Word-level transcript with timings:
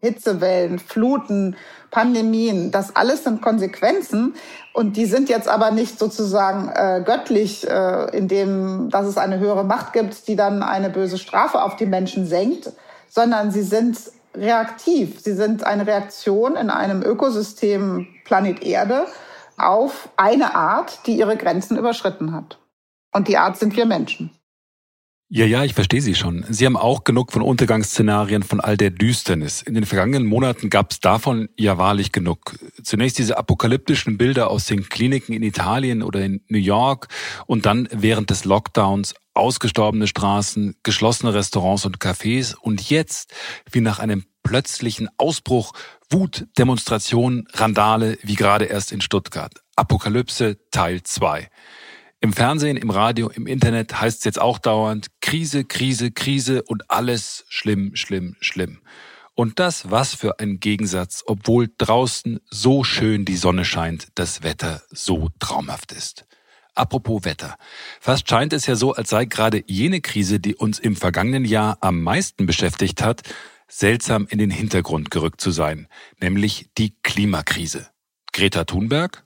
Hitzewellen, 0.00 0.78
Fluten, 0.78 1.56
Pandemien, 1.90 2.70
das 2.70 2.96
alles 2.96 3.24
sind 3.24 3.42
Konsequenzen 3.42 4.34
und 4.72 4.96
die 4.96 5.04
sind 5.04 5.28
jetzt 5.28 5.48
aber 5.48 5.70
nicht 5.70 5.98
sozusagen 5.98 6.68
äh, 6.68 7.02
göttlich, 7.04 7.68
äh, 7.68 8.16
indem 8.16 8.88
dass 8.90 9.06
es 9.06 9.18
eine 9.18 9.38
höhere 9.38 9.64
Macht 9.64 9.92
gibt, 9.92 10.26
die 10.28 10.36
dann 10.36 10.62
eine 10.62 10.90
böse 10.90 11.18
Strafe 11.18 11.62
auf 11.62 11.76
die 11.76 11.86
Menschen 11.86 12.26
senkt, 12.26 12.72
sondern 13.08 13.50
sie 13.50 13.62
sind 13.62 13.98
reaktiv. 14.34 15.20
Sie 15.20 15.34
sind 15.34 15.64
eine 15.64 15.86
Reaktion 15.86 16.56
in 16.56 16.70
einem 16.70 17.02
Ökosystem 17.02 18.06
Planet 18.24 18.62
Erde 18.62 19.06
auf 19.58 20.08
eine 20.16 20.54
Art, 20.54 21.06
die 21.06 21.18
ihre 21.18 21.36
Grenzen 21.36 21.76
überschritten 21.76 22.32
hat. 22.32 22.58
Und 23.12 23.28
die 23.28 23.36
Art 23.36 23.58
sind 23.58 23.76
wir 23.76 23.86
Menschen. 23.86 24.30
Ja, 25.32 25.46
ja, 25.46 25.62
ich 25.62 25.74
verstehe 25.74 26.02
Sie 26.02 26.16
schon. 26.16 26.44
Sie 26.48 26.66
haben 26.66 26.76
auch 26.76 27.04
genug 27.04 27.30
von 27.30 27.40
Untergangsszenarien, 27.40 28.42
von 28.42 28.58
all 28.58 28.76
der 28.76 28.90
Düsternis. 28.90 29.62
In 29.62 29.74
den 29.74 29.86
vergangenen 29.86 30.26
Monaten 30.26 30.70
gab 30.70 30.90
es 30.90 30.98
davon 30.98 31.48
ja 31.56 31.78
wahrlich 31.78 32.10
genug. 32.10 32.58
Zunächst 32.82 33.16
diese 33.16 33.38
apokalyptischen 33.38 34.18
Bilder 34.18 34.50
aus 34.50 34.66
den 34.66 34.88
Kliniken 34.88 35.32
in 35.32 35.44
Italien 35.44 36.02
oder 36.02 36.20
in 36.20 36.42
New 36.48 36.58
York 36.58 37.06
und 37.46 37.64
dann 37.64 37.88
während 37.92 38.30
des 38.30 38.44
Lockdowns 38.44 39.14
ausgestorbene 39.32 40.08
Straßen, 40.08 40.74
geschlossene 40.82 41.32
Restaurants 41.32 41.86
und 41.86 41.98
Cafés 41.98 42.56
und 42.56 42.90
jetzt, 42.90 43.32
wie 43.70 43.82
nach 43.82 44.00
einem 44.00 44.24
plötzlichen 44.42 45.08
Ausbruch, 45.16 45.74
Wut, 46.10 46.48
Demonstrationen, 46.58 47.46
Randale, 47.52 48.18
wie 48.24 48.34
gerade 48.34 48.64
erst 48.64 48.90
in 48.90 49.00
Stuttgart. 49.00 49.52
Apokalypse 49.76 50.58
Teil 50.72 51.04
2. 51.04 51.48
Im 52.22 52.34
Fernsehen, 52.34 52.76
im 52.76 52.90
Radio, 52.90 53.30
im 53.30 53.46
Internet 53.46 53.98
heißt 53.98 54.18
es 54.18 54.24
jetzt 54.24 54.40
auch 54.40 54.58
dauernd 54.58 55.06
Krise, 55.22 55.64
Krise, 55.64 56.10
Krise 56.10 56.62
und 56.62 56.90
alles 56.90 57.46
schlimm, 57.48 57.96
schlimm, 57.96 58.36
schlimm. 58.40 58.82
Und 59.34 59.58
das, 59.58 59.90
was 59.90 60.14
für 60.14 60.38
ein 60.38 60.60
Gegensatz, 60.60 61.24
obwohl 61.26 61.70
draußen 61.78 62.40
so 62.50 62.84
schön 62.84 63.24
die 63.24 63.36
Sonne 63.36 63.64
scheint, 63.64 64.08
das 64.16 64.42
Wetter 64.42 64.82
so 64.90 65.30
traumhaft 65.38 65.92
ist. 65.92 66.26
Apropos 66.74 67.24
Wetter. 67.24 67.56
Fast 68.00 68.28
scheint 68.28 68.52
es 68.52 68.66
ja 68.66 68.74
so, 68.74 68.92
als 68.92 69.08
sei 69.08 69.24
gerade 69.24 69.64
jene 69.66 70.02
Krise, 70.02 70.40
die 70.40 70.54
uns 70.54 70.78
im 70.78 70.96
vergangenen 70.96 71.46
Jahr 71.46 71.78
am 71.80 72.02
meisten 72.02 72.44
beschäftigt 72.44 73.00
hat, 73.00 73.22
seltsam 73.66 74.26
in 74.28 74.36
den 74.36 74.50
Hintergrund 74.50 75.10
gerückt 75.10 75.40
zu 75.40 75.52
sein, 75.52 75.88
nämlich 76.20 76.68
die 76.76 76.94
Klimakrise. 77.02 77.88
Greta 78.34 78.64
Thunberg? 78.64 79.24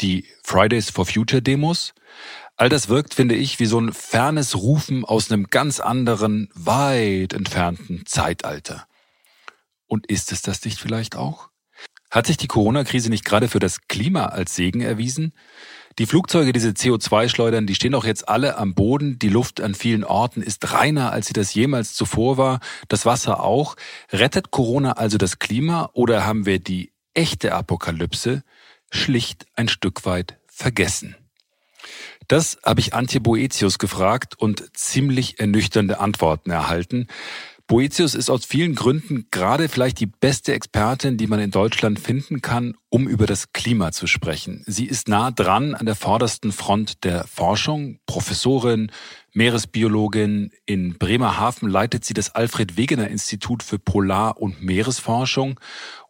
Die 0.00 0.24
Fridays 0.44 0.88
for 0.88 1.04
Future 1.04 1.42
Demos? 1.42 1.94
All 2.56 2.68
das 2.68 2.88
wirkt, 2.88 3.14
finde 3.14 3.36
ich, 3.36 3.60
wie 3.60 3.66
so 3.66 3.78
ein 3.78 3.92
fernes 3.92 4.56
Rufen 4.56 5.04
aus 5.04 5.30
einem 5.30 5.44
ganz 5.44 5.78
anderen, 5.80 6.48
weit 6.54 7.32
entfernten 7.32 8.04
Zeitalter. 8.06 8.86
Und 9.86 10.06
ist 10.06 10.32
es 10.32 10.42
das 10.42 10.64
nicht 10.64 10.80
vielleicht 10.80 11.16
auch? 11.16 11.50
Hat 12.10 12.26
sich 12.26 12.36
die 12.36 12.48
Corona-Krise 12.48 13.10
nicht 13.10 13.24
gerade 13.24 13.48
für 13.48 13.58
das 13.58 13.86
Klima 13.86 14.26
als 14.26 14.56
Segen 14.56 14.80
erwiesen? 14.80 15.32
Die 15.98 16.06
Flugzeuge, 16.06 16.52
diese 16.52 16.70
CO2-Schleudern, 16.70 17.66
die 17.66 17.74
stehen 17.74 17.92
doch 17.92 18.04
jetzt 18.04 18.28
alle 18.28 18.56
am 18.56 18.74
Boden. 18.74 19.18
Die 19.18 19.28
Luft 19.28 19.60
an 19.60 19.74
vielen 19.74 20.04
Orten 20.04 20.42
ist 20.42 20.72
reiner, 20.72 21.12
als 21.12 21.26
sie 21.26 21.32
das 21.32 21.52
jemals 21.54 21.94
zuvor 21.94 22.38
war. 22.38 22.60
Das 22.88 23.04
Wasser 23.04 23.42
auch. 23.42 23.76
Rettet 24.12 24.50
Corona 24.50 24.92
also 24.92 25.18
das 25.18 25.38
Klima 25.38 25.90
oder 25.92 26.24
haben 26.24 26.46
wir 26.46 26.60
die 26.60 26.92
echte 27.14 27.52
Apokalypse 27.52 28.42
schlicht 28.90 29.46
ein 29.54 29.68
Stück 29.68 30.06
weit 30.06 30.38
vergessen? 30.46 31.16
Das 32.28 32.58
habe 32.64 32.80
ich 32.80 32.94
Antje 32.94 33.20
Boetius 33.20 33.78
gefragt 33.78 34.34
und 34.38 34.76
ziemlich 34.76 35.40
ernüchternde 35.40 35.98
Antworten 35.98 36.50
erhalten. 36.50 37.06
Boetius 37.66 38.14
ist 38.14 38.30
aus 38.30 38.46
vielen 38.46 38.74
Gründen 38.74 39.26
gerade 39.30 39.68
vielleicht 39.68 40.00
die 40.00 40.06
beste 40.06 40.54
Expertin, 40.54 41.18
die 41.18 41.26
man 41.26 41.38
in 41.38 41.50
Deutschland 41.50 41.98
finden 42.00 42.40
kann, 42.40 42.74
um 42.88 43.06
über 43.06 43.26
das 43.26 43.52
Klima 43.52 43.92
zu 43.92 44.06
sprechen. 44.06 44.64
Sie 44.66 44.86
ist 44.86 45.06
nah 45.08 45.30
dran 45.30 45.74
an 45.74 45.84
der 45.84 45.94
vordersten 45.94 46.52
Front 46.52 47.04
der 47.04 47.26
Forschung, 47.26 47.98
Professorin, 48.06 48.90
Meeresbiologin. 49.34 50.50
In 50.64 50.96
Bremerhaven 50.96 51.68
leitet 51.68 52.06
sie 52.06 52.14
das 52.14 52.34
Alfred 52.34 52.78
Wegener 52.78 53.08
Institut 53.08 53.62
für 53.62 53.78
Polar- 53.78 54.40
und 54.40 54.62
Meeresforschung 54.62 55.60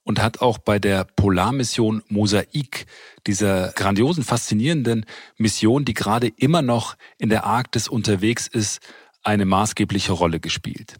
und 0.08 0.22
hat 0.22 0.40
auch 0.40 0.56
bei 0.56 0.78
der 0.78 1.04
Polarmission 1.04 2.02
Mosaik, 2.08 2.86
dieser 3.26 3.72
grandiosen, 3.72 4.24
faszinierenden 4.24 5.04
Mission, 5.36 5.84
die 5.84 5.92
gerade 5.92 6.28
immer 6.28 6.62
noch 6.62 6.96
in 7.18 7.28
der 7.28 7.44
Arktis 7.44 7.88
unterwegs 7.88 8.46
ist, 8.46 8.80
eine 9.22 9.44
maßgebliche 9.44 10.12
Rolle 10.12 10.40
gespielt. 10.40 10.94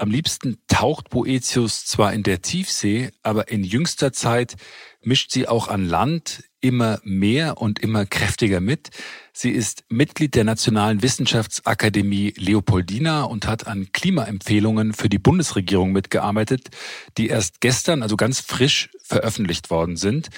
Am 0.00 0.12
liebsten 0.12 0.58
taucht 0.68 1.10
Boetius 1.10 1.84
zwar 1.84 2.12
in 2.12 2.22
der 2.22 2.40
Tiefsee, 2.40 3.10
aber 3.24 3.48
in 3.48 3.64
jüngster 3.64 4.12
Zeit 4.12 4.54
mischt 5.02 5.32
sie 5.32 5.48
auch 5.48 5.66
an 5.66 5.84
Land 5.84 6.44
immer 6.60 7.00
mehr 7.02 7.60
und 7.60 7.80
immer 7.80 8.06
kräftiger 8.06 8.60
mit. 8.60 8.90
Sie 9.32 9.50
ist 9.50 9.82
Mitglied 9.88 10.36
der 10.36 10.44
Nationalen 10.44 11.02
Wissenschaftsakademie 11.02 12.32
Leopoldina 12.36 13.24
und 13.24 13.48
hat 13.48 13.66
an 13.66 13.88
Klimaempfehlungen 13.92 14.92
für 14.92 15.08
die 15.08 15.18
Bundesregierung 15.18 15.90
mitgearbeitet, 15.90 16.68
die 17.16 17.26
erst 17.26 17.60
gestern, 17.60 18.04
also 18.04 18.16
ganz 18.16 18.38
frisch, 18.38 18.90
veröffentlicht 19.02 19.68
worden 19.68 19.96
sind. 19.96 20.28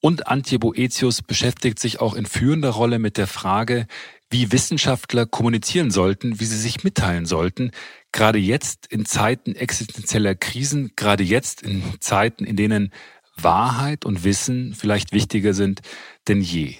Und 0.00 0.26
Antje 0.26 0.58
Boetius 0.58 1.20
beschäftigt 1.20 1.78
sich 1.78 2.00
auch 2.00 2.14
in 2.14 2.24
führender 2.24 2.70
Rolle 2.70 2.98
mit 2.98 3.18
der 3.18 3.26
Frage, 3.26 3.86
wie 4.30 4.50
Wissenschaftler 4.50 5.26
kommunizieren 5.26 5.90
sollten, 5.90 6.40
wie 6.40 6.46
sie 6.46 6.58
sich 6.58 6.82
mitteilen 6.82 7.26
sollten, 7.26 7.70
gerade 8.12 8.38
jetzt 8.38 8.86
in 8.86 9.04
Zeiten 9.04 9.54
existenzieller 9.54 10.34
Krisen, 10.34 10.92
gerade 10.96 11.24
jetzt 11.24 11.62
in 11.62 11.82
Zeiten, 12.00 12.44
in 12.44 12.56
denen 12.56 12.92
Wahrheit 13.36 14.04
und 14.04 14.24
Wissen 14.24 14.74
vielleicht 14.74 15.12
wichtiger 15.12 15.54
sind 15.54 15.80
denn 16.28 16.40
je. 16.40 16.76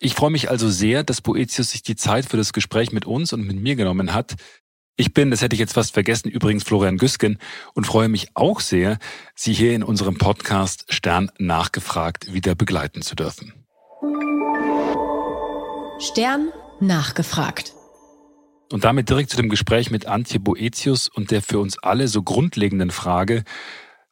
Ich 0.00 0.14
freue 0.14 0.30
mich 0.30 0.50
also 0.50 0.68
sehr, 0.68 1.04
dass 1.04 1.20
Boetius 1.20 1.70
sich 1.70 1.82
die 1.82 1.94
Zeit 1.94 2.26
für 2.26 2.36
das 2.36 2.52
Gespräch 2.52 2.90
mit 2.92 3.06
uns 3.06 3.32
und 3.32 3.46
mit 3.46 3.56
mir 3.56 3.76
genommen 3.76 4.12
hat. 4.12 4.34
Ich 4.96 5.14
bin, 5.14 5.30
das 5.30 5.40
hätte 5.40 5.54
ich 5.54 5.60
jetzt 5.60 5.74
fast 5.74 5.94
vergessen, 5.94 6.28
übrigens 6.28 6.64
Florian 6.64 6.98
Güsken 6.98 7.38
und 7.74 7.86
freue 7.86 8.08
mich 8.08 8.28
auch 8.34 8.60
sehr, 8.60 8.98
Sie 9.34 9.52
hier 9.52 9.74
in 9.74 9.82
unserem 9.82 10.18
Podcast 10.18 10.92
Stern 10.92 11.30
nachgefragt 11.38 12.32
wieder 12.32 12.54
begleiten 12.54 13.00
zu 13.00 13.14
dürfen. 13.14 13.54
Stern 15.98 16.48
nachgefragt. 16.80 17.74
Und 18.72 18.84
damit 18.84 19.10
direkt 19.10 19.28
zu 19.28 19.36
dem 19.36 19.50
Gespräch 19.50 19.90
mit 19.90 20.06
Antje 20.06 20.40
Boetius 20.40 21.06
und 21.06 21.30
der 21.30 21.42
für 21.42 21.58
uns 21.58 21.76
alle 21.82 22.08
so 22.08 22.22
grundlegenden 22.22 22.90
Frage, 22.90 23.44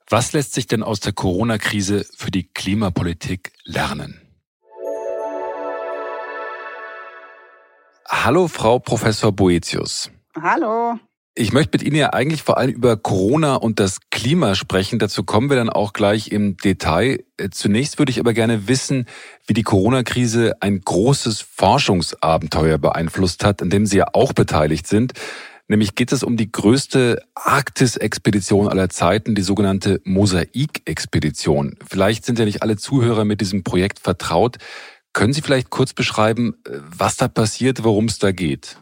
was 0.06 0.34
lässt 0.34 0.52
sich 0.52 0.66
denn 0.66 0.82
aus 0.82 1.00
der 1.00 1.14
Corona-Krise 1.14 2.04
für 2.14 2.30
die 2.30 2.42
Klimapolitik 2.42 3.52
lernen? 3.64 4.20
Hallo, 8.06 8.48
Frau 8.48 8.78
Professor 8.78 9.32
Boetius. 9.32 10.10
Hallo. 10.38 10.98
Ich 11.34 11.54
möchte 11.54 11.78
mit 11.78 11.82
Ihnen 11.82 11.96
ja 11.96 12.12
eigentlich 12.12 12.42
vor 12.42 12.58
allem 12.58 12.72
über 12.72 12.98
Corona 12.98 13.54
und 13.54 13.80
das 13.80 14.00
Klima 14.10 14.54
sprechen. 14.54 14.98
Dazu 14.98 15.24
kommen 15.24 15.48
wir 15.48 15.56
dann 15.56 15.70
auch 15.70 15.94
gleich 15.94 16.32
im 16.32 16.58
Detail. 16.58 17.24
Zunächst 17.50 17.98
würde 17.98 18.10
ich 18.10 18.20
aber 18.20 18.34
gerne 18.34 18.68
wissen, 18.68 19.06
wie 19.50 19.54
die 19.54 19.64
Corona-Krise 19.64 20.54
ein 20.60 20.80
großes 20.80 21.40
Forschungsabenteuer 21.40 22.78
beeinflusst 22.78 23.44
hat, 23.44 23.60
an 23.62 23.68
dem 23.68 23.84
Sie 23.84 23.96
ja 23.96 24.06
auch 24.12 24.32
beteiligt 24.32 24.86
sind. 24.86 25.12
Nämlich 25.66 25.96
geht 25.96 26.12
es 26.12 26.22
um 26.22 26.36
die 26.36 26.52
größte 26.52 27.20
Arktis-Expedition 27.34 28.68
aller 28.68 28.90
Zeiten, 28.90 29.34
die 29.34 29.42
sogenannte 29.42 30.00
Mosaik-Expedition. 30.04 31.74
Vielleicht 31.84 32.24
sind 32.24 32.38
ja 32.38 32.44
nicht 32.44 32.62
alle 32.62 32.76
Zuhörer 32.76 33.24
mit 33.24 33.40
diesem 33.40 33.64
Projekt 33.64 33.98
vertraut. 33.98 34.58
Können 35.14 35.32
Sie 35.32 35.42
vielleicht 35.42 35.68
kurz 35.68 35.94
beschreiben, 35.94 36.54
was 36.64 37.16
da 37.16 37.26
passiert, 37.26 37.82
worum 37.82 38.04
es 38.04 38.20
da 38.20 38.30
geht? 38.30 38.76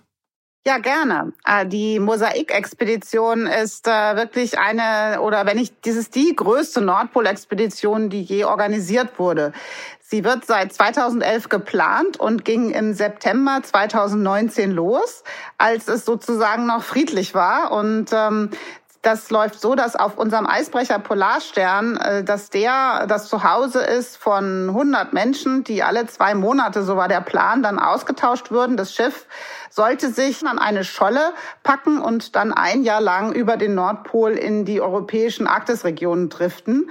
Ja, 0.68 0.76
gerne. 0.76 1.32
Äh, 1.46 1.66
die 1.66 1.98
Mosaik-Expedition 1.98 3.46
ist 3.46 3.88
äh, 3.88 4.16
wirklich 4.16 4.58
eine, 4.58 5.22
oder 5.22 5.46
wenn 5.46 5.56
ich, 5.56 5.80
dieses 5.80 6.10
die 6.10 6.36
größte 6.36 6.82
Nordpol-Expedition, 6.82 8.10
die 8.10 8.20
je 8.20 8.44
organisiert 8.44 9.18
wurde. 9.18 9.54
Sie 10.10 10.24
wird 10.24 10.46
seit 10.46 10.72
2011 10.72 11.50
geplant 11.50 12.18
und 12.18 12.42
ging 12.46 12.70
im 12.70 12.94
September 12.94 13.60
2019 13.62 14.70
los, 14.70 15.22
als 15.58 15.86
es 15.86 16.06
sozusagen 16.06 16.64
noch 16.64 16.82
friedlich 16.82 17.34
war. 17.34 17.72
Und 17.72 18.06
ähm, 18.14 18.48
Das 19.02 19.30
läuft 19.30 19.60
so, 19.60 19.74
dass 19.74 19.94
auf 19.94 20.18
unserem 20.18 20.46
Eisbrecher 20.46 20.98
Polarstern, 20.98 21.96
äh, 21.98 22.24
dass 22.24 22.50
der 22.50 23.06
das 23.06 23.28
Zuhause 23.28 23.80
ist 23.80 24.16
von 24.16 24.70
100 24.70 25.12
Menschen, 25.12 25.62
die 25.62 25.82
alle 25.82 26.06
zwei 26.06 26.34
Monate, 26.34 26.82
so 26.82 26.96
war 26.96 27.06
der 27.08 27.20
Plan, 27.20 27.62
dann 27.62 27.78
ausgetauscht 27.78 28.50
würden. 28.50 28.76
Das 28.76 28.94
Schiff 28.94 29.26
sollte 29.70 30.10
sich 30.10 30.44
an 30.44 30.58
eine 30.58 30.84
Scholle 30.84 31.32
packen 31.62 32.00
und 32.00 32.34
dann 32.34 32.52
ein 32.52 32.82
Jahr 32.82 33.00
lang 33.00 33.32
über 33.32 33.56
den 33.56 33.74
Nordpol 33.74 34.32
in 34.32 34.64
die 34.64 34.80
europäischen 34.80 35.46
Arktisregionen 35.46 36.28
driften. 36.28 36.90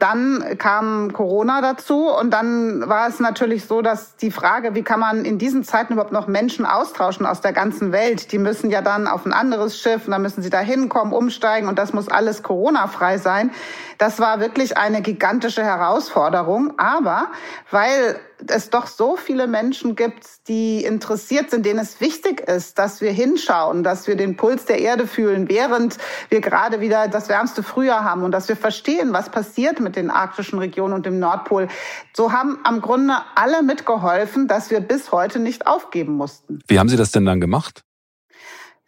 Dann 0.00 0.56
kam 0.56 1.12
Corona 1.12 1.60
dazu 1.60 2.08
und 2.08 2.30
dann 2.30 2.88
war 2.88 3.06
es 3.06 3.20
natürlich 3.20 3.66
so, 3.66 3.82
dass 3.82 4.16
die 4.16 4.30
Frage, 4.30 4.74
wie 4.74 4.82
kann 4.82 4.98
man 4.98 5.26
in 5.26 5.36
diesen 5.36 5.62
Zeiten 5.62 5.92
überhaupt 5.92 6.10
noch 6.10 6.26
Menschen 6.26 6.64
austauschen 6.64 7.26
aus 7.26 7.42
der 7.42 7.52
ganzen 7.52 7.92
Welt? 7.92 8.32
Die 8.32 8.38
müssen 8.38 8.70
ja 8.70 8.80
dann 8.80 9.06
auf 9.06 9.26
ein 9.26 9.34
anderes 9.34 9.78
Schiff 9.78 10.06
und 10.06 10.12
dann 10.12 10.22
müssen 10.22 10.40
sie 10.40 10.48
da 10.48 10.60
hinkommen, 10.60 11.12
umsteigen 11.12 11.68
und 11.68 11.78
das 11.78 11.92
muss 11.92 12.08
alles 12.08 12.42
Corona-frei 12.42 13.18
sein. 13.18 13.50
Das 13.98 14.18
war 14.18 14.40
wirklich 14.40 14.78
eine 14.78 15.02
gigantische 15.02 15.62
Herausforderung. 15.62 16.72
Aber 16.78 17.26
weil 17.70 18.18
es 18.48 18.70
doch 18.70 18.86
so 18.86 19.16
viele 19.16 19.46
Menschen 19.46 19.96
gibt, 19.96 20.48
die 20.48 20.84
interessiert 20.84 21.50
sind, 21.50 21.66
denen 21.66 21.78
es 21.78 22.00
wichtig 22.00 22.40
ist, 22.40 22.78
dass 22.78 23.00
wir 23.00 23.12
hinschauen, 23.12 23.82
dass 23.82 24.06
wir 24.06 24.16
den 24.16 24.36
Puls 24.36 24.64
der 24.64 24.78
Erde 24.78 25.06
fühlen, 25.06 25.48
während 25.48 25.98
wir 26.28 26.40
gerade 26.40 26.80
wieder 26.80 27.08
das 27.08 27.28
wärmste 27.28 27.62
Frühjahr 27.62 28.04
haben 28.04 28.22
und 28.22 28.32
dass 28.32 28.48
wir 28.48 28.56
verstehen, 28.56 29.12
was 29.12 29.30
passiert 29.30 29.80
mit 29.80 29.96
den 29.96 30.10
arktischen 30.10 30.58
Regionen 30.58 30.94
und 30.94 31.06
dem 31.06 31.18
Nordpol. 31.18 31.68
So 32.14 32.32
haben 32.32 32.58
am 32.64 32.80
Grunde 32.80 33.14
alle 33.34 33.62
mitgeholfen, 33.62 34.48
dass 34.48 34.70
wir 34.70 34.80
bis 34.80 35.12
heute 35.12 35.38
nicht 35.38 35.66
aufgeben 35.66 36.14
mussten. 36.14 36.60
Wie 36.66 36.78
haben 36.78 36.88
Sie 36.88 36.96
das 36.96 37.10
denn 37.10 37.24
dann 37.24 37.40
gemacht? 37.40 37.84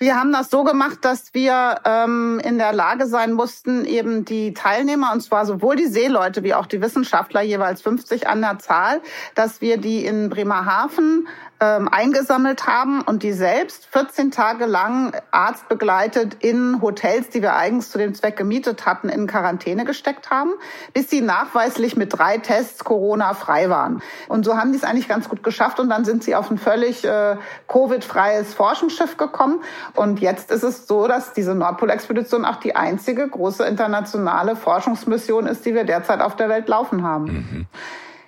Wir 0.03 0.17
haben 0.17 0.33
das 0.33 0.51
so 0.51 0.65
gemacht, 0.65 0.99
dass 1.03 1.33
wir 1.33 1.77
ähm, 1.85 2.41
in 2.43 2.59
der 2.59 2.73
Lage 2.73 3.07
sein 3.07 3.35
mussten, 3.35 3.85
eben 3.85 4.25
die 4.25 4.53
Teilnehmer, 4.53 5.13
und 5.13 5.21
zwar 5.21 5.47
sowohl 5.47 5.77
die 5.77 5.87
Seeleute 5.87 6.43
wie 6.43 6.55
auch 6.55 6.67
die 6.67 6.83
Wissenschaftler, 6.83 7.41
jeweils 7.41 7.83
50 7.83 8.27
an 8.27 8.41
der 8.41 8.59
Zahl, 8.59 9.01
dass 9.37 9.61
wir 9.61 9.77
die 9.77 10.05
in 10.05 10.29
Bremerhaven 10.29 11.29
ähm, 11.63 11.89
eingesammelt 11.89 12.67
haben 12.67 13.03
und 13.03 13.23
die 13.23 13.33
selbst 13.33 13.87
14 13.93 14.33
Tage 14.33 14.67
lang 14.67 15.13
arztbegleitet 15.31 16.35
in 16.41 16.83
Hotels, 16.83 17.29
die 17.29 17.41
wir 17.41 17.55
eigens 17.55 17.91
zu 17.91 17.99
dem 17.99 18.13
Zweck 18.15 18.37
gemietet 18.37 18.85
hatten, 18.85 19.09
in 19.09 19.29
Quarantäne 19.29 19.85
gesteckt 19.85 20.31
haben, 20.31 20.51
bis 20.93 21.09
sie 21.09 21.21
nachweislich 21.21 21.97
mit 21.97 22.19
drei 22.19 22.39
Tests 22.39 22.83
Corona-frei 22.83 23.71
waren. 23.71 24.03
Und 24.27 24.45
so 24.45 24.57
haben 24.57 24.73
die 24.73 24.79
es 24.79 24.83
eigentlich 24.83 25.07
ganz 25.07 25.29
gut 25.29 25.45
geschafft 25.45 25.79
und 25.79 25.89
dann 25.89 26.05
sind 26.05 26.25
sie 26.25 26.35
auf 26.35 26.51
ein 26.51 26.59
völlig 26.59 27.05
äh, 27.05 27.37
Covid-freies 27.69 28.55
Forschungsschiff 28.55 29.17
gekommen. 29.17 29.63
Und 29.95 30.21
jetzt 30.21 30.51
ist 30.51 30.63
es 30.63 30.87
so, 30.87 31.07
dass 31.07 31.33
diese 31.33 31.55
Nordpol-Expedition 31.55 32.45
auch 32.45 32.57
die 32.57 32.75
einzige 32.75 33.29
große 33.29 33.65
internationale 33.65 34.57
Forschungsmission 34.57 35.47
ist, 35.47 35.67
die 35.67 35.75
wir 35.75 35.85
derzeit 35.85 36.21
auf 36.21 36.37
der 36.37 36.49
Welt 36.49 36.69
laufen 36.69 37.03
haben. 37.03 37.25
Mhm. 37.25 37.67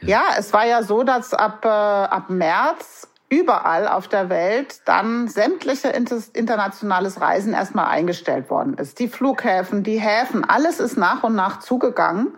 Ja, 0.00 0.22
es 0.38 0.52
war 0.52 0.66
ja 0.66 0.82
so, 0.82 1.02
dass 1.02 1.32
ab, 1.32 1.64
äh, 1.64 1.68
ab 1.68 2.28
März 2.28 3.08
überall 3.30 3.88
auf 3.88 4.06
der 4.06 4.28
Welt 4.28 4.82
dann 4.84 5.28
sämtliche 5.28 5.88
internationales 5.88 7.20
Reisen 7.20 7.54
erstmal 7.54 7.86
eingestellt 7.86 8.50
worden 8.50 8.74
ist. 8.74 8.98
Die 8.98 9.08
Flughäfen, 9.08 9.82
die 9.82 9.98
Häfen, 9.98 10.44
alles 10.44 10.78
ist 10.78 10.96
nach 10.96 11.22
und 11.24 11.34
nach 11.34 11.60
zugegangen. 11.60 12.34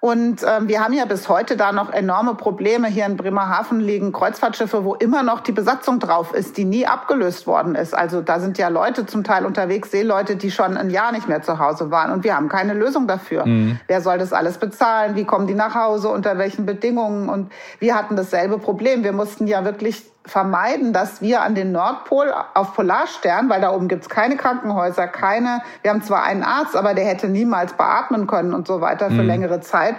Und 0.00 0.42
ähm, 0.46 0.68
wir 0.68 0.84
haben 0.84 0.92
ja 0.92 1.04
bis 1.06 1.28
heute 1.28 1.56
da 1.56 1.72
noch 1.72 1.90
enorme 1.90 2.34
Probleme. 2.34 2.86
Hier 2.86 3.06
in 3.06 3.16
Bremerhaven 3.16 3.80
liegen 3.80 4.12
Kreuzfahrtschiffe, 4.12 4.84
wo 4.84 4.94
immer 4.94 5.22
noch 5.22 5.40
die 5.40 5.52
Besatzung 5.52 6.00
drauf 6.00 6.34
ist, 6.34 6.58
die 6.58 6.64
nie 6.64 6.86
abgelöst 6.86 7.46
worden 7.46 7.74
ist. 7.74 7.94
Also 7.94 8.20
da 8.20 8.38
sind 8.38 8.58
ja 8.58 8.68
Leute 8.68 9.06
zum 9.06 9.24
Teil 9.24 9.46
unterwegs, 9.46 9.90
Seeleute, 9.90 10.36
die 10.36 10.50
schon 10.50 10.76
ein 10.76 10.90
Jahr 10.90 11.12
nicht 11.12 11.28
mehr 11.28 11.42
zu 11.42 11.58
Hause 11.58 11.90
waren. 11.90 12.12
Und 12.12 12.24
wir 12.24 12.36
haben 12.36 12.48
keine 12.48 12.74
Lösung 12.74 13.06
dafür. 13.06 13.46
Mhm. 13.46 13.80
Wer 13.86 14.00
soll 14.00 14.18
das 14.18 14.32
alles 14.32 14.58
bezahlen? 14.58 15.16
Wie 15.16 15.24
kommen 15.24 15.46
die 15.46 15.54
nach 15.54 15.74
Hause? 15.74 16.08
Unter 16.08 16.36
welchen 16.36 16.66
Bedingungen? 16.66 17.28
Und 17.28 17.50
wir 17.78 17.94
hatten 17.94 18.16
dasselbe 18.16 18.58
Problem. 18.58 19.02
Wir 19.02 19.12
mussten 19.12 19.46
ja 19.46 19.64
wirklich 19.64 20.04
vermeiden, 20.26 20.92
dass 20.92 21.22
wir 21.22 21.42
an 21.42 21.54
den 21.54 21.72
Nordpol 21.72 22.32
auf 22.54 22.74
Polarstern, 22.74 23.48
weil 23.48 23.60
da 23.60 23.72
oben 23.72 23.88
gibt's 23.88 24.08
keine 24.08 24.36
Krankenhäuser, 24.36 25.06
keine, 25.06 25.62
wir 25.82 25.90
haben 25.90 26.02
zwar 26.02 26.24
einen 26.24 26.42
Arzt, 26.42 26.76
aber 26.76 26.94
der 26.94 27.04
hätte 27.04 27.28
niemals 27.28 27.72
beatmen 27.74 28.26
können 28.26 28.52
und 28.52 28.66
so 28.66 28.80
weiter 28.80 29.06
für 29.06 29.22
mhm. 29.22 29.28
längere 29.28 29.60
Zeit. 29.60 29.94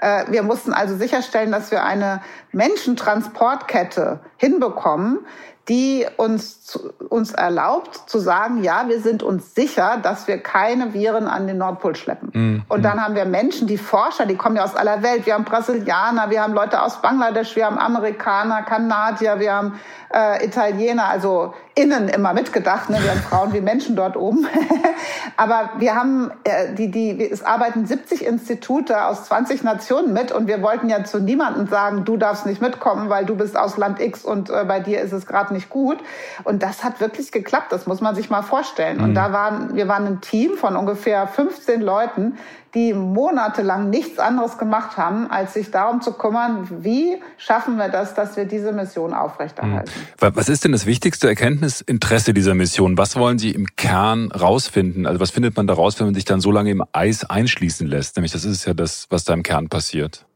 Äh, 0.00 0.24
wir 0.28 0.42
mussten 0.42 0.72
also 0.72 0.96
sicherstellen, 0.96 1.50
dass 1.50 1.70
wir 1.70 1.84
eine 1.84 2.20
Menschentransportkette 2.52 4.20
hinbekommen, 4.36 5.26
die 5.68 6.06
uns, 6.18 6.78
uns 7.08 7.32
erlaubt 7.32 8.02
zu 8.06 8.18
sagen, 8.18 8.62
ja, 8.62 8.84
wir 8.88 9.00
sind 9.00 9.22
uns 9.22 9.54
sicher, 9.54 9.98
dass 10.02 10.28
wir 10.28 10.38
keine 10.38 10.92
Viren 10.92 11.26
an 11.26 11.46
den 11.46 11.58
Nordpol 11.58 11.96
schleppen. 11.96 12.30
Mhm. 12.32 12.62
Und 12.68 12.82
dann 12.84 13.02
haben 13.02 13.14
wir 13.14 13.24
Menschen, 13.24 13.66
die 13.66 13.78
Forscher, 13.78 14.26
die 14.26 14.36
kommen 14.36 14.56
ja 14.56 14.64
aus 14.64 14.74
aller 14.74 15.02
Welt. 15.02 15.24
Wir 15.24 15.34
haben 15.34 15.44
Brasilianer, 15.44 16.28
wir 16.28 16.42
haben 16.42 16.52
Leute 16.52 16.82
aus 16.82 17.00
Bangladesch, 17.00 17.56
wir 17.56 17.64
haben 17.66 17.78
Amerikaner, 17.78 18.62
Kanadier, 18.62 19.40
wir 19.40 19.54
haben 19.54 19.80
äh, 20.12 20.44
Italiener, 20.44 21.08
also 21.08 21.54
innen 21.74 22.08
immer 22.08 22.32
mitgedacht. 22.32 22.88
Ne? 22.88 22.98
Wir 23.02 23.10
haben 23.10 23.20
Frauen 23.20 23.52
wie 23.52 23.60
Menschen 23.60 23.96
dort 23.96 24.16
oben. 24.16 24.46
Aber 25.36 25.72
wir 25.78 25.96
haben, 25.96 26.30
äh, 26.44 26.72
die, 26.74 26.90
die, 26.90 27.28
es 27.28 27.42
arbeiten 27.42 27.84
70 27.84 28.24
Institute 28.24 29.04
aus 29.04 29.24
20 29.24 29.64
Nationen 29.64 30.12
mit 30.12 30.30
und 30.30 30.46
wir 30.46 30.62
wollten 30.62 30.88
ja 30.88 31.02
zu 31.02 31.18
niemandem 31.18 31.66
sagen, 31.66 32.04
du 32.04 32.16
darfst 32.16 32.46
nicht 32.46 32.62
mitkommen, 32.62 33.08
weil 33.08 33.24
du 33.24 33.34
bist 33.34 33.56
aus 33.56 33.76
Land 33.76 34.00
X 34.00 34.24
und 34.24 34.50
äh, 34.50 34.64
bei 34.64 34.78
dir 34.78 35.00
ist 35.00 35.12
es 35.12 35.26
gerade 35.26 35.52
nicht 35.52 35.68
gut. 35.68 35.98
Und 36.44 36.62
das 36.62 36.84
hat 36.84 37.00
wirklich 37.00 37.32
geklappt. 37.32 37.72
Das 37.72 37.86
muss 37.86 38.00
man 38.00 38.14
sich 38.14 38.30
mal 38.30 38.42
vorstellen. 38.42 38.98
Mhm. 38.98 39.04
Und 39.04 39.14
da 39.14 39.32
waren, 39.32 39.74
wir 39.74 39.88
waren 39.88 40.06
ein 40.06 40.20
Team 40.20 40.56
von 40.56 40.76
ungefähr 40.76 41.26
15 41.26 41.80
Leuten, 41.80 42.38
die 42.74 42.92
monatelang 42.92 43.88
nichts 43.90 44.18
anderes 44.18 44.58
gemacht 44.58 44.96
haben, 44.96 45.30
als 45.30 45.54
sich 45.54 45.70
darum 45.70 46.00
zu 46.00 46.12
kümmern, 46.12 46.68
wie 46.82 47.16
schaffen 47.38 47.76
wir 47.76 47.88
das, 47.88 48.14
dass 48.14 48.36
wir 48.36 48.46
diese 48.46 48.72
Mission 48.72 49.14
aufrechterhalten. 49.14 49.90
Hm. 50.18 50.34
Was 50.34 50.48
ist 50.48 50.64
denn 50.64 50.72
das 50.72 50.86
wichtigste 50.86 51.28
Erkenntnisinteresse 51.28 52.34
dieser 52.34 52.54
Mission? 52.54 52.98
Was 52.98 53.16
wollen 53.16 53.38
Sie 53.38 53.50
im 53.50 53.66
Kern 53.76 54.32
rausfinden? 54.32 55.06
Also 55.06 55.20
was 55.20 55.30
findet 55.30 55.56
man 55.56 55.66
daraus, 55.66 55.98
wenn 56.00 56.08
man 56.08 56.14
sich 56.14 56.24
dann 56.24 56.40
so 56.40 56.50
lange 56.50 56.70
im 56.70 56.82
Eis 56.92 57.24
einschließen 57.24 57.86
lässt? 57.86 58.16
Nämlich 58.16 58.32
das 58.32 58.44
ist 58.44 58.64
ja 58.64 58.74
das, 58.74 59.06
was 59.10 59.24
da 59.24 59.34
im 59.34 59.42
Kern 59.42 59.68
passiert. 59.68 60.26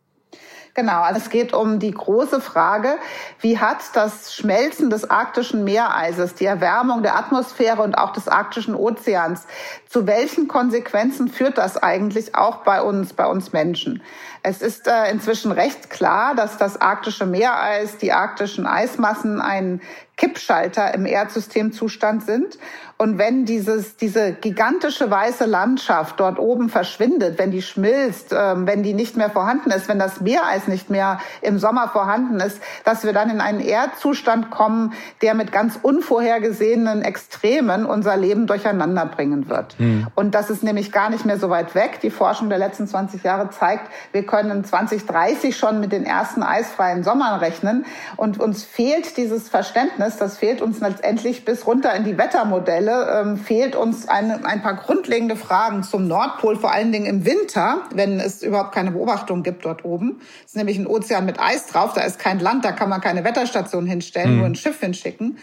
Genau, 0.78 1.02
also 1.02 1.18
es 1.18 1.28
geht 1.28 1.54
um 1.54 1.80
die 1.80 1.90
große 1.90 2.40
Frage, 2.40 2.98
wie 3.40 3.58
hat 3.58 3.78
das 3.94 4.32
Schmelzen 4.32 4.90
des 4.90 5.10
arktischen 5.10 5.64
Meereises, 5.64 6.36
die 6.36 6.44
Erwärmung 6.44 7.02
der 7.02 7.16
Atmosphäre 7.16 7.82
und 7.82 7.98
auch 7.98 8.12
des 8.12 8.28
arktischen 8.28 8.76
Ozeans, 8.76 9.48
zu 9.88 10.06
welchen 10.06 10.46
Konsequenzen 10.46 11.26
führt 11.26 11.58
das 11.58 11.78
eigentlich 11.78 12.36
auch 12.36 12.58
bei 12.58 12.80
uns, 12.80 13.12
bei 13.12 13.26
uns 13.26 13.52
Menschen? 13.52 14.04
Es 14.44 14.62
ist 14.62 14.86
äh, 14.86 15.10
inzwischen 15.10 15.50
recht 15.50 15.90
klar, 15.90 16.36
dass 16.36 16.58
das 16.58 16.80
arktische 16.80 17.26
Meereis, 17.26 17.96
die 17.96 18.12
arktischen 18.12 18.64
Eismassen 18.64 19.40
ein 19.40 19.80
Kippschalter 20.18 20.92
im 20.92 21.06
Erdsystemzustand 21.06 22.24
sind. 22.24 22.58
Und 23.00 23.16
wenn 23.16 23.44
dieses, 23.44 23.96
diese 23.96 24.32
gigantische 24.32 25.08
weiße 25.08 25.44
Landschaft 25.44 26.18
dort 26.18 26.40
oben 26.40 26.68
verschwindet, 26.68 27.38
wenn 27.38 27.52
die 27.52 27.62
schmilzt, 27.62 28.34
ähm, 28.36 28.66
wenn 28.66 28.82
die 28.82 28.92
nicht 28.92 29.16
mehr 29.16 29.30
vorhanden 29.30 29.70
ist, 29.70 29.88
wenn 29.88 30.00
das 30.00 30.20
Meereis 30.20 30.66
nicht 30.66 30.90
mehr 30.90 31.20
im 31.40 31.60
Sommer 31.60 31.88
vorhanden 31.88 32.40
ist, 32.40 32.60
dass 32.84 33.04
wir 33.04 33.12
dann 33.12 33.30
in 33.30 33.40
einen 33.40 33.60
Erdzustand 33.60 34.50
kommen, 34.50 34.94
der 35.22 35.34
mit 35.34 35.52
ganz 35.52 35.78
unvorhergesehenen 35.80 37.02
Extremen 37.02 37.86
unser 37.86 38.16
Leben 38.16 38.48
durcheinander 38.48 39.06
bringen 39.06 39.48
wird. 39.48 39.78
Mhm. 39.78 40.08
Und 40.16 40.34
das 40.34 40.50
ist 40.50 40.64
nämlich 40.64 40.90
gar 40.90 41.08
nicht 41.08 41.24
mehr 41.24 41.38
so 41.38 41.50
weit 41.50 41.76
weg. 41.76 42.00
Die 42.02 42.10
Forschung 42.10 42.48
der 42.48 42.58
letzten 42.58 42.88
20 42.88 43.22
Jahre 43.22 43.50
zeigt, 43.50 43.88
wir 44.10 44.26
können 44.26 44.64
2030 44.64 45.56
schon 45.56 45.78
mit 45.78 45.92
den 45.92 46.04
ersten 46.04 46.42
eisfreien 46.42 47.04
Sommern 47.04 47.38
rechnen. 47.38 47.86
Und 48.16 48.40
uns 48.40 48.64
fehlt 48.64 49.16
dieses 49.16 49.48
Verständnis, 49.48 50.07
das 50.16 50.38
fehlt 50.38 50.62
uns 50.62 50.80
letztendlich 50.80 51.44
bis 51.44 51.66
runter 51.66 51.94
in 51.94 52.04
die 52.04 52.16
Wettermodelle 52.16 53.20
ähm, 53.20 53.36
fehlt 53.36 53.76
uns 53.76 54.08
eine, 54.08 54.44
ein 54.44 54.62
paar 54.62 54.74
grundlegende 54.74 55.36
Fragen 55.36 55.82
zum 55.82 56.08
Nordpol, 56.08 56.56
vor 56.56 56.72
allen 56.72 56.90
Dingen 56.92 57.06
im 57.06 57.24
Winter, 57.24 57.82
wenn 57.94 58.18
es 58.18 58.42
überhaupt 58.42 58.72
keine 58.72 58.92
Beobachtung 58.92 59.42
gibt 59.42 59.64
dort 59.64 59.84
oben. 59.84 60.20
Es 60.40 60.52
ist 60.52 60.56
nämlich 60.56 60.78
ein 60.78 60.86
Ozean 60.86 61.26
mit 61.26 61.38
Eis 61.40 61.66
drauf, 61.66 61.92
da 61.92 62.00
ist 62.00 62.18
kein 62.18 62.40
Land, 62.40 62.64
da 62.64 62.72
kann 62.72 62.88
man 62.88 63.00
keine 63.00 63.24
Wetterstation 63.24 63.86
hinstellen, 63.86 64.32
mhm. 64.32 64.38
nur 64.38 64.46
ein 64.46 64.54
Schiff 64.54 64.80
hinschicken. 64.80 65.38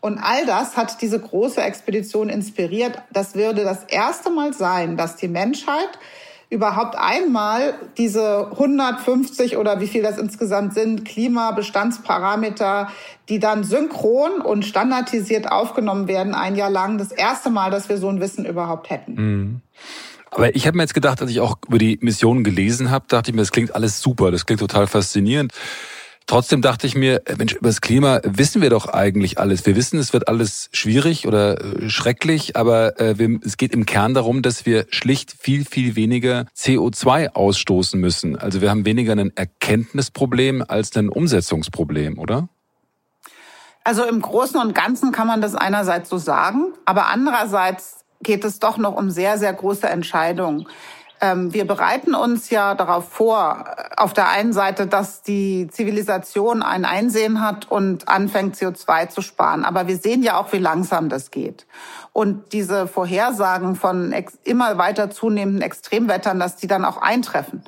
Und 0.00 0.18
all 0.18 0.46
das 0.46 0.76
hat 0.76 1.00
diese 1.02 1.18
große 1.18 1.60
Expedition 1.60 2.28
inspiriert. 2.28 3.02
Das 3.12 3.34
würde 3.34 3.64
das 3.64 3.84
erste 3.84 4.30
Mal 4.30 4.52
sein, 4.52 4.96
dass 4.96 5.16
die 5.16 5.28
Menschheit 5.28 5.98
überhaupt 6.50 6.96
einmal 6.96 7.74
diese 7.98 8.50
150 8.52 9.56
oder 9.58 9.80
wie 9.80 9.86
viel 9.86 10.02
das 10.02 10.18
insgesamt 10.18 10.74
sind, 10.74 11.04
Klimabestandsparameter, 11.04 12.88
die 13.28 13.38
dann 13.38 13.64
synchron 13.64 14.40
und 14.40 14.64
standardisiert 14.64 15.50
aufgenommen 15.52 16.08
werden, 16.08 16.34
ein 16.34 16.56
Jahr 16.56 16.70
lang. 16.70 16.96
Das 16.96 17.12
erste 17.12 17.50
Mal, 17.50 17.70
dass 17.70 17.88
wir 17.88 17.98
so 17.98 18.08
ein 18.08 18.20
Wissen 18.20 18.46
überhaupt 18.46 18.88
hätten. 18.88 19.14
Mhm. 19.14 19.60
Aber 20.30 20.54
ich 20.54 20.66
habe 20.66 20.76
mir 20.76 20.82
jetzt 20.82 20.94
gedacht, 20.94 21.20
als 21.20 21.30
ich 21.30 21.40
auch 21.40 21.56
über 21.66 21.78
die 21.78 21.98
Mission 22.00 22.44
gelesen 22.44 22.90
habe, 22.90 23.06
dachte 23.08 23.30
ich 23.30 23.34
mir, 23.34 23.42
das 23.42 23.52
klingt 23.52 23.74
alles 23.74 24.00
super, 24.00 24.30
das 24.30 24.46
klingt 24.46 24.60
total 24.60 24.86
faszinierend. 24.86 25.52
Trotzdem 26.28 26.60
dachte 26.60 26.86
ich 26.86 26.94
mir, 26.94 27.22
äh, 27.26 27.36
Mensch, 27.36 27.54
über 27.54 27.70
das 27.70 27.80
Klima 27.80 28.20
wissen 28.22 28.60
wir 28.60 28.68
doch 28.68 28.86
eigentlich 28.86 29.40
alles. 29.40 29.64
Wir 29.64 29.76
wissen, 29.76 29.98
es 29.98 30.12
wird 30.12 30.28
alles 30.28 30.68
schwierig 30.72 31.26
oder 31.26 31.58
äh, 31.58 31.88
schrecklich, 31.88 32.54
aber 32.54 33.00
äh, 33.00 33.18
wir, 33.18 33.40
es 33.42 33.56
geht 33.56 33.72
im 33.72 33.86
Kern 33.86 34.12
darum, 34.12 34.42
dass 34.42 34.66
wir 34.66 34.84
schlicht 34.90 35.32
viel, 35.32 35.64
viel 35.64 35.96
weniger 35.96 36.44
CO2 36.54 37.30
ausstoßen 37.30 37.98
müssen. 37.98 38.36
Also 38.36 38.60
wir 38.60 38.68
haben 38.68 38.84
weniger 38.84 39.12
ein 39.12 39.34
Erkenntnisproblem 39.34 40.62
als 40.68 40.94
ein 40.98 41.08
Umsetzungsproblem, 41.08 42.18
oder? 42.18 42.50
Also 43.82 44.04
im 44.04 44.20
Großen 44.20 44.60
und 44.60 44.74
Ganzen 44.74 45.12
kann 45.12 45.28
man 45.28 45.40
das 45.40 45.54
einerseits 45.54 46.10
so 46.10 46.18
sagen, 46.18 46.74
aber 46.84 47.06
andererseits 47.06 48.04
geht 48.22 48.44
es 48.44 48.58
doch 48.58 48.76
noch 48.76 48.96
um 48.96 49.10
sehr, 49.10 49.38
sehr 49.38 49.54
große 49.54 49.88
Entscheidungen. 49.88 50.66
Ähm, 51.20 51.52
wir 51.52 51.66
bereiten 51.66 52.14
uns 52.14 52.50
ja 52.50 52.74
darauf 52.74 53.08
vor, 53.08 53.64
auf 53.96 54.12
der 54.12 54.28
einen 54.28 54.52
Seite, 54.52 54.86
dass 54.86 55.22
die 55.22 55.68
Zivilisation 55.70 56.62
ein 56.62 56.84
Einsehen 56.84 57.40
hat 57.40 57.70
und 57.70 58.08
anfängt, 58.08 58.56
CO2 58.56 59.08
zu 59.08 59.22
sparen. 59.22 59.64
Aber 59.64 59.88
wir 59.88 59.96
sehen 59.96 60.22
ja 60.22 60.38
auch, 60.38 60.52
wie 60.52 60.58
langsam 60.58 61.08
das 61.08 61.30
geht. 61.30 61.66
Und 62.12 62.52
diese 62.52 62.86
Vorhersagen 62.86 63.74
von 63.74 64.14
immer 64.44 64.78
weiter 64.78 65.10
zunehmenden 65.10 65.62
Extremwettern, 65.62 66.38
dass 66.38 66.56
die 66.56 66.66
dann 66.66 66.84
auch 66.84 66.98
eintreffen. 66.98 67.62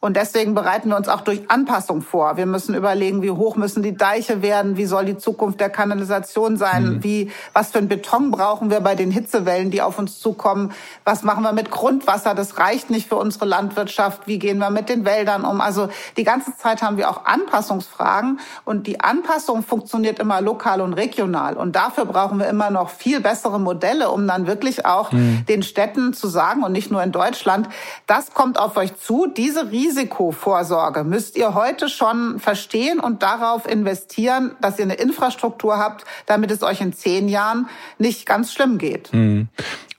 Und 0.00 0.16
deswegen 0.16 0.54
bereiten 0.54 0.90
wir 0.90 0.96
uns 0.96 1.08
auch 1.08 1.22
durch 1.22 1.50
Anpassung 1.50 2.02
vor. 2.02 2.36
Wir 2.36 2.46
müssen 2.46 2.74
überlegen, 2.74 3.22
wie 3.22 3.30
hoch 3.30 3.56
müssen 3.56 3.82
die 3.82 3.96
Deiche 3.96 4.42
werden, 4.42 4.76
wie 4.76 4.86
soll 4.86 5.04
die 5.04 5.16
Zukunft 5.16 5.60
der 5.60 5.70
Kanalisation 5.70 6.56
sein, 6.56 6.84
mhm. 6.84 7.04
wie, 7.04 7.32
was 7.52 7.72
für 7.72 7.78
ein 7.78 7.88
Beton 7.88 8.30
brauchen 8.30 8.70
wir 8.70 8.80
bei 8.80 8.94
den 8.94 9.10
Hitzewellen, 9.10 9.70
die 9.70 9.82
auf 9.82 9.98
uns 9.98 10.20
zukommen, 10.20 10.72
was 11.04 11.24
machen 11.24 11.42
wir 11.42 11.52
mit 11.52 11.70
Grundwasser, 11.70 12.34
das 12.34 12.58
reicht 12.58 12.90
nicht 12.90 13.08
für 13.08 13.16
unsere 13.16 13.44
Landwirtschaft, 13.44 14.26
wie 14.26 14.38
gehen 14.38 14.58
wir 14.58 14.70
mit 14.70 14.88
den 14.88 15.04
Wäldern 15.04 15.44
um. 15.44 15.60
Also 15.60 15.88
die 16.16 16.24
ganze 16.24 16.56
Zeit 16.56 16.80
haben 16.80 16.96
wir 16.96 17.10
auch 17.10 17.24
Anpassungsfragen 17.24 18.38
und 18.64 18.86
die 18.86 19.00
Anpassung 19.00 19.64
funktioniert 19.64 20.20
immer 20.20 20.40
lokal 20.40 20.80
und 20.80 20.92
regional. 20.92 21.56
Und 21.56 21.74
dafür 21.74 22.04
brauchen 22.04 22.38
wir 22.38 22.46
immer 22.46 22.70
noch 22.70 22.90
viel 22.90 23.20
bessere 23.20 23.58
Modelle, 23.58 24.10
um 24.10 24.28
dann 24.28 24.46
wirklich 24.46 24.86
auch 24.86 25.10
mhm. 25.10 25.44
den 25.48 25.64
Städten 25.64 26.12
zu 26.12 26.28
sagen 26.28 26.62
und 26.62 26.70
nicht 26.70 26.92
nur 26.92 27.02
in 27.02 27.10
Deutschland, 27.10 27.68
das 28.06 28.32
kommt 28.32 28.60
auf 28.60 28.76
euch 28.76 28.96
zu, 28.96 29.26
diese 29.26 29.72
Riesen 29.72 29.87
Risikovorsorge 29.88 31.02
müsst 31.04 31.36
ihr 31.36 31.54
heute 31.54 31.88
schon 31.88 32.38
verstehen 32.38 33.00
und 33.00 33.22
darauf 33.22 33.66
investieren, 33.66 34.54
dass 34.60 34.78
ihr 34.78 34.84
eine 34.84 34.94
Infrastruktur 34.94 35.78
habt, 35.78 36.04
damit 36.26 36.50
es 36.50 36.62
euch 36.62 36.80
in 36.80 36.92
zehn 36.92 37.28
Jahren 37.28 37.68
nicht 37.98 38.26
ganz 38.26 38.52
schlimm 38.52 38.78
geht. 38.78 39.12
Mhm. 39.12 39.48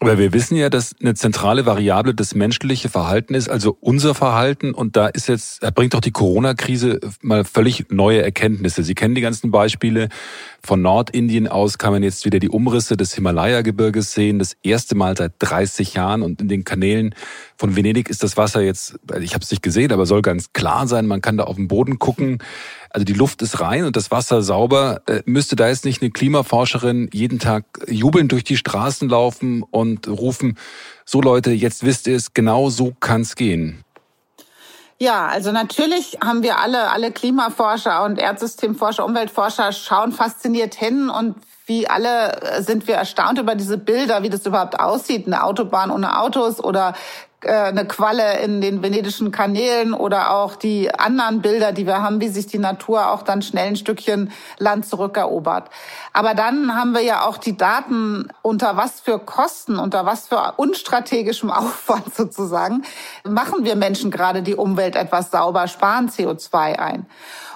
Aber 0.01 0.18
wir 0.18 0.32
wissen 0.32 0.56
ja, 0.56 0.70
dass 0.70 0.96
eine 1.01 1.13
zentrale 1.13 1.65
Variable 1.65 2.15
das 2.15 2.34
menschliche 2.34 2.88
Verhalten 2.88 3.34
ist, 3.34 3.50
also 3.50 3.77
unser 3.82 4.15
Verhalten. 4.15 4.74
Und 4.74 4.96
da 4.96 5.08
ist 5.08 5.27
jetzt, 5.27 5.62
da 5.62 5.72
bringt 5.72 5.94
doch 5.94 6.00
die 6.00 6.12
Corona-Krise 6.12 7.01
mal 7.22 7.44
völlig 7.44 7.91
neue 7.91 8.22
Erkenntnisse. 8.22 8.84
Sie 8.84 8.96
kennen 8.96 9.13
die 9.13 9.20
ganzen 9.20 9.51
Beispiele. 9.51 10.08
Von 10.63 10.82
Nordindien 10.82 11.50
aus 11.50 11.77
kann 11.77 11.91
man 11.91 12.01
jetzt 12.01 12.24
wieder 12.24 12.39
die 12.39 12.48
Umrisse 12.48 12.96
des 12.96 13.13
Himalaya-Gebirges 13.13 14.13
sehen. 14.13 14.39
Das 14.39 14.56
erste 14.63 14.96
Mal 14.96 15.18
seit 15.18 15.34
30 15.39 15.96
Jahren. 15.96 16.22
Und 16.22 16.39
in 16.39 16.48
den 16.48 16.63
Kanälen 16.63 17.13
von 17.58 17.75
Venedig 17.75 18.10
ist 18.10 18.24
das 18.24 18.38
Wasser 18.38 18.62
jetzt, 18.62 18.98
ich 19.20 19.34
habe 19.34 19.44
es 19.44 19.51
nicht 19.51 19.63
gesehen, 19.63 19.91
aber 19.91 20.06
soll 20.06 20.22
ganz 20.22 20.53
klar 20.53 20.88
sein. 20.88 21.08
Man 21.08 21.20
kann 21.22 21.36
da 21.36 21.44
auf 21.44 21.58
den 21.58 21.68
Boden 21.68 22.00
gucken. 22.00 22.39
Also 22.89 23.05
die 23.05 23.13
Luft 23.13 23.41
ist 23.41 23.60
rein 23.60 23.86
und 23.86 23.96
das 23.96 24.12
Wasser 24.12 24.41
sauber. 24.41 25.01
Äh, 25.05 25.22
müsste 25.25 25.55
da 25.55 25.67
jetzt 25.67 25.86
nicht 25.86 26.01
eine 26.01 26.12
Klimaforscherin 26.12 27.10
jeden 27.13 27.39
Tag 27.39 27.65
jubelnd 27.88 28.31
durch 28.31 28.43
die 28.43 28.58
Straßen 28.58 29.10
laufen 29.10 29.63
und 29.63 30.08
rufen, 30.08 30.58
so 31.05 31.22
Leute, 31.22 31.51
jetzt 31.51 31.86
wisst 31.86 32.08
ihr 32.08 32.15
es, 32.15 32.34
genau 32.34 32.69
so 32.69 32.93
kann's 33.00 33.36
gehen. 33.36 33.84
Ja, 35.01 35.27
also 35.27 35.53
natürlich 35.53 36.17
haben 36.22 36.43
wir 36.43 36.60
alle, 36.60 36.91
alle 36.91 37.12
Klimaforscher 37.12 38.03
und 38.03 38.19
Erdsystemforscher, 38.19 39.05
Umweltforscher 39.05 39.72
schauen 39.72 40.12
fasziniert 40.12 40.75
hin 40.75 41.10
und 41.10 41.36
wie 41.67 41.88
alle 41.88 42.62
sind 42.63 42.88
wir 42.88 42.96
erstaunt 42.96 43.39
über 43.39 43.55
diese 43.55 43.77
Bilder, 43.77 44.24
wie 44.24 44.29
das 44.29 44.46
überhaupt 44.46 44.77
aussieht, 44.77 45.25
eine 45.25 45.43
Autobahn 45.43 45.91
ohne 45.91 46.19
Autos 46.19 46.62
oder 46.62 46.89
äh, 46.89 46.93
eine 47.46 47.86
Qualle 47.86 48.39
in 48.39 48.60
den 48.60 48.84
venedischen 48.84 49.31
Kanälen 49.31 49.93
oder 49.93 50.31
auch 50.31 50.55
die 50.55 50.93
anderen 50.93 51.41
Bilder, 51.41 51.72
die 51.72 51.86
wir 51.86 52.01
haben, 52.01 52.19
wie 52.19 52.27
sich 52.27 52.48
die 52.48 52.60
Natur 52.60 53.12
auch 53.12 53.22
dann 53.22 53.41
schnell 53.41 53.67
ein 53.67 53.75
Stückchen 53.75 54.31
Land 54.58 54.86
zurückerobert. 54.86 55.69
Aber 56.12 56.34
dann 56.34 56.75
haben 56.75 56.93
wir 56.93 57.01
ja 57.01 57.25
auch 57.25 57.38
die 57.38 57.55
Daten, 57.55 58.27
unter 58.41 58.75
was 58.75 59.00
für 59.00 59.19
Kosten, 59.19 59.77
unter 59.77 60.05
was 60.05 60.27
für 60.27 60.53
unstrategischem 60.58 61.50
Aufwand 61.60 62.13
sozusagen, 62.13 62.84
machen 63.24 63.63
wir 63.63 63.75
Menschen 63.75 64.12
gerade 64.12 64.41
die 64.41 64.55
Umwelt 64.55 64.96
etwas 64.96 65.31
sauber, 65.31 65.67
sparen 65.67 66.10
CO2 66.10 66.77
ein. 66.77 67.05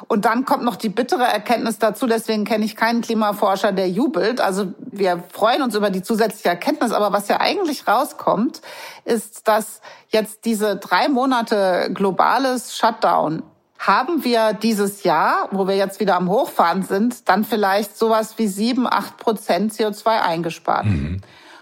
Und 0.08 0.26
dann 0.26 0.46
kommt 0.46 0.64
noch 0.64 0.76
die 0.76 0.90
bittere 0.90 1.24
Erkenntnis 1.24 1.80
dazu, 1.80 2.08
deswegen 2.08 2.44
kenne 2.44 2.66
ich 2.66 2.76
keinen 2.76 3.02
Klimaforscher, 3.02 3.72
der 3.72 3.90
jubelt. 3.90 4.42
Also 4.42 4.74
wir 4.78 5.24
freuen 5.32 5.62
uns 5.62 5.76
über 5.76 5.90
die 5.90 6.02
zusätzliche 6.02 6.50
Erkenntnis, 6.50 6.92
aber 6.92 7.14
was 7.14 7.28
ja 7.30 7.40
eigentlich 7.40 7.88
rauskommt, 7.88 8.62
ist, 9.06 9.48
dass 9.48 9.73
jetzt 10.10 10.46
diese 10.46 10.76
drei 10.76 11.08
Monate 11.08 11.90
globales 11.94 12.78
Shutdown 12.78 13.44
haben 13.80 14.24
wir 14.24 14.54
dieses 14.54 15.04
Jahr, 15.04 15.50
wo 15.52 15.68
wir 15.68 15.76
jetzt 15.76 16.00
wieder 16.00 16.16
am 16.16 16.30
Hochfahren 16.30 16.84
sind, 16.84 17.28
dann 17.28 17.44
vielleicht 17.44 17.98
sowas 17.98 18.38
wie 18.38 18.48
sieben, 18.48 18.88
acht 18.88 19.18
Prozent 19.18 19.74
CO2 19.74 20.22
eingespart. 20.22 20.86
Mhm. 20.86 21.22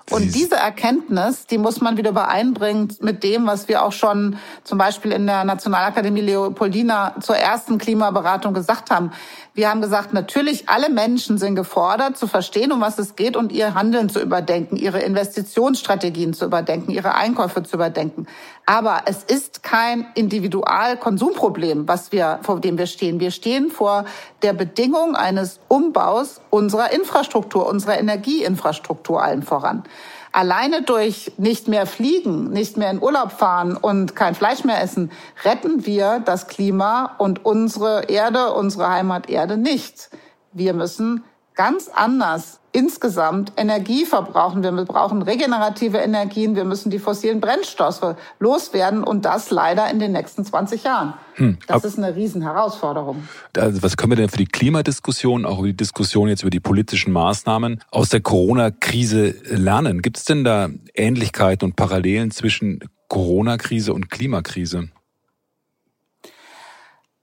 Und 0.10 0.36
diese 0.36 0.56
Erkenntnis, 0.56 1.48
die 1.48 1.58
muss 1.58 1.80
man 1.80 1.96
wieder 1.96 2.10
übereinbringen 2.10 2.96
mit 3.02 3.24
dem, 3.24 3.46
was 3.46 3.68
wir 3.68 3.84
auch 3.84 3.94
schon 3.94 4.38
zum 4.64 4.78
Beispiel 4.78 5.12
in 5.12 5.26
der 5.26 5.44
Nationalakademie 5.44 6.22
Leopoldina 6.22 7.16
zur 7.22 7.38
ersten 7.38 7.78
Klimaberatung 7.78 8.54
gesagt 8.54 8.92
haben. 8.92 9.12
Wir 9.54 9.70
haben 9.70 9.82
gesagt, 9.82 10.14
natürlich 10.14 10.70
alle 10.70 10.90
Menschen 10.90 11.38
sind 11.38 11.56
gefordert, 11.56 12.18
zu 12.18 12.28
verstehen, 12.28 12.72
um 12.72 12.82
was 12.82 12.98
es 13.00 13.16
geht 13.16 13.36
und 13.36 13.52
ihr 13.52 13.74
Handeln 13.74 14.10
zu 14.10 14.22
überdenken, 14.22 14.76
ihre 14.78 15.02
Investitionsstrategien 15.02 16.34
zu 16.34 16.46
überdenken, 16.46 16.92
ihre 16.92 17.16
Einkäufe 17.16 17.62
zu 17.64 17.76
überdenken. 17.76 18.28
Aber 18.66 19.02
es 19.06 19.24
ist 19.24 19.64
kein 19.64 20.08
Individualkonsumproblem, 20.16 21.88
was 21.88 22.12
wir, 22.12 22.40
vor 22.44 22.60
dem 22.60 22.78
wir 22.78 22.86
stehen. 22.86 23.20
Wir 23.20 23.32
stehen 23.32 23.70
vor 23.70 24.06
der 24.44 24.54
Bedingung 24.54 25.16
eines 25.16 25.60
Umbaus 25.68 26.42
unserer 26.50 26.94
Infrastruktur, 26.94 27.68
unserer 27.68 28.00
Energieinfrastruktur 28.00 29.22
allen 29.22 29.44
voran. 29.44 29.84
Alleine 30.32 30.84
durch 30.84 31.34
nicht 31.38 31.68
mehr 31.68 31.86
fliegen, 31.86 32.52
nicht 32.52 32.78
mehr 32.78 32.90
in 32.90 33.02
Urlaub 33.02 33.34
fahren 33.34 33.76
und 33.76 34.16
kein 34.16 34.34
Fleisch 34.34 34.64
mehr 34.64 34.82
essen, 34.82 35.12
retten 35.44 35.86
wir 35.86 36.22
das 36.24 36.48
Klima 36.48 37.16
und 37.18 37.44
unsere 37.44 38.06
Erde, 38.06 38.54
unsere 38.54 38.90
Heimaterde 38.90 39.58
nicht. 39.58 40.10
Wir 40.54 40.74
müssen 40.74 41.26
ganz 41.56 41.90
anders 41.94 42.60
insgesamt 42.74 43.52
Energie 43.58 44.06
verbrauchen. 44.06 44.64
Wir 44.64 44.72
brauchen 44.72 45.22
regenerative 45.22 45.98
Energien. 45.98 46.56
Wir 46.56 46.64
müssen 46.64 46.90
die 46.90 47.00
fossilen 47.00 47.42
Brennstoffe 47.42 48.16
loswerden 48.40 49.04
und 49.04 49.26
das 49.26 49.52
leider 49.52 49.90
in 49.92 50.00
den 50.00 50.14
nächsten 50.14 50.46
20 50.46 50.84
Jahren. 50.84 51.14
Hm. 51.36 51.58
Das 51.68 51.84
ist 51.84 51.98
eine 51.98 52.16
Riesenherausforderung. 52.16 53.28
Also 53.58 53.84
was 53.84 53.98
können 53.98 54.12
wir 54.12 54.16
denn 54.16 54.30
für 54.30 54.38
die 54.38 54.46
Klimadiskussion, 54.46 55.46
auch 55.46 55.64
die 55.64 55.76
Diskussion 55.76 56.30
jetzt 56.30 56.44
über 56.44 56.50
die 56.50 56.60
politischen 56.60 57.12
Maßnahmen 57.12 57.82
aus 57.92 58.10
der 58.10 58.22
Corona-Krise 58.22 59.36
lernen? 59.50 60.02
Gibt 60.02 60.18
es 60.18 60.24
denn 60.24 60.44
da 60.44 60.70
Ähnlichkeiten 60.94 61.66
und 61.70 61.76
Parallelen 61.76 62.32
zwischen 62.32 62.80
Corona-Krise 63.10 63.94
und 63.94 64.10
Klimakrise? 64.10 64.90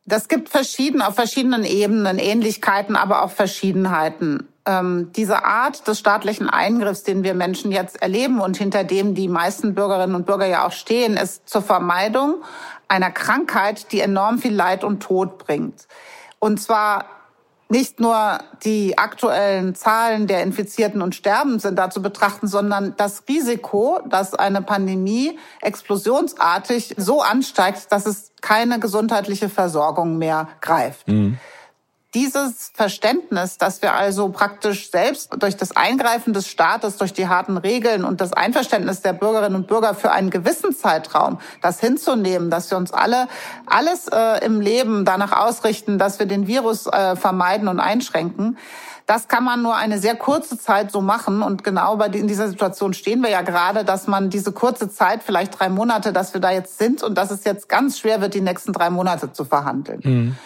Das 0.09 0.29
gibt 0.29 0.49
verschieden, 0.49 1.03
auf 1.03 1.17
verschiedenen 1.17 1.65
Ebenen 1.65 2.19
Ähnlichkeiten, 2.19 2.97
aber 2.97 3.23
auch 3.23 3.31
Verschiedenheiten. 3.31 4.49
Ähm, 4.65 5.13
diese 5.15 5.45
Art 5.45 5.87
des 5.87 5.99
staatlichen 5.99 6.49
Eingriffs, 6.49 7.03
den 7.03 7.25
wir 7.25 7.35
Menschen 7.35 7.73
jetzt 7.73 8.01
erleben 8.01 8.41
und 8.41 8.57
hinter 8.57 8.85
dem 8.85 9.15
die 9.15 9.29
meisten 9.29 9.75
Bürgerinnen 9.75 10.15
und 10.15 10.25
Bürger 10.25 10.47
ja 10.47 10.67
auch 10.67 10.73
stehen, 10.73 11.19
ist 11.19 11.47
zur 11.47 11.61
Vermeidung 11.61 12.37
einer 12.89 13.11
Krankheit, 13.11 13.93
die 13.93 14.01
enorm 14.01 14.39
viel 14.39 14.55
Leid 14.55 14.83
und 14.83 15.03
Tod 15.03 15.37
bringt. 15.37 15.87
Und 16.39 16.59
zwar 16.59 17.05
nicht 17.69 18.01
nur 18.01 18.39
die 18.65 18.97
aktuellen 18.97 19.75
Zahlen 19.75 20.27
der 20.27 20.43
Infizierten 20.43 21.03
und 21.03 21.15
Sterben 21.15 21.59
sind 21.59 21.77
da 21.79 21.91
zu 21.91 22.01
betrachten, 22.01 22.47
sondern 22.47 22.95
das 22.97 23.25
Risiko, 23.29 24.01
dass 24.09 24.35
eine 24.35 24.63
Pandemie 24.63 25.39
explosionsartig 25.61 26.95
so 26.97 27.21
ansteigt, 27.21 27.93
dass 27.93 28.07
es 28.07 28.33
keine 28.41 28.81
gesundheitliche 28.81 29.49
Versorgung 29.49 30.17
mehr 30.17 30.49
greift. 30.61 31.09
Mhm. 31.09 31.39
Dieses 32.15 32.71
Verständnis, 32.73 33.59
dass 33.59 33.83
wir 33.83 33.93
also 33.93 34.31
praktisch 34.31 34.91
selbst 34.91 35.31
durch 35.39 35.57
das 35.57 35.77
Eingreifen 35.77 36.33
des 36.33 36.49
Staates, 36.49 36.97
durch 36.97 37.13
die 37.13 37.29
harten 37.29 37.59
Regeln 37.59 38.05
und 38.05 38.23
das 38.23 38.33
Einverständnis 38.33 39.03
der 39.03 39.13
Bürgerinnen 39.13 39.57
und 39.57 39.67
Bürger 39.67 39.95
für 39.95 40.11
einen 40.11 40.31
gewissen 40.31 40.75
Zeitraum, 40.75 41.39
das 41.61 41.81
hinzunehmen, 41.81 42.49
dass 42.49 42.71
wir 42.71 42.79
uns 42.79 42.93
alle 42.93 43.29
alles 43.67 44.09
äh, 44.09 44.45
im 44.45 44.63
Leben 44.63 45.05
danach 45.05 45.33
ausrichten, 45.33 45.99
dass 45.99 46.19
wir 46.19 46.27
den 46.27 46.47
Virus 46.47 46.87
äh, 46.87 47.15
vermeiden 47.15 47.69
und 47.69 47.79
einschränken, 47.79 48.57
das 49.09 49.27
kann 49.27 49.43
man 49.43 49.63
nur 49.63 49.75
eine 49.75 49.99
sehr 49.99 50.17
kurze 50.17 50.59
Zeit 50.59 50.93
so 50.93 51.01
machen. 51.01 51.43
Und 51.43 51.65
genau 51.65 51.97
bei 51.97 52.09
in 52.09 52.29
dieser 52.29 52.47
Situation 52.47 52.93
stehen 52.93 53.23
wir 53.23 53.31
ja 53.31 53.41
gerade, 53.41 53.83
dass 53.83 54.07
man 54.07 54.29
diese 54.29 54.53
kurze 54.53 54.91
Zeit, 54.91 55.23
vielleicht 55.23 55.59
drei 55.59 55.71
Monate, 55.71 56.13
dass 56.13 56.35
wir 56.35 56.43
da 56.43 56.51
jetzt 56.51 56.79
sind 56.79 57.03
und 57.03 57.17
dass 57.17 57.31
es 57.31 57.45
jetzt 57.45 57.71
ganz 57.71 57.99
schwer 57.99 58.21
wird, 58.21 58.35
die 58.35 58.43
nächsten 58.43 58.75
drei 58.75 58.91
Monate 58.91 59.33
zu 59.33 59.47
verhandeln. 59.47 60.01
Mhm. 60.05 60.37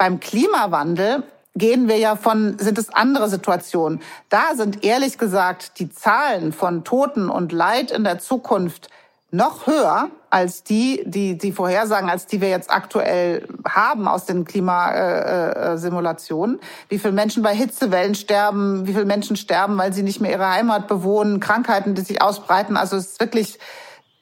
Beim 0.00 0.18
Klimawandel 0.18 1.22
gehen 1.54 1.86
wir 1.86 1.98
ja 1.98 2.16
von, 2.16 2.58
sind 2.58 2.78
es 2.78 2.88
andere 2.88 3.28
Situationen. 3.28 4.00
Da 4.30 4.54
sind 4.54 4.82
ehrlich 4.82 5.18
gesagt 5.18 5.78
die 5.78 5.90
Zahlen 5.90 6.54
von 6.54 6.84
Toten 6.84 7.28
und 7.28 7.52
Leid 7.52 7.90
in 7.90 8.02
der 8.02 8.18
Zukunft 8.18 8.88
noch 9.30 9.66
höher 9.66 10.08
als 10.30 10.62
die, 10.62 11.02
die, 11.04 11.36
die 11.36 11.52
Vorhersagen, 11.52 12.08
als 12.08 12.24
die 12.24 12.40
wir 12.40 12.48
jetzt 12.48 12.70
aktuell 12.70 13.46
haben 13.68 14.08
aus 14.08 14.24
den 14.24 14.46
Klimasimulationen. 14.46 16.60
Wie 16.88 16.98
viele 16.98 17.12
Menschen 17.12 17.42
bei 17.42 17.54
Hitzewellen 17.54 18.14
sterben, 18.14 18.86
wie 18.86 18.94
viele 18.94 19.04
Menschen 19.04 19.36
sterben, 19.36 19.76
weil 19.76 19.92
sie 19.92 20.02
nicht 20.02 20.22
mehr 20.22 20.30
ihre 20.30 20.48
Heimat 20.48 20.88
bewohnen, 20.88 21.40
Krankheiten, 21.40 21.94
die 21.94 22.00
sich 22.00 22.22
ausbreiten. 22.22 22.78
Also 22.78 22.96
es 22.96 23.08
ist 23.08 23.20
wirklich, 23.20 23.58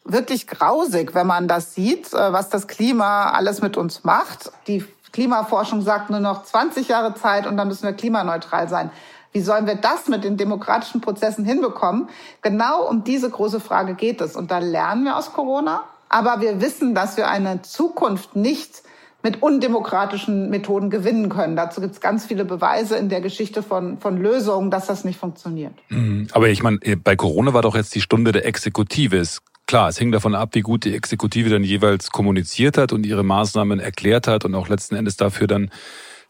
wirklich 0.02 0.48
grausig, 0.48 1.14
wenn 1.14 1.28
man 1.28 1.46
das 1.46 1.76
sieht, 1.76 2.12
äh, 2.12 2.32
was 2.32 2.48
das 2.48 2.66
Klima 2.66 3.30
alles 3.30 3.62
mit 3.62 3.76
uns 3.76 4.02
macht. 4.02 4.50
Die 4.66 4.84
Klimaforschung 5.12 5.82
sagt 5.82 6.10
nur 6.10 6.20
noch 6.20 6.44
20 6.44 6.88
Jahre 6.88 7.14
Zeit 7.14 7.46
und 7.46 7.56
dann 7.56 7.68
müssen 7.68 7.84
wir 7.84 7.92
klimaneutral 7.92 8.68
sein. 8.68 8.90
Wie 9.32 9.40
sollen 9.40 9.66
wir 9.66 9.74
das 9.74 10.08
mit 10.08 10.24
den 10.24 10.36
demokratischen 10.36 11.00
Prozessen 11.00 11.44
hinbekommen? 11.44 12.08
Genau 12.42 12.86
um 12.88 13.04
diese 13.04 13.28
große 13.28 13.60
Frage 13.60 13.94
geht 13.94 14.20
es. 14.20 14.36
Und 14.36 14.50
da 14.50 14.58
lernen 14.58 15.04
wir 15.04 15.16
aus 15.16 15.32
Corona. 15.32 15.84
Aber 16.08 16.40
wir 16.40 16.60
wissen, 16.60 16.94
dass 16.94 17.16
wir 17.16 17.28
eine 17.28 17.60
Zukunft 17.62 18.34
nicht 18.34 18.82
mit 19.22 19.42
undemokratischen 19.42 20.48
Methoden 20.48 20.90
gewinnen 20.90 21.28
können. 21.28 21.56
Dazu 21.56 21.80
gibt 21.80 21.94
es 21.94 22.00
ganz 22.00 22.24
viele 22.24 22.44
Beweise 22.44 22.96
in 22.96 23.08
der 23.08 23.20
Geschichte 23.20 23.62
von, 23.62 23.98
von 23.98 24.16
Lösungen, 24.16 24.70
dass 24.70 24.86
das 24.86 25.04
nicht 25.04 25.18
funktioniert. 25.18 25.74
Mhm. 25.88 26.28
Aber 26.32 26.48
ich 26.48 26.62
meine, 26.62 26.78
bei 26.78 27.16
Corona 27.16 27.52
war 27.52 27.62
doch 27.62 27.74
jetzt 27.74 27.94
die 27.94 28.00
Stunde 28.00 28.32
der 28.32 28.46
Exekutive. 28.46 29.16
Es, 29.18 29.40
klar, 29.68 29.90
es 29.90 29.98
hing 29.98 30.10
davon 30.10 30.34
ab, 30.34 30.54
wie 30.54 30.62
gut 30.62 30.84
die 30.84 30.94
Exekutive 30.94 31.50
dann 31.50 31.62
jeweils 31.62 32.10
kommuniziert 32.10 32.76
hat 32.76 32.92
und 32.92 33.06
ihre 33.06 33.22
Maßnahmen 33.22 33.78
erklärt 33.78 34.26
hat 34.26 34.44
und 34.44 34.56
auch 34.56 34.68
letzten 34.68 34.96
Endes 34.96 35.16
dafür 35.16 35.46
dann 35.46 35.70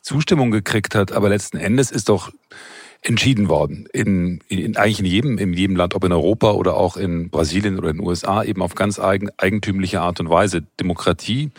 Zustimmung 0.02 0.50
gekriegt 0.50 0.94
hat. 0.94 1.12
Aber 1.12 1.30
letzten 1.30 1.56
Endes 1.56 1.90
ist 1.90 2.10
doch 2.10 2.30
entschieden 3.00 3.48
worden. 3.48 3.86
In, 3.92 4.40
in, 4.48 4.76
eigentlich 4.76 4.98
in 4.98 5.06
jedem, 5.06 5.38
in 5.38 5.52
jedem 5.54 5.76
Land, 5.76 5.94
ob 5.94 6.04
in 6.04 6.12
Europa 6.12 6.50
oder 6.50 6.74
auch 6.74 6.96
in 6.96 7.30
Brasilien 7.30 7.78
oder 7.78 7.90
in 7.90 7.98
den 7.98 8.06
USA, 8.06 8.42
eben 8.42 8.60
auf 8.60 8.74
ganz 8.74 8.98
eigen, 8.98 9.30
eigentümliche 9.38 10.00
Art 10.00 10.18
und 10.18 10.28
Weise. 10.28 10.62
Demokratie 10.80 11.50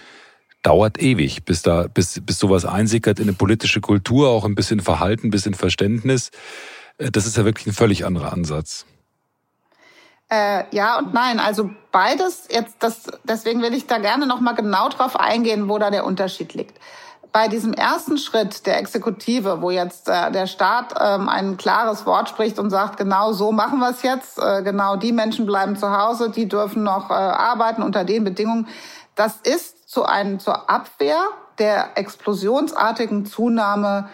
dauert 0.63 1.01
ewig, 1.01 1.45
bis 1.45 1.61
da, 1.61 1.87
bis, 1.87 2.21
bis 2.25 2.39
sowas 2.39 2.65
einsickert 2.65 3.19
in 3.19 3.29
eine 3.29 3.33
politische 3.33 3.79
Kultur, 3.79 4.27
auch 4.29 4.43
ein 4.43 4.55
bisschen 4.55 4.81
Verhalten, 4.81 5.27
ein 5.27 5.31
bisschen 5.31 5.53
Verständnis. 5.53 6.31
Äh, 6.97 7.09
das 7.09 7.25
ist 7.25 7.37
ja 7.37 7.45
wirklich 7.45 7.67
ein 7.67 7.73
völlig 7.73 8.05
anderer 8.05 8.33
Ansatz. 8.33 8.85
Äh, 10.31 10.63
ja 10.71 10.99
und 10.99 11.13
nein, 11.13 11.39
also 11.39 11.71
beides 11.91 12.47
jetzt, 12.51 12.77
das, 12.79 13.03
deswegen 13.23 13.61
will 13.61 13.73
ich 13.73 13.87
da 13.87 13.97
gerne 13.97 14.27
nochmal 14.27 14.55
genau 14.55 14.89
drauf 14.89 15.19
eingehen, 15.19 15.69
wo 15.69 15.79
da 15.79 15.89
der 15.89 16.05
Unterschied 16.05 16.53
liegt 16.53 16.79
bei 17.31 17.47
diesem 17.47 17.73
ersten 17.73 18.17
Schritt 18.17 18.65
der 18.65 18.79
Exekutive, 18.79 19.61
wo 19.61 19.69
jetzt 19.69 20.09
äh, 20.09 20.31
der 20.31 20.47
Staat 20.47 20.95
ähm, 20.99 21.29
ein 21.29 21.57
klares 21.57 22.05
Wort 22.05 22.29
spricht 22.29 22.57
und 22.59 22.69
sagt, 22.69 22.97
genau 22.97 23.33
so 23.33 23.51
machen 23.51 23.79
wir 23.79 23.89
es 23.91 24.01
jetzt, 24.01 24.39
äh, 24.39 24.63
genau 24.63 24.95
die 24.95 25.11
Menschen 25.11 25.45
bleiben 25.45 25.75
zu 25.75 25.95
Hause, 25.95 26.31
die 26.31 26.47
dürfen 26.47 26.83
noch 26.83 27.09
äh, 27.09 27.13
arbeiten 27.13 27.83
unter 27.83 28.03
den 28.03 28.23
Bedingungen, 28.23 28.67
das 29.15 29.37
ist 29.43 29.89
zu 29.89 30.05
einem, 30.05 30.39
zur 30.39 30.69
Abwehr 30.69 31.19
der 31.59 31.97
explosionsartigen 31.97 33.25
Zunahme 33.25 34.09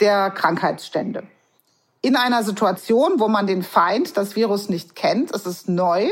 der 0.00 0.30
Krankheitsstände. 0.30 1.24
In 2.02 2.16
einer 2.16 2.42
Situation, 2.42 3.20
wo 3.20 3.28
man 3.28 3.46
den 3.46 3.62
Feind, 3.62 4.16
das 4.16 4.36
Virus 4.36 4.68
nicht 4.68 4.94
kennt, 4.94 5.34
es 5.34 5.46
ist 5.46 5.68
neu. 5.68 6.08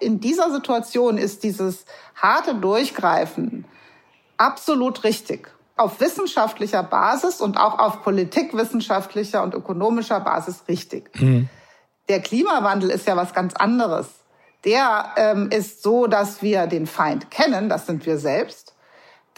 In 0.00 0.20
dieser 0.20 0.50
Situation 0.50 1.18
ist 1.18 1.42
dieses 1.42 1.84
harte 2.14 2.54
Durchgreifen 2.54 3.66
absolut 4.38 5.04
richtig 5.04 5.50
auf 5.78 6.00
wissenschaftlicher 6.00 6.82
Basis 6.82 7.40
und 7.40 7.56
auch 7.56 7.78
auf 7.78 8.02
politikwissenschaftlicher 8.02 9.42
und 9.42 9.54
ökonomischer 9.54 10.20
Basis 10.20 10.64
richtig. 10.68 11.10
Mhm. 11.20 11.48
Der 12.08 12.20
Klimawandel 12.20 12.90
ist 12.90 13.06
ja 13.06 13.16
was 13.16 13.32
ganz 13.32 13.54
anderes. 13.54 14.08
Der 14.64 15.12
ähm, 15.16 15.50
ist 15.50 15.82
so, 15.82 16.06
dass 16.06 16.42
wir 16.42 16.66
den 16.66 16.86
Feind 16.86 17.30
kennen, 17.30 17.68
das 17.68 17.86
sind 17.86 18.06
wir 18.06 18.18
selbst, 18.18 18.74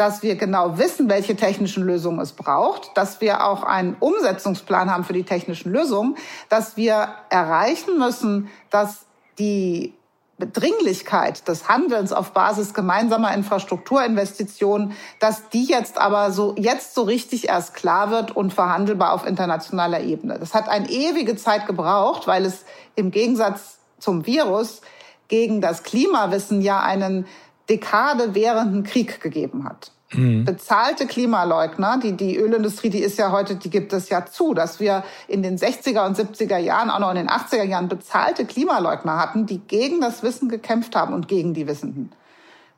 dass 0.00 0.23
wir 0.23 0.37
genau 0.37 0.78
wissen, 0.78 1.11
welche 1.11 1.37
technischen 1.37 1.85
Lösungen 1.85 2.21
es 2.21 2.33
braucht, 2.33 2.97
dass 2.97 3.21
wir 3.21 3.45
auch 3.45 3.64
einen 3.64 3.97
Umsetzungsplan 4.00 4.90
haben 4.90 5.04
für 5.04 5.12
die 5.12 5.25
technischen 5.25 5.71
Lösungen, 5.73 6.16
dass 6.49 6.78
wir 6.78 7.11
erreichen 7.28 7.99
müssen, 7.99 8.49
dass 8.71 9.04
die 9.39 9.93
Dringlichkeit 10.39 11.47
des 11.47 11.69
Handelns 11.69 12.15
auf 12.15 12.32
Basis 12.32 12.73
gemeinsamer 12.73 13.34
Infrastrukturinvestitionen, 13.34 14.93
dass 15.19 15.50
die 15.50 15.67
jetzt 15.67 15.99
aber 15.99 16.30
so, 16.30 16.54
jetzt 16.56 16.95
so 16.95 17.02
richtig 17.02 17.50
erst 17.50 17.75
klar 17.75 18.10
wird 18.10 18.34
und 18.34 18.54
verhandelbar 18.54 19.13
auf 19.13 19.26
internationaler 19.26 20.00
Ebene. 20.00 20.39
Das 20.39 20.54
hat 20.54 20.71
eine 20.71 20.89
ewige 20.89 21.36
Zeit 21.36 21.67
gebraucht, 21.67 22.26
weil 22.26 22.47
es 22.47 22.65
im 22.95 23.10
Gegensatz 23.10 23.80
zum 23.99 24.25
Virus 24.25 24.80
gegen 25.28 25.60
das 25.60 25.82
Klimawissen 25.82 26.63
ja 26.63 26.80
einen 26.80 27.26
Dekade 27.71 28.35
währenden 28.35 28.83
Krieg 28.83 29.21
gegeben 29.21 29.65
hat. 29.65 29.93
Mhm. 30.13 30.45
Bezahlte 30.45 31.06
Klimaleugner, 31.06 31.99
die, 31.99 32.17
die 32.17 32.37
Ölindustrie, 32.37 32.91
die 32.91 32.99
ist 32.99 33.17
ja 33.17 33.30
heute, 33.30 33.54
die 33.54 33.71
gibt 33.71 33.93
es 33.93 34.09
ja 34.09 34.26
zu, 34.26 34.54
dass 34.54 34.80
wir 34.80 35.04
in 35.28 35.43
den 35.43 35.56
60er 35.56 36.04
und 36.04 36.17
70er 36.17 36.59
Jahren, 36.59 36.91
auch 36.91 36.99
noch 36.99 37.11
in 37.11 37.17
den 37.17 37.28
80er 37.28 37.63
Jahren 37.63 37.89
bezahlte 37.89 38.45
Klimaleugner 38.45 39.19
hatten, 39.19 39.47
die 39.47 39.59
gegen 39.59 40.00
das 40.00 40.23
Wissen 40.23 40.49
gekämpft 40.49 40.97
haben 40.97 41.15
und 41.15 41.28
gegen 41.28 41.54
die 41.54 41.69
Wissenden. 41.69 42.11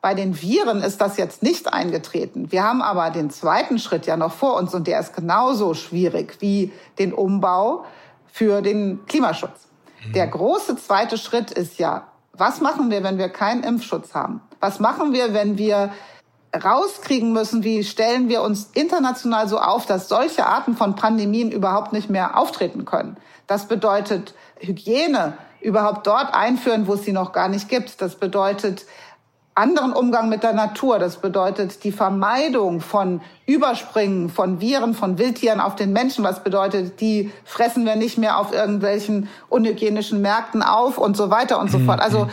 Bei 0.03 0.15
den 0.15 0.43
Viren 0.43 0.83
ist 0.83 1.01
das 1.01 1.17
jetzt 1.17 1.43
nicht 1.43 1.73
eingetreten. 1.73 2.51
Wir 2.51 2.65
haben 2.65 2.83
aber 2.83 3.11
den 3.11 3.31
zweiten 3.31 3.79
Schritt 3.79 4.05
ja 4.05 4.17
noch 4.17 4.33
vor 4.33 4.57
uns 4.57 4.75
und 4.75 4.87
der 4.87 5.01
ist 5.01 5.15
genauso 5.15 5.75
schwierig 5.75 6.37
wie 6.41 6.73
den 6.99 7.15
Umbau 7.15 7.85
für 8.27 8.61
den 8.61 9.07
Klimaschutz. 9.07 9.69
Mhm. 10.07 10.13
Der 10.13 10.27
große 10.27 10.77
zweite 10.77 11.17
Schritt 11.17 11.51
ist 11.51 11.79
ja, 11.79 12.09
was 12.33 12.61
machen 12.61 12.91
wir, 12.91 13.05
wenn 13.05 13.17
wir 13.17 13.29
keinen 13.29 13.63
Impfschutz 13.63 14.15
haben? 14.15 14.43
Was 14.63 14.79
machen 14.79 15.13
wir, 15.13 15.35
wenn 15.35 15.59
wir 15.59 15.91
rauskriegen 16.55 17.33
müssen, 17.33 17.65
wie 17.65 17.83
stellen 17.83 18.29
wir 18.29 18.43
uns 18.43 18.71
international 18.75 19.49
so 19.49 19.59
auf, 19.59 19.87
dass 19.87 20.09
solche 20.09 20.47
Arten 20.47 20.77
von 20.77 20.95
Pandemien 20.95 21.51
überhaupt 21.51 21.93
nicht 21.93 22.09
mehr 22.09 22.39
auftreten 22.39 22.85
können. 22.85 23.17
Das 23.49 23.67
bedeutet 23.67 24.35
Hygiene 24.61 25.37
überhaupt 25.61 26.07
dort 26.07 26.33
einführen, 26.33 26.87
wo 26.87 26.95
es 26.95 27.05
sie 27.05 27.13
noch 27.13 27.33
gar 27.33 27.49
nicht 27.49 27.69
gibt. 27.69 28.01
Das 28.01 28.15
bedeutet 28.15 28.87
anderen 29.57 29.93
Umgang 29.93 30.29
mit 30.29 30.45
der 30.45 30.53
Natur. 30.53 31.01
Das 31.01 31.17
bedeutet 31.17 31.83
die 31.83 31.93
Vermeidung 31.93 32.81
von 32.81 33.21
Überspringen 33.47 34.29
von 34.29 34.61
Viren, 34.61 34.95
von 34.95 35.19
Wildtieren 35.19 35.61
auf 35.61 35.75
den 35.75 35.93
Menschen. 35.93 36.23
Was 36.23 36.45
bedeutet, 36.45 37.01
die 37.01 37.33
fressen 37.45 37.85
wir 37.85 37.97
nicht 37.97 38.17
mehr 38.17 38.39
auf 38.39 38.53
irgendwelchen 38.53 39.29
unhygienischen 39.49 40.23
Märkten 40.23 40.63
auf 40.63 40.99
und 40.99 41.17
so 41.17 41.31
weiter 41.31 41.59
und 41.59 41.71
so 41.71 41.79
mhm. 41.79 41.87
fort. 41.87 42.01
Also 42.01 42.29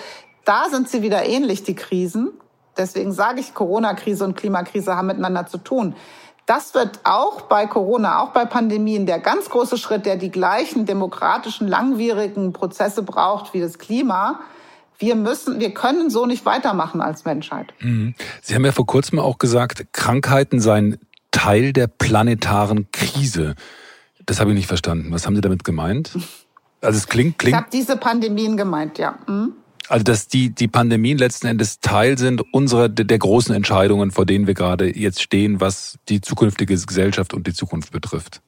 da 0.49 0.67
sind 0.71 0.89
sie 0.89 1.03
wieder 1.03 1.27
ähnlich, 1.27 1.61
die 1.61 1.75
Krisen. 1.75 2.31
Deswegen 2.75 3.11
sage 3.11 3.39
ich, 3.39 3.53
Corona-Krise 3.53 4.23
und 4.23 4.35
Klimakrise 4.35 4.95
haben 4.95 5.05
miteinander 5.05 5.45
zu 5.45 5.59
tun. 5.59 5.95
Das 6.47 6.73
wird 6.73 7.01
auch 7.03 7.41
bei 7.41 7.67
Corona, 7.67 8.23
auch 8.23 8.29
bei 8.29 8.45
Pandemien 8.45 9.05
der 9.05 9.19
ganz 9.19 9.51
große 9.51 9.77
Schritt, 9.77 10.07
der 10.07 10.15
die 10.15 10.31
gleichen 10.31 10.87
demokratischen, 10.87 11.67
langwierigen 11.67 12.51
Prozesse 12.51 13.03
braucht 13.03 13.53
wie 13.53 13.61
das 13.61 13.77
Klima. 13.77 14.39
Wir 14.97 15.15
müssen, 15.15 15.59
wir 15.59 15.71
können 15.75 16.09
so 16.09 16.25
nicht 16.25 16.47
weitermachen 16.47 16.99
als 16.99 17.25
Menschheit. 17.25 17.71
Mhm. 17.81 18.15
Sie 18.41 18.55
haben 18.55 18.65
ja 18.65 18.71
vor 18.71 18.87
kurzem 18.87 19.19
auch 19.19 19.37
gesagt, 19.37 19.93
Krankheiten 19.93 20.59
seien 20.59 20.97
Teil 21.29 21.73
der 21.73 21.85
planetaren 21.85 22.91
Krise. 22.91 23.53
Das 24.25 24.39
habe 24.39 24.49
ich 24.49 24.57
nicht 24.57 24.67
verstanden. 24.67 25.11
Was 25.11 25.27
haben 25.27 25.35
Sie 25.35 25.41
damit 25.41 25.63
gemeint? 25.63 26.17
Also 26.81 26.97
es 26.97 27.07
klingt, 27.07 27.37
klingt. 27.37 27.55
Ich 27.55 27.61
habe 27.61 27.69
diese 27.71 27.97
Pandemien 27.97 28.57
gemeint, 28.57 28.97
ja. 28.97 29.19
Mhm. 29.27 29.53
Also 29.89 30.03
dass 30.03 30.27
die, 30.27 30.53
die 30.53 30.67
Pandemien 30.67 31.17
letzten 31.17 31.47
Endes 31.47 31.79
Teil 31.79 32.17
sind 32.17 32.43
unserer 32.53 32.89
der 32.89 33.17
großen 33.17 33.55
Entscheidungen, 33.55 34.11
vor 34.11 34.25
denen 34.25 34.45
wir 34.45 34.53
gerade 34.53 34.95
jetzt 34.95 35.21
stehen, 35.21 35.59
was 35.59 35.97
die 36.09 36.21
zukünftige 36.21 36.75
Gesellschaft 36.77 37.33
und 37.33 37.47
die 37.47 37.53
Zukunft 37.53 37.91
betrifft. 37.91 38.41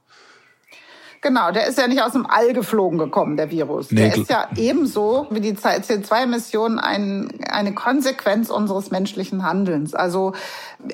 Genau, 1.21 1.51
der 1.51 1.67
ist 1.67 1.77
ja 1.77 1.87
nicht 1.87 2.01
aus 2.01 2.13
dem 2.13 2.25
All 2.25 2.51
geflogen 2.53 2.97
gekommen, 2.97 3.37
der 3.37 3.51
Virus. 3.51 3.91
Nee, 3.91 4.09
der 4.09 4.15
ist 4.15 4.29
ja 4.29 4.49
ebenso 4.55 5.27
wie 5.29 5.39
die 5.39 5.53
CO2-Emissionen 5.53 6.79
ein, 6.79 7.29
eine 7.47 7.75
Konsequenz 7.75 8.49
unseres 8.49 8.89
menschlichen 8.89 9.43
Handelns. 9.43 9.93
Also 9.93 10.33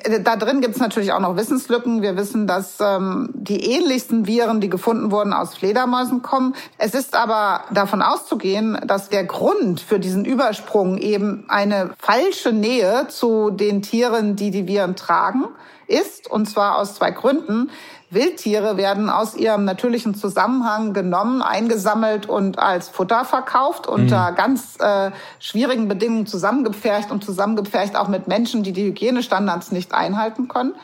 äh, 0.04 0.20
da 0.20 0.36
drin 0.36 0.60
gibt 0.60 0.74
es 0.74 0.82
natürlich 0.82 1.12
auch 1.12 1.20
noch 1.20 1.36
Wissenslücken. 1.36 2.02
Wir 2.02 2.18
wissen, 2.18 2.46
dass 2.46 2.76
ähm, 2.78 3.30
die 3.32 3.72
ähnlichsten 3.72 4.26
Viren, 4.26 4.60
die 4.60 4.68
gefunden 4.68 5.10
wurden, 5.10 5.32
aus 5.32 5.56
Fledermäusen 5.56 6.20
kommen. 6.20 6.54
Es 6.76 6.92
ist 6.92 7.16
aber 7.16 7.64
davon 7.72 8.02
auszugehen, 8.02 8.78
dass 8.86 9.08
der 9.08 9.24
Grund 9.24 9.80
für 9.80 9.98
diesen 9.98 10.26
Übersprung 10.26 10.98
eben 10.98 11.46
eine 11.48 11.94
falsche 11.98 12.52
Nähe 12.52 13.06
zu 13.08 13.48
den 13.48 13.80
Tieren, 13.80 14.36
die 14.36 14.50
die 14.50 14.66
Viren 14.66 14.94
tragen, 14.94 15.46
ist. 15.88 16.30
Und 16.30 16.46
zwar 16.46 16.78
aus 16.78 16.94
zwei 16.94 17.10
Gründen. 17.10 17.70
Wildtiere 18.10 18.76
werden 18.76 19.10
aus 19.10 19.34
ihrem 19.34 19.64
natürlichen 19.64 20.14
Zusammenhang 20.14 20.94
genommen, 20.94 21.42
eingesammelt 21.42 22.26
und 22.26 22.58
als 22.58 22.88
Futter 22.88 23.24
verkauft, 23.26 23.86
unter 23.86 24.30
mhm. 24.30 24.34
ganz 24.36 24.76
äh, 24.80 25.10
schwierigen 25.40 25.88
Bedingungen 25.88 26.26
zusammengepfercht 26.26 27.10
und 27.10 27.22
zusammengepfercht 27.22 27.96
auch 27.96 28.08
mit 28.08 28.26
Menschen, 28.26 28.62
die 28.62 28.72
die 28.72 28.86
Hygienestandards 28.86 29.72
nicht 29.72 29.92
einhalten 29.92 30.48
können. 30.48 30.74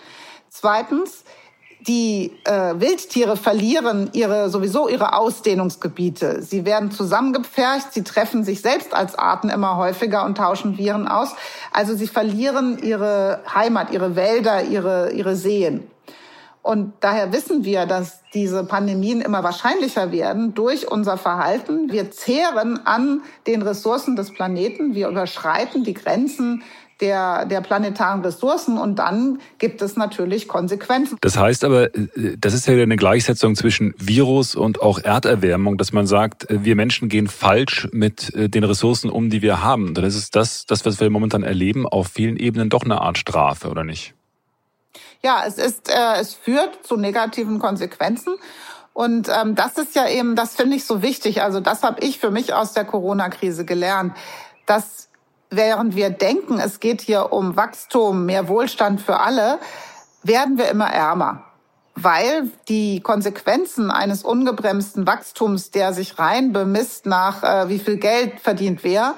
Zweitens, 0.50 1.24
Die 1.86 2.32
äh, 2.44 2.80
Wildtiere 2.80 3.36
verlieren 3.36 4.08
ihre 4.14 4.48
sowieso 4.48 4.88
ihre 4.88 5.12
Ausdehnungsgebiete. 5.12 6.40
Sie 6.40 6.64
werden 6.64 6.90
zusammengepfercht, 6.90 7.92
sie 7.92 8.04
treffen 8.04 8.42
sich 8.42 8.62
selbst 8.62 8.94
als 8.94 9.18
Arten 9.18 9.50
immer 9.50 9.76
häufiger 9.76 10.24
und 10.24 10.36
tauschen 10.38 10.78
Viren 10.78 11.06
aus. 11.06 11.34
Also 11.72 11.94
sie 11.94 12.06
verlieren 12.06 12.78
ihre 12.78 13.42
Heimat, 13.54 13.90
ihre 13.90 14.16
Wälder, 14.16 14.62
ihre 14.62 15.12
ihre 15.12 15.36
Seen. 15.36 15.86
Und 16.64 16.94
daher 17.00 17.30
wissen 17.30 17.66
wir, 17.66 17.84
dass 17.84 18.22
diese 18.32 18.64
Pandemien 18.64 19.20
immer 19.20 19.44
wahrscheinlicher 19.44 20.12
werden 20.12 20.54
durch 20.54 20.90
unser 20.90 21.18
Verhalten. 21.18 21.92
Wir 21.92 22.10
zehren 22.10 22.86
an 22.86 23.20
den 23.46 23.60
Ressourcen 23.60 24.16
des 24.16 24.32
Planeten. 24.32 24.94
Wir 24.94 25.08
überschreiten 25.08 25.84
die 25.84 25.92
Grenzen 25.92 26.62
der, 27.04 27.44
der 27.44 27.60
planetaren 27.60 28.22
Ressourcen 28.22 28.78
und 28.78 28.98
dann 28.98 29.38
gibt 29.58 29.82
es 29.82 29.94
natürlich 29.94 30.48
Konsequenzen. 30.48 31.18
Das 31.20 31.36
heißt 31.36 31.62
aber, 31.64 31.94
äh, 31.94 32.08
das 32.38 32.54
ist 32.54 32.66
ja 32.66 32.72
eine 32.72 32.96
Gleichsetzung 32.96 33.56
zwischen 33.56 33.94
Virus 33.98 34.54
und 34.54 34.80
auch 34.80 34.98
Erderwärmung, 34.98 35.76
dass 35.76 35.92
man 35.92 36.06
sagt, 36.06 36.50
äh, 36.50 36.64
wir 36.64 36.76
Menschen 36.76 37.10
gehen 37.10 37.28
falsch 37.28 37.88
mit 37.92 38.34
äh, 38.34 38.48
den 38.48 38.64
Ressourcen 38.64 39.10
um, 39.10 39.28
die 39.28 39.42
wir 39.42 39.62
haben. 39.62 39.92
Dann 39.92 40.04
ist 40.04 40.34
das, 40.34 40.64
das, 40.64 40.86
was 40.86 40.98
wir 40.98 41.10
momentan 41.10 41.42
erleben, 41.42 41.86
auf 41.86 42.08
vielen 42.08 42.38
Ebenen 42.38 42.70
doch 42.70 42.84
eine 42.84 43.02
Art 43.02 43.18
Strafe, 43.18 43.68
oder 43.68 43.84
nicht? 43.84 44.14
Ja, 45.22 45.44
es 45.46 45.58
ist, 45.58 45.90
äh, 45.90 46.20
es 46.20 46.32
führt 46.32 46.86
zu 46.86 46.96
negativen 46.96 47.58
Konsequenzen. 47.58 48.34
Und 48.94 49.28
ähm, 49.28 49.54
das 49.54 49.76
ist 49.76 49.94
ja 49.94 50.08
eben, 50.08 50.36
das 50.36 50.54
finde 50.54 50.76
ich 50.76 50.86
so 50.86 51.02
wichtig. 51.02 51.42
Also 51.42 51.60
das 51.60 51.82
habe 51.82 52.00
ich 52.00 52.18
für 52.18 52.30
mich 52.30 52.54
aus 52.54 52.72
der 52.72 52.86
Corona-Krise 52.86 53.66
gelernt, 53.66 54.14
dass 54.64 55.03
während 55.56 55.96
wir 55.96 56.10
denken, 56.10 56.58
es 56.58 56.80
geht 56.80 57.00
hier 57.00 57.32
um 57.32 57.56
Wachstum, 57.56 58.26
mehr 58.26 58.48
Wohlstand 58.48 59.00
für 59.00 59.20
alle, 59.20 59.58
werden 60.22 60.58
wir 60.58 60.68
immer 60.68 60.86
ärmer. 60.86 61.44
Weil 61.96 62.50
die 62.68 63.00
Konsequenzen 63.00 63.90
eines 63.90 64.24
ungebremsten 64.24 65.06
Wachstums, 65.06 65.70
der 65.70 65.92
sich 65.92 66.18
rein 66.18 66.52
bemisst 66.52 67.06
nach, 67.06 67.42
äh, 67.42 67.68
wie 67.68 67.78
viel 67.78 67.98
Geld 67.98 68.40
verdient 68.40 68.82
wer, 68.82 69.14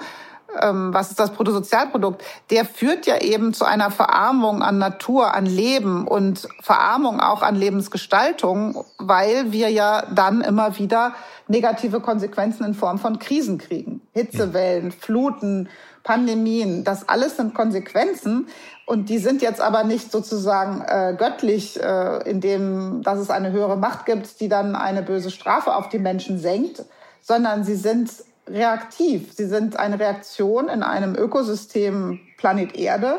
ähm, 0.60 0.92
was 0.92 1.10
ist 1.10 1.20
das 1.20 1.32
Bruttosozialprodukt, 1.32 2.22
der 2.50 2.64
führt 2.64 3.06
ja 3.06 3.18
eben 3.20 3.54
zu 3.54 3.64
einer 3.64 3.90
Verarmung 3.90 4.62
an 4.62 4.78
Natur, 4.78 5.34
an 5.34 5.46
Leben 5.46 6.06
und 6.06 6.48
Verarmung 6.60 7.20
auch 7.20 7.42
an 7.42 7.56
Lebensgestaltung, 7.56 8.84
weil 8.98 9.52
wir 9.52 9.70
ja 9.70 10.04
dann 10.12 10.40
immer 10.40 10.78
wieder 10.78 11.14
negative 11.48 12.00
Konsequenzen 12.00 12.64
in 12.64 12.74
Form 12.74 12.98
von 12.98 13.18
Krisen 13.18 13.58
kriegen. 13.58 14.00
Hitzewellen, 14.12 14.92
Fluten, 14.92 15.68
Pandemien, 16.06 16.84
das 16.84 17.08
alles 17.08 17.36
sind 17.36 17.52
Konsequenzen 17.52 18.46
und 18.86 19.08
die 19.08 19.18
sind 19.18 19.42
jetzt 19.42 19.60
aber 19.60 19.82
nicht 19.82 20.12
sozusagen 20.12 20.80
äh, 20.82 21.16
göttlich, 21.18 21.82
äh, 21.82 22.30
indem 22.30 23.02
dass 23.02 23.18
es 23.18 23.28
eine 23.28 23.50
höhere 23.50 23.76
Macht 23.76 24.06
gibt, 24.06 24.40
die 24.40 24.48
dann 24.48 24.76
eine 24.76 25.02
böse 25.02 25.32
Strafe 25.32 25.74
auf 25.74 25.88
die 25.88 25.98
Menschen 25.98 26.38
senkt, 26.38 26.84
sondern 27.20 27.64
sie 27.64 27.74
sind 27.74 28.12
reaktiv. 28.48 29.32
Sie 29.32 29.46
sind 29.46 29.76
eine 29.80 29.98
Reaktion 29.98 30.68
in 30.68 30.84
einem 30.84 31.16
Ökosystem 31.16 32.20
Planet 32.36 32.76
Erde 32.76 33.18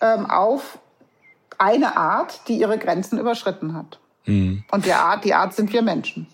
ähm, 0.00 0.28
auf 0.28 0.80
eine 1.56 1.96
Art, 1.96 2.48
die 2.48 2.58
ihre 2.58 2.78
Grenzen 2.78 3.16
überschritten 3.20 3.74
hat. 3.74 4.00
Mhm. 4.24 4.64
Und 4.72 4.86
die 4.86 4.92
Art, 4.92 5.24
die 5.24 5.34
Art 5.34 5.54
sind 5.54 5.72
wir 5.72 5.82
Menschen. 5.82 6.26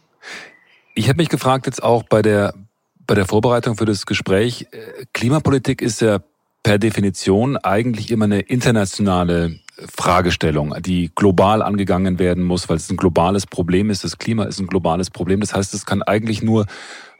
Ich 0.94 1.10
habe 1.10 1.18
mich 1.18 1.28
gefragt 1.28 1.66
jetzt 1.66 1.82
auch 1.82 2.04
bei 2.04 2.22
der 2.22 2.54
bei 3.10 3.16
der 3.16 3.26
Vorbereitung 3.26 3.76
für 3.76 3.86
das 3.86 4.06
Gespräch. 4.06 4.68
Äh, 4.70 5.04
Klimapolitik 5.12 5.82
ist 5.82 6.00
ja 6.00 6.20
per 6.62 6.78
Definition 6.78 7.56
eigentlich 7.56 8.12
immer 8.12 8.26
eine 8.26 8.38
internationale 8.38 9.58
Fragestellung, 9.92 10.76
die 10.80 11.10
global 11.16 11.60
angegangen 11.60 12.20
werden 12.20 12.44
muss, 12.44 12.68
weil 12.68 12.76
es 12.76 12.88
ein 12.88 12.96
globales 12.96 13.48
Problem 13.48 13.90
ist. 13.90 14.04
Das 14.04 14.18
Klima 14.18 14.44
ist 14.44 14.60
ein 14.60 14.68
globales 14.68 15.10
Problem. 15.10 15.40
Das 15.40 15.52
heißt, 15.52 15.74
es 15.74 15.86
kann 15.86 16.02
eigentlich 16.02 16.40
nur 16.40 16.66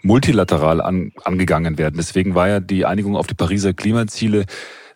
multilateral 0.03 0.81
an, 0.81 1.11
angegangen 1.24 1.76
werden. 1.76 1.96
Deswegen 1.96 2.37
war 2.37 2.46
ja 2.46 2.61
die 2.61 2.87
Einigung 2.87 3.16
auf 3.16 3.26
die 3.26 3.35
Pariser 3.35 3.74
Klimaziele 3.74 4.44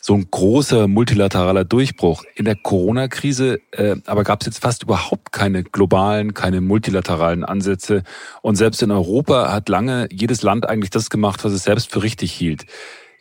so 0.05 0.13
ein 0.13 0.27
großer 0.29 0.87
multilateraler 0.87 1.65
Durchbruch. 1.65 2.25
In 2.35 2.45
der 2.45 2.55
Corona-Krise 2.55 3.59
äh, 3.71 3.95
aber 4.05 4.23
gab 4.23 4.41
es 4.41 4.45
jetzt 4.45 4.59
fast 4.59 4.83
überhaupt 4.83 5.31
keine 5.31 5.63
globalen, 5.63 6.35
keine 6.35 6.61
multilateralen 6.61 7.43
Ansätze. 7.43 8.03
Und 8.43 8.55
selbst 8.55 8.83
in 8.83 8.91
Europa 8.91 9.51
hat 9.51 9.67
lange 9.67 10.07
jedes 10.11 10.43
Land 10.43 10.69
eigentlich 10.69 10.91
das 10.91 11.09
gemacht, 11.09 11.43
was 11.43 11.53
es 11.53 11.63
selbst 11.63 11.91
für 11.91 12.03
richtig 12.03 12.31
hielt. 12.31 12.67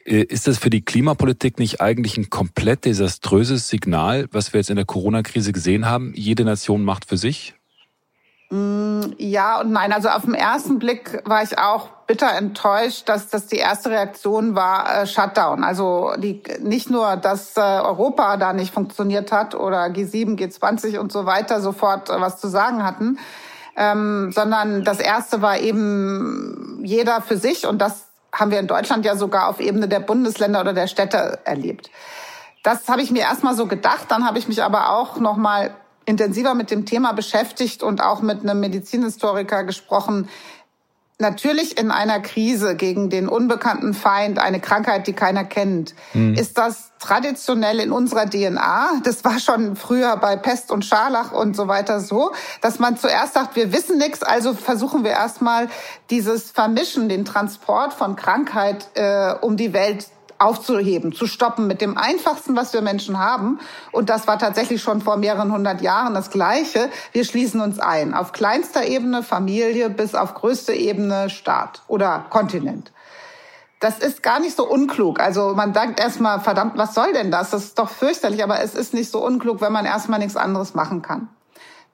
Äh, 0.04 0.24
ist 0.24 0.46
das 0.46 0.58
für 0.58 0.68
die 0.68 0.84
Klimapolitik 0.84 1.58
nicht 1.58 1.80
eigentlich 1.80 2.18
ein 2.18 2.28
komplett 2.28 2.84
desaströses 2.84 3.70
Signal, 3.70 4.28
was 4.30 4.52
wir 4.52 4.60
jetzt 4.60 4.68
in 4.68 4.76
der 4.76 4.84
Corona-Krise 4.84 5.52
gesehen 5.52 5.86
haben? 5.86 6.12
Jede 6.14 6.44
Nation 6.44 6.84
macht 6.84 7.06
für 7.06 7.16
sich? 7.16 7.54
Mm, 8.54 9.14
ja 9.18 9.60
und 9.60 9.72
nein. 9.72 9.92
Also 9.92 10.10
auf 10.10 10.22
den 10.22 10.34
ersten 10.34 10.78
Blick 10.78 11.20
war 11.24 11.42
ich 11.42 11.58
auch 11.58 11.88
bitter 12.06 12.32
enttäuscht, 12.34 13.08
dass 13.08 13.28
das 13.28 13.48
die 13.48 13.56
erste 13.56 13.90
Reaktion 13.90 14.54
war 14.54 15.02
äh, 15.02 15.06
Shutdown. 15.08 15.64
Also 15.64 16.12
die, 16.18 16.40
nicht 16.60 16.88
nur, 16.88 17.16
dass 17.16 17.56
äh, 17.56 17.60
Europa 17.60 18.36
da 18.36 18.52
nicht 18.52 18.72
funktioniert 18.72 19.32
hat 19.32 19.56
oder 19.56 19.86
G7, 19.86 20.38
G20 20.38 20.98
und 20.98 21.10
so 21.10 21.26
weiter 21.26 21.60
sofort 21.60 22.10
äh, 22.10 22.20
was 22.20 22.40
zu 22.40 22.46
sagen 22.46 22.84
hatten, 22.84 23.18
ähm, 23.76 24.30
sondern 24.30 24.84
das 24.84 25.00
erste 25.00 25.42
war 25.42 25.58
eben 25.58 26.80
jeder 26.84 27.22
für 27.22 27.38
sich 27.38 27.66
und 27.66 27.78
das 27.78 28.06
haben 28.32 28.52
wir 28.52 28.60
in 28.60 28.68
Deutschland 28.68 29.04
ja 29.04 29.16
sogar 29.16 29.48
auf 29.48 29.58
Ebene 29.58 29.88
der 29.88 30.00
Bundesländer 30.00 30.60
oder 30.60 30.74
der 30.74 30.86
Städte 30.86 31.40
erlebt. 31.44 31.90
Das 32.62 32.88
habe 32.88 33.02
ich 33.02 33.10
mir 33.10 33.22
erstmal 33.22 33.56
so 33.56 33.66
gedacht, 33.66 34.06
dann 34.10 34.24
habe 34.24 34.38
ich 34.38 34.46
mich 34.46 34.62
aber 34.62 34.90
auch 34.90 35.18
noch 35.18 35.36
mal 35.36 35.74
intensiver 36.06 36.54
mit 36.54 36.70
dem 36.70 36.86
Thema 36.86 37.12
beschäftigt 37.12 37.82
und 37.82 38.02
auch 38.02 38.22
mit 38.22 38.42
einem 38.42 38.60
Medizinhistoriker 38.60 39.64
gesprochen. 39.64 40.28
Natürlich 41.20 41.78
in 41.78 41.92
einer 41.92 42.18
Krise 42.18 42.74
gegen 42.74 43.08
den 43.08 43.28
unbekannten 43.28 43.94
Feind, 43.94 44.40
eine 44.40 44.58
Krankheit, 44.58 45.06
die 45.06 45.12
keiner 45.12 45.44
kennt, 45.44 45.94
mhm. 46.12 46.34
ist 46.34 46.58
das 46.58 46.90
traditionell 46.98 47.78
in 47.78 47.92
unserer 47.92 48.28
DNA. 48.28 49.00
Das 49.04 49.24
war 49.24 49.38
schon 49.38 49.76
früher 49.76 50.16
bei 50.16 50.34
Pest 50.36 50.72
und 50.72 50.84
Scharlach 50.84 51.30
und 51.30 51.54
so 51.54 51.68
weiter 51.68 52.00
so, 52.00 52.32
dass 52.62 52.80
man 52.80 52.96
zuerst 52.96 53.34
sagt, 53.34 53.54
wir 53.54 53.72
wissen 53.72 53.96
nichts, 53.96 54.24
also 54.24 54.54
versuchen 54.54 55.04
wir 55.04 55.12
erstmal 55.12 55.68
dieses 56.10 56.50
Vermischen, 56.50 57.08
den 57.08 57.24
Transport 57.24 57.92
von 57.92 58.16
Krankheit 58.16 58.88
äh, 58.94 59.34
um 59.40 59.56
die 59.56 59.72
Welt 59.72 60.08
aufzuheben, 60.38 61.12
zu 61.12 61.26
stoppen 61.26 61.66
mit 61.66 61.80
dem 61.80 61.96
einfachsten, 61.96 62.56
was 62.56 62.72
wir 62.72 62.82
Menschen 62.82 63.18
haben. 63.18 63.60
Und 63.92 64.10
das 64.10 64.26
war 64.26 64.38
tatsächlich 64.38 64.82
schon 64.82 65.00
vor 65.00 65.16
mehreren 65.16 65.52
hundert 65.52 65.80
Jahren 65.80 66.14
das 66.14 66.30
Gleiche. 66.30 66.90
Wir 67.12 67.24
schließen 67.24 67.60
uns 67.60 67.78
ein. 67.78 68.14
Auf 68.14 68.32
kleinster 68.32 68.84
Ebene 68.84 69.22
Familie 69.22 69.90
bis 69.90 70.14
auf 70.14 70.34
größte 70.34 70.72
Ebene 70.72 71.30
Staat 71.30 71.82
oder 71.88 72.26
Kontinent. 72.30 72.92
Das 73.80 73.98
ist 73.98 74.22
gar 74.22 74.40
nicht 74.40 74.56
so 74.56 74.66
unklug. 74.66 75.20
Also 75.20 75.54
man 75.54 75.72
denkt 75.72 76.00
erstmal, 76.00 76.40
verdammt, 76.40 76.78
was 76.78 76.94
soll 76.94 77.12
denn 77.12 77.30
das? 77.30 77.50
Das 77.50 77.64
ist 77.64 77.78
doch 77.78 77.90
fürchterlich, 77.90 78.42
aber 78.42 78.60
es 78.60 78.74
ist 78.74 78.94
nicht 78.94 79.10
so 79.10 79.22
unklug, 79.24 79.60
wenn 79.60 79.72
man 79.72 79.84
erstmal 79.84 80.18
nichts 80.18 80.36
anderes 80.36 80.74
machen 80.74 81.02
kann. 81.02 81.28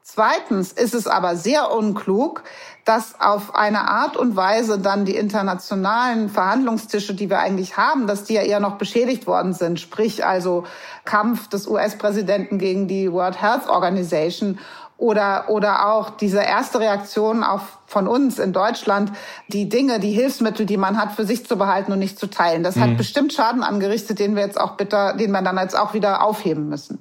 Zweitens 0.02 0.72
ist 0.72 0.94
es 0.94 1.06
aber 1.06 1.36
sehr 1.36 1.70
unklug, 1.70 2.42
dass 2.90 3.20
auf 3.20 3.54
eine 3.54 3.88
Art 3.88 4.16
und 4.16 4.34
Weise 4.34 4.80
dann 4.80 5.04
die 5.04 5.14
internationalen 5.14 6.28
Verhandlungstische, 6.28 7.14
die 7.14 7.30
wir 7.30 7.38
eigentlich 7.38 7.76
haben, 7.76 8.08
dass 8.08 8.24
die 8.24 8.34
ja 8.34 8.42
eher 8.42 8.58
noch 8.58 8.78
beschädigt 8.78 9.28
worden 9.28 9.52
sind. 9.52 9.78
Sprich 9.78 10.26
also 10.26 10.64
Kampf 11.04 11.48
des 11.48 11.68
US-Präsidenten 11.68 12.58
gegen 12.58 12.88
die 12.88 13.12
World 13.12 13.40
Health 13.40 13.68
Organization 13.68 14.58
oder, 14.98 15.44
oder 15.50 15.86
auch 15.86 16.10
diese 16.10 16.40
erste 16.40 16.80
Reaktion 16.80 17.44
auf, 17.44 17.78
von 17.86 18.08
uns 18.08 18.40
in 18.40 18.52
Deutschland, 18.52 19.12
die 19.46 19.68
Dinge, 19.68 20.00
die 20.00 20.10
Hilfsmittel, 20.10 20.66
die 20.66 20.76
man 20.76 21.00
hat, 21.00 21.12
für 21.12 21.24
sich 21.24 21.46
zu 21.46 21.56
behalten 21.56 21.92
und 21.92 22.00
nicht 22.00 22.18
zu 22.18 22.26
teilen. 22.26 22.64
Das 22.64 22.74
mhm. 22.74 22.80
hat 22.80 22.96
bestimmt 22.96 23.32
Schaden 23.32 23.62
angerichtet, 23.62 24.18
den 24.18 24.34
wir 24.34 24.42
jetzt 24.42 24.60
auch 24.60 24.72
bitter, 24.72 25.12
den 25.12 25.30
wir 25.30 25.42
dann 25.42 25.58
jetzt 25.58 25.78
auch 25.78 25.94
wieder 25.94 26.24
aufheben 26.24 26.68
müssen. 26.68 27.00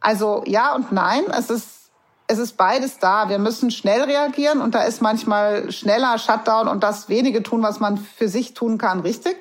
Also 0.00 0.44
ja 0.46 0.76
und 0.76 0.92
nein, 0.92 1.24
es 1.36 1.50
ist 1.50 1.83
es 2.26 2.38
ist 2.38 2.56
beides 2.56 2.98
da. 2.98 3.28
Wir 3.28 3.38
müssen 3.38 3.70
schnell 3.70 4.02
reagieren 4.02 4.60
und 4.60 4.74
da 4.74 4.82
ist 4.82 5.02
manchmal 5.02 5.70
schneller 5.70 6.18
Shutdown 6.18 6.68
und 6.68 6.82
das 6.82 7.08
wenige 7.08 7.42
tun, 7.42 7.62
was 7.62 7.80
man 7.80 7.98
für 7.98 8.28
sich 8.28 8.54
tun 8.54 8.78
kann, 8.78 9.00
richtig. 9.00 9.36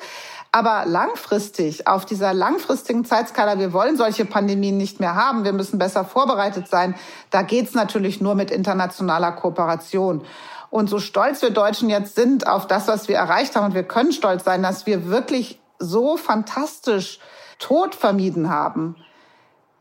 Aber 0.51 0.85
langfristig, 0.85 1.87
auf 1.87 2.05
dieser 2.05 2.33
langfristigen 2.33 3.05
Zeitskala, 3.05 3.57
wir 3.57 3.73
wollen 3.73 3.97
solche 3.97 4.23
Pandemien 4.25 4.77
nicht 4.77 4.99
mehr 4.99 5.15
haben, 5.15 5.45
wir 5.45 5.53
müssen 5.53 5.79
besser 5.79 6.05
vorbereitet 6.05 6.67
sein, 6.67 6.93
da 7.31 7.41
geht's 7.41 7.73
natürlich 7.73 8.21
nur 8.21 8.35
mit 8.35 8.51
internationaler 8.51 9.31
Kooperation. 9.31 10.23
Und 10.69 10.89
so 10.89 10.99
stolz 10.99 11.41
wir 11.41 11.49
Deutschen 11.49 11.89
jetzt 11.89 12.15
sind 12.15 12.45
auf 12.45 12.67
das, 12.67 12.87
was 12.87 13.07
wir 13.07 13.15
erreicht 13.15 13.55
haben, 13.55 13.65
und 13.65 13.73
wir 13.73 13.83
können 13.83 14.11
stolz 14.11 14.43
sein, 14.43 14.61
dass 14.61 14.85
wir 14.85 15.07
wirklich 15.07 15.59
so 15.79 16.17
fantastisch 16.17 17.19
Tod 17.57 17.95
vermieden 17.95 18.49
haben, 18.49 18.95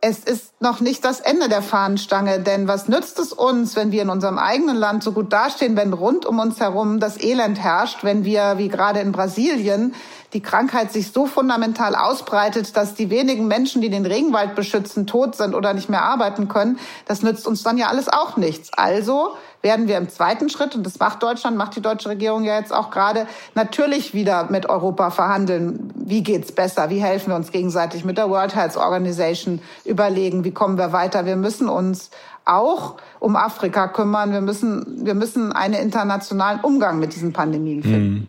es 0.05 0.19
ist 0.19 0.61
noch 0.61 0.81
nicht 0.81 1.05
das 1.05 1.21
Ende 1.21 1.49
der 1.49 1.63
Fahnenstange, 1.63 2.41
denn 2.41 2.67
was 2.67 2.89
nützt 2.89 3.21
es 3.21 3.33
uns, 3.33 3.77
wenn 3.77 3.93
wir 3.93 4.03
in 4.03 4.11
unserem 4.11 4.37
eigenen 4.37 4.77
Land 4.77 5.05
so 5.05 5.13
gut 5.13 5.33
dastehen, 5.33 5.77
wenn 5.77 5.93
rund 5.93 6.27
um 6.27 6.41
uns 6.41 6.59
herum 6.59 6.99
das 6.99 7.23
Elend 7.23 7.61
herrscht, 7.61 8.03
wenn 8.03 8.25
wir, 8.25 8.59
wie 8.59 8.67
gerade 8.67 8.99
in 8.99 9.13
Brasilien, 9.13 9.95
die 10.33 10.41
Krankheit 10.41 10.93
sich 10.93 11.13
so 11.13 11.27
fundamental 11.27 11.95
ausbreitet, 11.95 12.77
dass 12.77 12.95
die 12.95 13.11
wenigen 13.11 13.49
Menschen, 13.49 13.83
die 13.83 13.91
den 13.91 14.07
Regenwald 14.07 14.55
beschützen, 14.55 15.07
tot 15.07 15.35
sind 15.37 15.55
oder 15.55 15.75
nicht 15.75 15.89
mehr 15.89 16.03
arbeiten 16.03 16.49
können, 16.49 16.79
das 17.07 17.23
nützt 17.23 17.47
uns 17.47 17.63
dann 17.63 17.77
ja 17.77 17.89
alles 17.89 18.09
auch 18.09 18.37
nichts. 18.37 18.71
Also 18.75 19.37
werden 19.61 19.89
wir 19.89 19.97
im 19.99 20.09
zweiten 20.09 20.49
Schritt, 20.49 20.75
und 20.75 20.85
das 20.85 20.99
macht 20.99 21.23
Deutschland, 21.23 21.57
macht 21.57 21.77
die 21.77 21.83
deutsche 21.83 22.09
Regierung 22.09 22.45
ja 22.45 22.59
jetzt 22.59 22.73
auch 22.73 22.91
gerade, 22.91 23.27
natürlich 23.55 24.15
wieder 24.15 24.51
mit 24.51 24.69
Europa 24.69 25.11
verhandeln. 25.11 25.93
Wie 25.95 26.23
geht's 26.23 26.51
besser? 26.51 26.91
Wie 26.91 26.99
helfen 26.99 27.31
wir 27.31 27.37
uns 27.37 27.53
gegenseitig 27.53 28.05
mit 28.05 28.19
der 28.19 28.29
World 28.29 28.57
Health 28.57 28.77
Organization 28.77 29.61
überlegen? 29.85 30.45
Wie 30.45 30.51
kommen 30.51 30.79
wir 30.79 30.93
weiter? 30.93 31.27
Wir 31.27 31.37
müssen 31.37 31.69
uns 31.69 32.11
auch 32.45 32.97
um 33.21 33.37
Afrika 33.37 33.87
kümmern. 33.87 34.33
Wir 34.33 34.41
müssen, 34.41 35.07
wir 35.07 35.15
müssen 35.15 35.53
einen 35.53 35.75
internationalen 35.75 36.61
Umgang 36.61 36.99
mit 36.99 37.15
diesen 37.15 37.33
Pandemien 37.33 37.83
finden. 37.83 38.29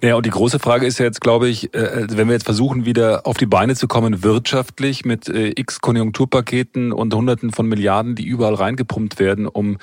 Naja, 0.00 0.16
und 0.16 0.26
die 0.26 0.30
große 0.30 0.58
Frage 0.58 0.86
ist 0.86 0.98
ja 0.98 1.04
jetzt, 1.04 1.20
glaube 1.20 1.48
ich, 1.48 1.74
äh, 1.74 2.06
wenn 2.10 2.28
wir 2.28 2.34
jetzt 2.34 2.44
versuchen, 2.44 2.84
wieder 2.84 3.26
auf 3.26 3.36
die 3.36 3.46
Beine 3.46 3.74
zu 3.74 3.88
kommen, 3.88 4.22
wirtschaftlich 4.22 5.04
mit 5.04 5.28
äh, 5.28 5.52
x 5.56 5.80
Konjunkturpaketen 5.80 6.92
und 6.92 7.14
Hunderten 7.14 7.52
von 7.52 7.66
Milliarden, 7.66 8.14
die 8.14 8.26
überall 8.26 8.54
reingepumpt 8.54 9.18
werden, 9.18 9.46
um 9.46 9.78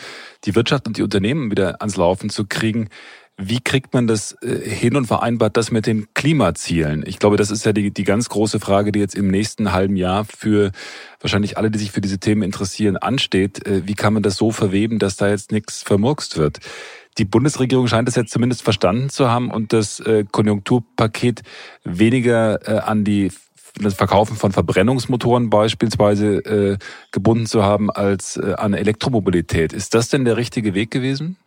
die 0.46 0.56
Wirtschaft 0.56 0.88
und 0.88 0.98
die 0.98 1.04
Unternehmen 1.04 1.52
wieder 1.52 1.82
ans 1.82 1.98
Laufen 1.98 2.30
zu 2.30 2.46
kriegen. 2.46 2.90
Wie 3.38 3.60
kriegt 3.60 3.94
man 3.94 4.06
das 4.06 4.36
äh, 4.44 4.70
hin 4.70 4.96
und 4.96 5.08
vereinbart 5.08 5.58
das 5.58 5.72
mit 5.72 5.88
den 5.88 6.14
Klimazielen? 6.14 7.04
Ich 7.08 7.18
glaube, 7.18 7.38
das 7.38 7.50
ist 7.50 7.66
ja 7.66 7.74
die, 7.74 7.92
die 7.92 8.04
ganz 8.04 8.30
große 8.30 8.60
Frage, 8.60 8.92
die 8.92 9.00
jetzt 9.00 9.16
im 9.16 9.30
nächsten 9.30 9.72
halben 9.72 9.96
Jahr 9.96 10.26
für 10.26 10.72
wahrscheinlich 11.20 11.58
alle, 11.58 11.72
die 11.72 11.80
sich 11.80 11.92
für 11.92 12.02
diese 12.02 12.20
Themen 12.20 12.44
interessieren, 12.44 12.98
ansteht. 12.98 13.62
Wie 13.66 13.94
kann 13.96 14.14
man 14.14 14.22
das 14.22 14.36
so 14.36 14.52
verweben, 14.52 15.00
dass 15.00 15.16
da 15.16 15.30
jetzt 15.30 15.52
nichts 15.52 15.82
vermurkst 15.82 16.38
wird? 16.38 16.60
Die 17.18 17.26
Bundesregierung 17.26 17.88
scheint 17.88 18.08
es 18.08 18.16
jetzt 18.16 18.32
zumindest 18.32 18.62
verstanden 18.62 19.10
zu 19.10 19.30
haben 19.30 19.52
und 19.52 19.74
das 19.74 20.00
äh, 20.00 20.26
Konjunkturpaket 20.30 21.42
weniger 21.84 22.68
äh, 22.68 22.80
an 22.80 23.04
die 23.04 23.32
das 23.80 23.94
Verkaufen 23.94 24.36
von 24.36 24.52
Verbrennungsmotoren 24.52 25.50
beispielsweise 25.50 26.36
äh, 26.40 26.78
gebunden 27.12 27.46
zu 27.46 27.64
haben 27.64 27.90
als 27.90 28.38
an 28.38 28.74
Elektromobilität. 28.74 29.72
Ist 29.72 29.94
das 29.94 30.10
denn 30.10 30.26
der 30.26 30.36
richtige 30.36 30.74
Weg 30.74 30.92
gewesen? 30.92 31.38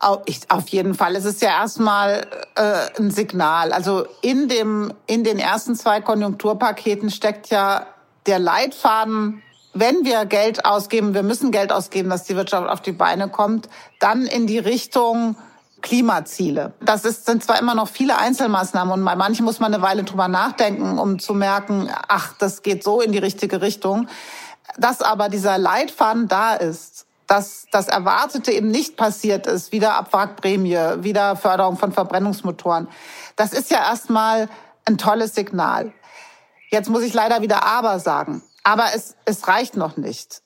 Auf 0.00 0.68
jeden 0.68 0.94
Fall. 0.94 1.16
Es 1.16 1.24
ist 1.24 1.42
ja 1.42 1.48
erstmal 1.48 2.26
äh, 2.54 3.00
ein 3.00 3.10
Signal. 3.10 3.72
Also 3.72 4.06
in 4.22 4.48
dem 4.48 4.92
in 5.06 5.24
den 5.24 5.40
ersten 5.40 5.74
zwei 5.74 6.00
Konjunkturpaketen 6.00 7.10
steckt 7.10 7.50
ja 7.50 7.86
der 8.26 8.38
Leitfaden 8.38 9.42
wenn 9.78 10.04
wir 10.04 10.26
Geld 10.26 10.64
ausgeben, 10.64 11.14
wir 11.14 11.22
müssen 11.22 11.50
Geld 11.50 11.72
ausgeben, 11.72 12.10
dass 12.10 12.24
die 12.24 12.36
Wirtschaft 12.36 12.68
auf 12.68 12.80
die 12.80 12.92
Beine 12.92 13.28
kommt, 13.28 13.68
dann 14.00 14.26
in 14.26 14.46
die 14.46 14.58
Richtung 14.58 15.36
Klimaziele. 15.80 16.72
Das 16.80 17.04
ist, 17.04 17.26
sind 17.26 17.44
zwar 17.44 17.60
immer 17.60 17.74
noch 17.74 17.88
viele 17.88 18.18
Einzelmaßnahmen 18.18 18.92
und 18.92 19.04
bei 19.04 19.14
manchen 19.14 19.44
muss 19.44 19.60
man 19.60 19.72
eine 19.72 19.82
Weile 19.82 20.02
drüber 20.02 20.26
nachdenken, 20.26 20.98
um 20.98 21.18
zu 21.18 21.34
merken, 21.34 21.88
ach, 22.08 22.34
das 22.38 22.62
geht 22.62 22.82
so 22.82 23.00
in 23.00 23.12
die 23.12 23.18
richtige 23.18 23.62
Richtung. 23.62 24.08
Dass 24.76 25.00
aber 25.00 25.28
dieser 25.28 25.56
Leitfaden 25.56 26.26
da 26.26 26.54
ist, 26.54 27.06
dass 27.28 27.66
das 27.70 27.88
Erwartete 27.88 28.50
eben 28.50 28.70
nicht 28.70 28.96
passiert 28.96 29.46
ist, 29.46 29.70
wieder 29.70 29.94
Abwrackprämie, 29.94 31.04
wieder 31.04 31.36
Förderung 31.36 31.76
von 31.76 31.92
Verbrennungsmotoren, 31.92 32.88
das 33.36 33.52
ist 33.52 33.70
ja 33.70 33.78
erstmal 33.78 34.48
ein 34.84 34.98
tolles 34.98 35.34
Signal. 35.34 35.92
Jetzt 36.70 36.90
muss 36.90 37.02
ich 37.02 37.14
leider 37.14 37.40
wieder 37.40 37.64
aber 37.64 37.98
sagen. 38.00 38.42
Aber 38.64 38.86
es, 38.94 39.14
es 39.24 39.48
reicht 39.48 39.76
noch 39.76 39.96
nicht. 39.96 40.42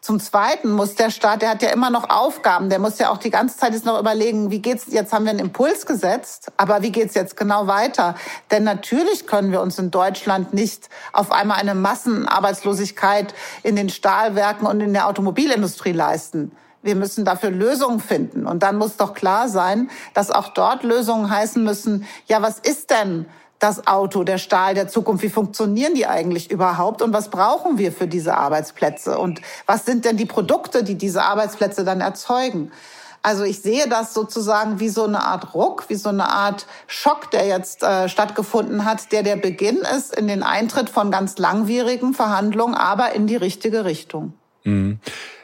Zum 0.00 0.18
Zweiten 0.18 0.72
muss 0.72 0.94
der 0.94 1.10
Staat, 1.10 1.42
der 1.42 1.50
hat 1.50 1.62
ja 1.62 1.68
immer 1.70 1.90
noch 1.90 2.08
Aufgaben, 2.08 2.70
der 2.70 2.78
muss 2.78 2.98
ja 2.98 3.10
auch 3.10 3.18
die 3.18 3.28
ganze 3.28 3.58
Zeit 3.58 3.74
jetzt 3.74 3.84
noch 3.84 4.00
überlegen, 4.00 4.50
wie 4.50 4.60
geht's, 4.60 4.86
jetzt 4.88 5.12
haben 5.12 5.24
wir 5.24 5.30
einen 5.30 5.40
Impuls 5.40 5.84
gesetzt, 5.84 6.50
aber 6.56 6.80
wie 6.80 6.90
geht's 6.90 7.14
jetzt 7.14 7.36
genau 7.36 7.66
weiter? 7.66 8.14
Denn 8.50 8.64
natürlich 8.64 9.26
können 9.26 9.52
wir 9.52 9.60
uns 9.60 9.78
in 9.78 9.90
Deutschland 9.90 10.54
nicht 10.54 10.88
auf 11.12 11.30
einmal 11.30 11.58
eine 11.58 11.74
Massenarbeitslosigkeit 11.74 13.34
in 13.62 13.76
den 13.76 13.90
Stahlwerken 13.90 14.66
und 14.66 14.80
in 14.80 14.94
der 14.94 15.06
Automobilindustrie 15.06 15.92
leisten. 15.92 16.52
Wir 16.82 16.96
müssen 16.96 17.26
dafür 17.26 17.50
Lösungen 17.50 18.00
finden. 18.00 18.46
Und 18.46 18.62
dann 18.62 18.78
muss 18.78 18.96
doch 18.96 19.12
klar 19.12 19.50
sein, 19.50 19.90
dass 20.14 20.30
auch 20.30 20.48
dort 20.48 20.82
Lösungen 20.82 21.28
heißen 21.28 21.62
müssen, 21.62 22.06
ja, 22.26 22.40
was 22.40 22.58
ist 22.58 22.90
denn 22.90 23.26
das 23.60 23.86
Auto, 23.86 24.24
der 24.24 24.38
Stahl 24.38 24.74
der 24.74 24.88
Zukunft? 24.88 25.22
Wie 25.22 25.28
funktionieren 25.28 25.94
die 25.94 26.06
eigentlich 26.06 26.50
überhaupt? 26.50 27.02
Und 27.02 27.12
was 27.12 27.28
brauchen 27.28 27.78
wir 27.78 27.92
für 27.92 28.08
diese 28.08 28.36
Arbeitsplätze? 28.36 29.18
Und 29.18 29.40
was 29.66 29.84
sind 29.84 30.04
denn 30.04 30.16
die 30.16 30.26
Produkte, 30.26 30.82
die 30.82 30.96
diese 30.96 31.22
Arbeitsplätze 31.22 31.84
dann 31.84 32.00
erzeugen? 32.00 32.72
Also 33.22 33.44
ich 33.44 33.60
sehe 33.60 33.86
das 33.86 34.14
sozusagen 34.14 34.80
wie 34.80 34.88
so 34.88 35.04
eine 35.04 35.22
Art 35.22 35.54
Ruck, 35.54 35.84
wie 35.88 35.94
so 35.94 36.08
eine 36.08 36.30
Art 36.30 36.66
Schock, 36.86 37.30
der 37.30 37.46
jetzt 37.46 37.82
äh, 37.82 38.08
stattgefunden 38.08 38.86
hat, 38.86 39.12
der 39.12 39.22
der 39.22 39.36
Beginn 39.36 39.76
ist 39.94 40.16
in 40.16 40.26
den 40.26 40.42
Eintritt 40.42 40.88
von 40.88 41.10
ganz 41.10 41.36
langwierigen 41.36 42.14
Verhandlungen, 42.14 42.74
aber 42.74 43.12
in 43.12 43.26
die 43.26 43.36
richtige 43.36 43.84
Richtung. 43.84 44.32
Mhm. 44.64 45.00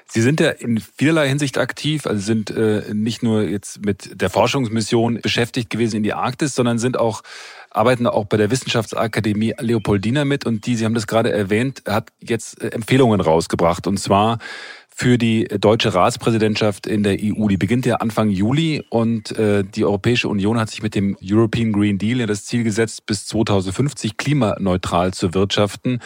Sie 0.08 0.22
sind 0.22 0.40
ja 0.40 0.50
in 0.50 0.80
vielerlei 0.80 1.28
Hinsicht 1.28 1.58
aktiv, 1.58 2.06
also 2.06 2.20
sind 2.20 2.50
äh, 2.50 2.84
nicht 2.94 3.22
nur 3.22 3.42
jetzt 3.42 3.84
mit 3.84 4.20
der 4.22 4.30
Forschungsmission 4.30 5.20
beschäftigt 5.20 5.68
gewesen 5.68 5.96
in 5.96 6.02
die 6.04 6.14
Arktis, 6.14 6.54
sondern 6.54 6.78
sind 6.78 6.96
auch 6.96 7.22
arbeiten 7.76 8.06
auch 8.06 8.24
bei 8.24 8.36
der 8.36 8.50
Wissenschaftsakademie 8.50 9.54
Leopoldina 9.58 10.24
mit 10.24 10.46
und 10.46 10.66
die, 10.66 10.76
Sie 10.76 10.84
haben 10.84 10.94
das 10.94 11.06
gerade 11.06 11.32
erwähnt, 11.32 11.82
hat 11.86 12.08
jetzt 12.20 12.62
äh, 12.62 12.68
Empfehlungen 12.68 13.20
rausgebracht 13.20 13.86
und 13.86 13.98
zwar 13.98 14.38
für 14.98 15.18
die 15.18 15.44
deutsche 15.44 15.92
Ratspräsidentschaft 15.92 16.86
in 16.86 17.02
der 17.02 17.18
EU. 17.20 17.48
Die 17.48 17.58
beginnt 17.58 17.84
ja 17.84 17.96
Anfang 17.96 18.30
Juli 18.30 18.82
und 18.88 19.30
äh, 19.38 19.62
die 19.62 19.84
Europäische 19.84 20.26
Union 20.26 20.58
hat 20.58 20.70
sich 20.70 20.82
mit 20.82 20.94
dem 20.94 21.18
European 21.22 21.70
Green 21.72 21.98
Deal 21.98 22.20
ja 22.20 22.26
das 22.26 22.46
Ziel 22.46 22.64
gesetzt, 22.64 23.04
bis 23.04 23.26
2050 23.26 24.16
klimaneutral 24.16 25.12
zu 25.12 25.34
wirtschaften. 25.34 26.00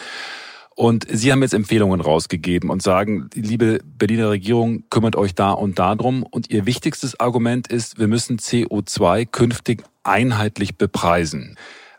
Und 0.75 1.05
Sie 1.09 1.31
haben 1.31 1.41
jetzt 1.41 1.53
Empfehlungen 1.53 2.01
rausgegeben 2.01 2.69
und 2.69 2.81
sagen, 2.81 3.29
liebe 3.33 3.79
Berliner 3.83 4.29
Regierung, 4.29 4.85
kümmert 4.89 5.15
euch 5.15 5.35
da 5.35 5.51
und 5.51 5.79
da 5.79 5.95
drum. 5.95 6.23
Und 6.23 6.49
Ihr 6.49 6.65
wichtigstes 6.65 7.19
Argument 7.19 7.67
ist, 7.67 7.99
wir 7.99 8.07
müssen 8.07 8.37
CO2 8.37 9.25
künftig 9.25 9.83
einheitlich 10.03 10.77
bepreisen. 10.77 11.57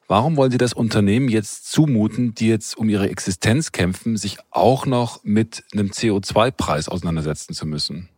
Warum 0.09 0.37
wollen 0.37 0.51
Sie 0.51 0.59
das 0.59 0.73
Unternehmen 0.73 1.29
jetzt 1.29 1.71
zumuten, 1.71 2.35
die 2.35 2.49
jetzt 2.49 2.77
um 2.77 2.89
ihre 2.89 3.09
Existenz 3.09 3.73
kämpfen, 3.73 4.17
sich 4.17 4.39
auch 4.51 4.85
noch 4.85 5.21
mit 5.23 5.65
einem 5.73 5.89
CO2-Preis 5.89 6.89
auseinandersetzen 6.89 7.55
zu 7.55 7.67
müssen? 7.67 8.09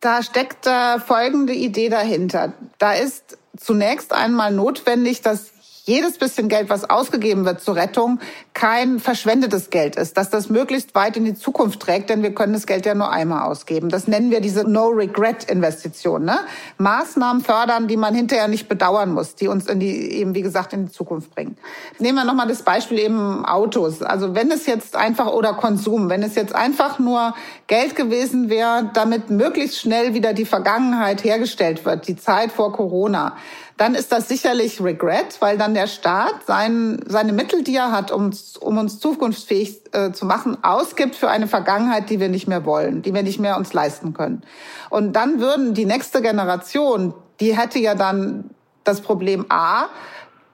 Da 0.00 0.22
steckt 0.22 0.66
äh, 0.66 0.98
folgende 0.98 1.54
Idee 1.54 1.88
dahinter. 1.88 2.54
Da 2.78 2.92
ist 2.92 3.38
zunächst 3.56 4.12
einmal 4.12 4.52
notwendig, 4.52 5.22
dass 5.22 5.53
jedes 5.86 6.16
bisschen 6.16 6.48
Geld, 6.48 6.70
was 6.70 6.88
ausgegeben 6.88 7.44
wird 7.44 7.60
zur 7.60 7.76
Rettung, 7.76 8.18
kein 8.54 9.00
verschwendetes 9.00 9.68
Geld 9.68 9.96
ist, 9.96 10.16
dass 10.16 10.30
das 10.30 10.48
möglichst 10.48 10.94
weit 10.94 11.18
in 11.18 11.26
die 11.26 11.34
Zukunft 11.34 11.80
trägt, 11.80 12.08
denn 12.08 12.22
wir 12.22 12.34
können 12.34 12.54
das 12.54 12.66
Geld 12.66 12.86
ja 12.86 12.94
nur 12.94 13.10
einmal 13.10 13.42
ausgeben. 13.42 13.90
Das 13.90 14.08
nennen 14.08 14.30
wir 14.30 14.40
diese 14.40 14.64
No-Regret-Investition. 14.64 16.24
Ne? 16.24 16.38
Maßnahmen 16.78 17.42
fördern, 17.44 17.86
die 17.86 17.98
man 17.98 18.14
hinterher 18.14 18.48
nicht 18.48 18.66
bedauern 18.66 19.12
muss, 19.12 19.34
die 19.34 19.46
uns 19.46 19.66
in 19.66 19.78
die, 19.78 20.12
eben 20.12 20.34
wie 20.34 20.40
gesagt, 20.40 20.72
in 20.72 20.86
die 20.86 20.92
Zukunft 20.92 21.34
bringen. 21.34 21.58
Nehmen 21.98 22.16
wir 22.16 22.24
nochmal 22.24 22.48
das 22.48 22.62
Beispiel 22.62 22.98
eben 22.98 23.44
Autos. 23.44 24.00
Also 24.02 24.34
wenn 24.34 24.50
es 24.50 24.64
jetzt 24.64 24.96
einfach, 24.96 25.26
oder 25.26 25.52
Konsum, 25.52 26.08
wenn 26.08 26.22
es 26.22 26.34
jetzt 26.34 26.54
einfach 26.54 26.98
nur 26.98 27.34
Geld 27.66 27.94
gewesen 27.94 28.48
wäre, 28.48 28.90
damit 28.94 29.28
möglichst 29.28 29.78
schnell 29.80 30.14
wieder 30.14 30.32
die 30.32 30.46
Vergangenheit 30.46 31.24
hergestellt 31.24 31.84
wird, 31.84 32.08
die 32.08 32.16
Zeit 32.16 32.52
vor 32.52 32.72
Corona, 32.72 33.36
dann 33.76 33.94
ist 33.94 34.12
das 34.12 34.28
sicherlich 34.28 34.80
Regret, 34.80 35.40
weil 35.40 35.58
dann 35.58 35.74
der 35.74 35.88
Staat 35.88 36.46
sein, 36.46 37.00
seine 37.06 37.32
Mittel, 37.32 37.64
die 37.64 37.74
er 37.74 37.90
hat, 37.90 38.12
um, 38.12 38.30
um 38.60 38.78
uns 38.78 39.00
zukunftsfähig 39.00 39.82
äh, 39.92 40.12
zu 40.12 40.26
machen, 40.26 40.58
ausgibt 40.62 41.16
für 41.16 41.28
eine 41.28 41.48
Vergangenheit, 41.48 42.08
die 42.08 42.20
wir 42.20 42.28
nicht 42.28 42.46
mehr 42.46 42.64
wollen, 42.64 43.02
die 43.02 43.12
wir 43.12 43.24
nicht 43.24 43.40
mehr 43.40 43.56
uns 43.56 43.72
leisten 43.72 44.14
können. 44.14 44.42
Und 44.90 45.14
dann 45.14 45.40
würden 45.40 45.74
die 45.74 45.86
nächste 45.86 46.22
Generation, 46.22 47.14
die 47.40 47.56
hätte 47.56 47.80
ja 47.80 47.96
dann 47.96 48.50
das 48.84 49.00
Problem 49.00 49.46
A, 49.48 49.86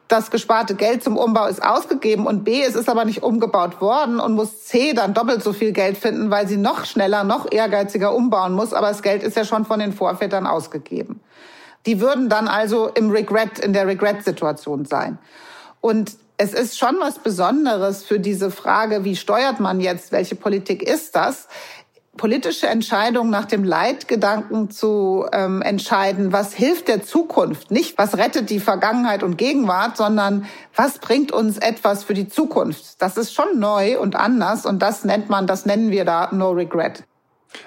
das 0.09 0.30
gesparte 0.30 0.74
Geld 0.74 1.04
zum 1.04 1.16
Umbau 1.16 1.46
ist 1.46 1.62
ausgegeben 1.62 2.26
und 2.26 2.42
B, 2.42 2.62
es 2.62 2.74
ist 2.74 2.88
aber 2.88 3.04
nicht 3.04 3.22
umgebaut 3.22 3.80
worden 3.80 4.18
und 4.18 4.35
muss 4.35 4.64
C 4.64 4.92
dann 4.92 5.14
doppelt 5.14 5.42
so 5.42 5.52
viel 5.52 5.72
Geld 5.72 5.98
finden, 5.98 6.30
weil 6.30 6.48
sie 6.48 6.56
noch 6.56 6.85
schneller, 6.85 7.22
noch 7.22 7.52
ehrgeiziger 7.52 8.14
umbauen 8.14 8.54
muss, 8.54 8.72
aber 8.72 8.88
das 8.88 9.02
Geld 9.02 9.22
ist 9.22 9.37
ja 9.37 9.44
schon 9.44 9.64
von 9.64 9.78
den 9.78 9.92
Vorvätern 9.92 10.46
ausgegeben. 10.46 11.20
Die 11.87 12.01
würden 12.01 12.29
dann 12.29 12.49
also 12.49 12.88
im 12.88 13.11
Regret, 13.11 13.59
in 13.59 13.73
der 13.73 13.87
Regret-Situation 13.87 14.85
sein. 14.85 15.19
Und 15.81 16.12
es 16.37 16.55
ist 16.55 16.79
schon 16.79 16.97
was 17.01 17.19
Besonderes 17.19 18.05
für 18.05 18.19
diese 18.19 18.51
Frage, 18.51 19.05
wie 19.05 19.16
steuert 19.16 19.61
man 19.61 19.81
jetzt, 19.81 20.12
welche 20.12 20.35
Politik 20.35 20.83
ist 20.83 21.16
das? 21.16 21.49
politische 22.21 22.66
Entscheidungen 22.66 23.31
nach 23.31 23.47
dem 23.47 23.64
Leitgedanken 23.64 24.71
zu 24.71 25.27
ähm, 25.33 25.62
entscheiden, 25.62 26.33
was 26.33 26.53
hilft 26.53 26.88
der 26.88 27.03
Zukunft, 27.03 27.71
nicht 27.71 27.97
was 27.97 28.19
rettet 28.19 28.51
die 28.51 28.61
Vergangenheit 28.61 29.23
und 29.23 29.38
Gegenwart, 29.38 29.97
sondern 29.97 30.47
was 30.77 30.99
bringt 30.99 31.33
uns 31.33 31.57
etwas 31.57 32.05
für 32.05 32.12
die 32.12 32.29
Zukunft. 32.29 33.01
Das 33.01 33.16
ist 33.16 33.33
schon 33.33 33.59
neu 33.59 33.99
und 33.99 34.16
anders 34.16 34.66
und 34.66 34.81
das 34.81 35.05
nennt 35.05 35.31
man, 35.31 35.47
das 35.47 35.64
nennen 35.64 35.90
wir 35.90 36.05
da 36.05 36.29
No 36.33 36.51
Regret. 36.51 37.05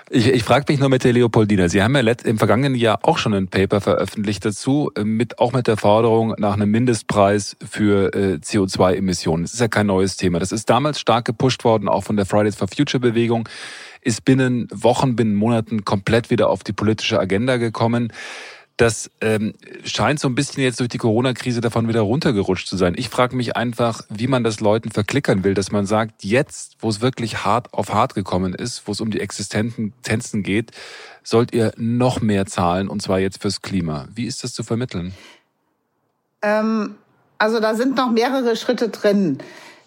Ich, 0.09 0.27
ich 0.27 0.43
frage 0.43 0.65
mich 0.67 0.79
nur 0.79 0.89
mit 0.89 1.03
der 1.03 1.13
Leopoldina. 1.13 1.69
Sie 1.69 1.81
haben 1.81 1.95
ja 1.95 2.01
im 2.01 2.37
vergangenen 2.37 2.75
Jahr 2.75 2.99
auch 3.03 3.17
schon 3.17 3.33
ein 3.33 3.47
Paper 3.47 3.81
veröffentlicht 3.81 4.45
dazu, 4.45 4.91
äh, 4.95 5.03
mit, 5.03 5.39
auch 5.39 5.53
mit 5.53 5.67
der 5.67 5.77
Forderung 5.77 6.35
nach 6.37 6.53
einem 6.53 6.71
Mindestpreis 6.71 7.57
für 7.67 8.13
äh, 8.13 8.35
CO2-Emissionen. 8.35 9.43
Das 9.43 9.53
ist 9.53 9.59
ja 9.59 9.67
kein 9.67 9.87
neues 9.87 10.17
Thema. 10.17 10.39
Das 10.39 10.51
ist 10.51 10.69
damals 10.69 10.99
stark 10.99 11.25
gepusht 11.25 11.63
worden, 11.63 11.89
auch 11.89 12.03
von 12.03 12.15
der 12.15 12.25
Fridays 12.25 12.55
for 12.55 12.67
Future 12.67 12.99
Bewegung, 12.99 13.49
ist 14.01 14.25
binnen 14.25 14.67
Wochen, 14.71 15.15
binnen 15.15 15.35
Monaten 15.35 15.85
komplett 15.85 16.29
wieder 16.29 16.49
auf 16.49 16.63
die 16.63 16.73
politische 16.73 17.19
Agenda 17.19 17.57
gekommen. 17.57 18.11
Das 18.77 19.11
ähm, 19.21 19.53
scheint 19.85 20.19
so 20.19 20.27
ein 20.27 20.33
bisschen 20.33 20.63
jetzt 20.63 20.79
durch 20.79 20.89
die 20.89 20.97
Corona-Krise 20.97 21.61
davon 21.61 21.87
wieder 21.87 22.01
runtergerutscht 22.01 22.67
zu 22.67 22.75
sein. 22.75 22.95
Ich 22.97 23.09
frage 23.09 23.35
mich 23.35 23.55
einfach, 23.55 24.01
wie 24.09 24.25
man 24.25 24.43
das 24.43 24.61
Leuten 24.61 24.89
verklickern 24.89 25.43
will, 25.43 25.53
dass 25.53 25.71
man 25.71 25.85
sagt, 25.85 26.23
jetzt, 26.23 26.77
wo 26.79 26.89
es 26.89 26.99
wirklich 26.99 27.45
hart 27.45 27.71
auf 27.73 27.93
hart 27.93 28.15
gekommen 28.15 28.55
ist, 28.55 28.87
wo 28.87 28.91
es 28.91 28.99
um 28.99 29.11
die 29.11 29.19
Existenzen 29.21 29.93
geht, 30.43 30.71
sollt 31.21 31.53
ihr 31.53 31.71
noch 31.77 32.21
mehr 32.21 32.47
zahlen 32.47 32.87
und 32.87 33.01
zwar 33.01 33.19
jetzt 33.19 33.41
fürs 33.41 33.61
Klima. 33.61 34.07
Wie 34.13 34.25
ist 34.25 34.43
das 34.43 34.53
zu 34.53 34.63
vermitteln? 34.63 35.13
Ähm, 36.41 36.95
also 37.37 37.59
da 37.59 37.75
sind 37.75 37.95
noch 37.95 38.11
mehrere 38.11 38.55
Schritte 38.55 38.89
drin. 38.89 39.37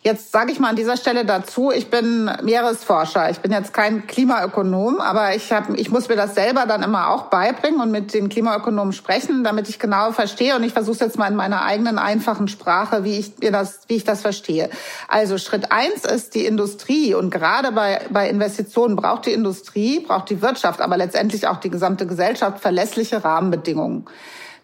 Jetzt 0.07 0.31
sage 0.31 0.53
ich 0.53 0.61
mal 0.61 0.69
an 0.69 0.77
dieser 0.77 0.97
Stelle 0.97 1.25
dazu, 1.25 1.73
ich 1.73 1.90
bin 1.90 2.31
Meeresforscher. 2.40 3.29
Ich 3.29 3.40
bin 3.40 3.51
jetzt 3.51 3.75
kein 3.75 4.07
Klimaökonom, 4.07 5.01
aber 5.01 5.35
ich, 5.35 5.51
hab, 5.51 5.69
ich 5.77 5.90
muss 5.90 6.09
mir 6.09 6.14
das 6.14 6.37
selber 6.37 6.64
dann 6.64 6.85
immer 6.85 7.11
auch 7.11 7.25
beibringen 7.25 7.81
und 7.81 7.90
mit 7.90 8.14
den 8.14 8.29
Klimaökonomen 8.29 8.92
sprechen, 8.92 9.42
damit 9.42 9.69
ich 9.69 9.81
genau 9.81 10.12
verstehe. 10.12 10.55
Und 10.55 10.62
ich 10.62 10.73
versuche 10.73 11.01
jetzt 11.01 11.19
mal 11.19 11.27
in 11.27 11.35
meiner 11.35 11.62
eigenen 11.62 11.99
einfachen 11.99 12.47
Sprache, 12.47 13.03
wie 13.03 13.19
ich, 13.19 13.37
mir 13.40 13.51
das, 13.51 13.81
wie 13.88 13.97
ich 13.97 14.05
das 14.05 14.23
verstehe. 14.23 14.71
Also 15.09 15.38
Schritt 15.38 15.73
eins 15.73 16.05
ist 16.05 16.37
die 16.37 16.47
Industrie. 16.47 17.12
Und 17.14 17.31
gerade 17.31 17.73
bei, 17.73 18.01
bei 18.09 18.31
Investitionen 18.31 18.95
braucht 18.95 19.27
die 19.27 19.33
Industrie, 19.33 19.99
braucht 19.99 20.31
die 20.31 20.40
Wirtschaft, 20.40 20.83
aber 20.83 20.97
letztendlich 20.97 21.49
auch 21.49 21.57
die 21.57 21.71
gesamte 21.71 22.07
Gesellschaft 22.07 22.61
verlässliche 22.61 23.25
Rahmenbedingungen. 23.25 24.07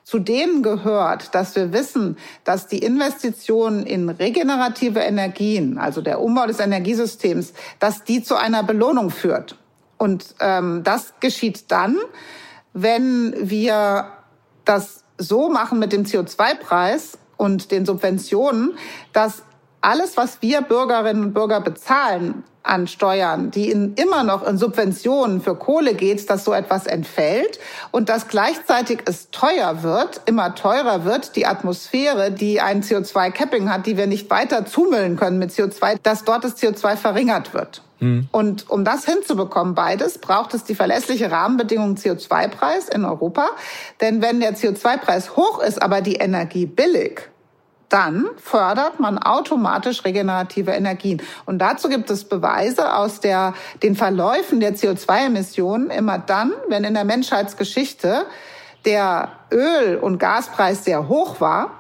Zu 0.05 0.19
denen 0.19 0.63
gehört, 0.63 1.35
dass 1.35 1.55
wir 1.55 1.73
wissen, 1.73 2.17
dass 2.45 2.67
die 2.67 2.79
Investitionen 2.79 3.87
in 3.87 4.09
regenerative 4.09 5.01
Energien, 5.01 5.79
also 5.79 6.03
der 6.03 6.21
Umbau 6.21 6.47
des 6.47 6.59
Energiesystems, 6.59 7.53
dass 7.79 8.05
die 8.05 8.23
zu 8.23 8.37
einer 8.37 8.63
Belohnung 8.63 9.11
führt. 9.11 9.57
Und 9.99 10.35
ähm, 10.41 10.83
das 10.83 11.15
geschieht 11.21 11.71
dann, 11.71 11.97
wenn 12.73 13.35
wir 13.49 14.09
das 14.65 15.05
so 15.19 15.49
machen 15.49 15.79
mit 15.79 15.93
dem 15.93 16.05
CO2-Preis 16.05 17.19
und 17.37 17.71
den 17.71 17.87
Subventionen, 17.87 18.73
dass 19.13 19.43
alles, 19.83 20.17
was 20.17 20.41
wir 20.41 20.63
Bürgerinnen 20.63 21.25
und 21.25 21.35
Bürger 21.35 21.61
bezahlen, 21.61 22.45
an 22.63 22.87
Steuern, 22.87 23.51
die 23.51 23.71
in, 23.71 23.95
immer 23.95 24.23
noch 24.23 24.47
in 24.47 24.57
Subventionen 24.57 25.41
für 25.41 25.57
Kohle 25.57 25.95
geht, 25.95 26.29
dass 26.31 26.45
so 26.45 26.53
etwas 26.53 26.87
entfällt 26.87 27.59
und 27.91 28.09
dass 28.09 28.29
gleichzeitig 28.29 29.01
es 29.05 29.31
teuer 29.31 29.83
wird, 29.83 30.21
immer 30.27 30.55
teurer 30.55 31.05
wird, 31.05 31.37
die 31.37 31.47
Atmosphäre, 31.47 32.31
die 32.31 32.61
ein 32.61 32.83
CO2-Capping 32.83 33.69
hat, 33.69 33.87
die 33.87 33.97
wir 33.97 34.07
nicht 34.07 34.31
weiter 34.31 34.65
zumüllen 34.65 35.17
können 35.17 35.39
mit 35.39 35.51
CO2, 35.51 35.97
dass 36.03 36.25
dort 36.25 36.45
das 36.45 36.57
CO2 36.57 36.97
verringert 36.97 37.53
wird. 37.53 37.83
Mhm. 37.99 38.29
Und 38.31 38.71
um 38.71 38.85
das 38.85 39.05
hinzubekommen, 39.05 39.75
beides, 39.75 40.19
braucht 40.19 40.55
es 40.55 40.65
die 40.65 40.75
verlässliche 40.75 41.31
Rahmenbedingung 41.31 41.97
CO2-Preis 41.97 42.89
in 42.89 43.05
Europa. 43.05 43.49
Denn 44.01 44.23
wenn 44.23 44.41
der 44.41 44.55
CO2-Preis 44.55 45.37
hoch 45.37 45.61
ist, 45.61 45.83
aber 45.83 46.01
die 46.01 46.17
Energie 46.17 46.67
billig, 46.67 47.32
dann 47.93 48.27
fördert 48.37 49.01
man 49.01 49.19
automatisch 49.19 50.05
regenerative 50.05 50.71
Energien. 50.71 51.21
Und 51.45 51.59
dazu 51.59 51.89
gibt 51.89 52.09
es 52.11 52.25
Beweise 52.25 52.95
aus 52.95 53.21
der, 53.21 53.53
den 53.83 53.97
Verläufen 53.97 54.61
der 54.61 54.75
CO2-Emissionen 54.75 55.91
immer 55.91 56.19
dann, 56.19 56.53
wenn 56.69 56.85
in 56.85 56.95
der 56.95 57.05
Menschheitsgeschichte 57.05 58.25
der 58.87 59.29
Öl- 59.51 59.97
und 59.97 60.19
Gaspreis 60.19 60.85
sehr 60.85 61.09
hoch 61.09 61.41
war, 61.41 61.71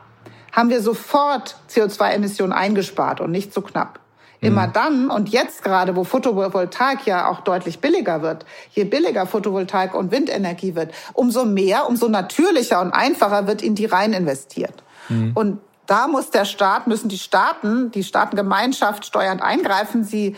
haben 0.52 0.68
wir 0.68 0.82
sofort 0.82 1.56
CO2-Emissionen 1.70 2.52
eingespart 2.52 3.20
und 3.20 3.30
nicht 3.30 3.54
so 3.54 3.62
knapp. 3.62 3.98
Immer 4.42 4.66
mhm. 4.66 4.72
dann 4.72 5.10
und 5.10 5.28
jetzt 5.30 5.62
gerade, 5.62 5.94
wo 5.94 6.04
Photovoltaik 6.04 7.06
ja 7.06 7.28
auch 7.30 7.40
deutlich 7.40 7.78
billiger 7.78 8.22
wird, 8.22 8.44
je 8.72 8.84
billiger 8.84 9.24
Photovoltaik 9.24 9.94
und 9.94 10.10
Windenergie 10.10 10.74
wird, 10.74 10.92
umso 11.14 11.44
mehr, 11.44 11.88
umso 11.88 12.08
natürlicher 12.08 12.80
und 12.80 12.90
einfacher 12.90 13.46
wird 13.46 13.62
in 13.62 13.76
die 13.76 13.86
rein 13.86 14.12
investiert. 14.12 14.82
Mhm. 15.08 15.32
Und 15.34 15.58
da 15.86 16.08
muss 16.08 16.30
der 16.30 16.44
Staat, 16.44 16.86
müssen 16.86 17.08
die 17.08 17.18
Staaten, 17.18 17.90
die 17.90 18.04
Staatengemeinschaft 18.04 19.06
steuernd 19.06 19.42
eingreifen. 19.42 20.04
Sie 20.04 20.36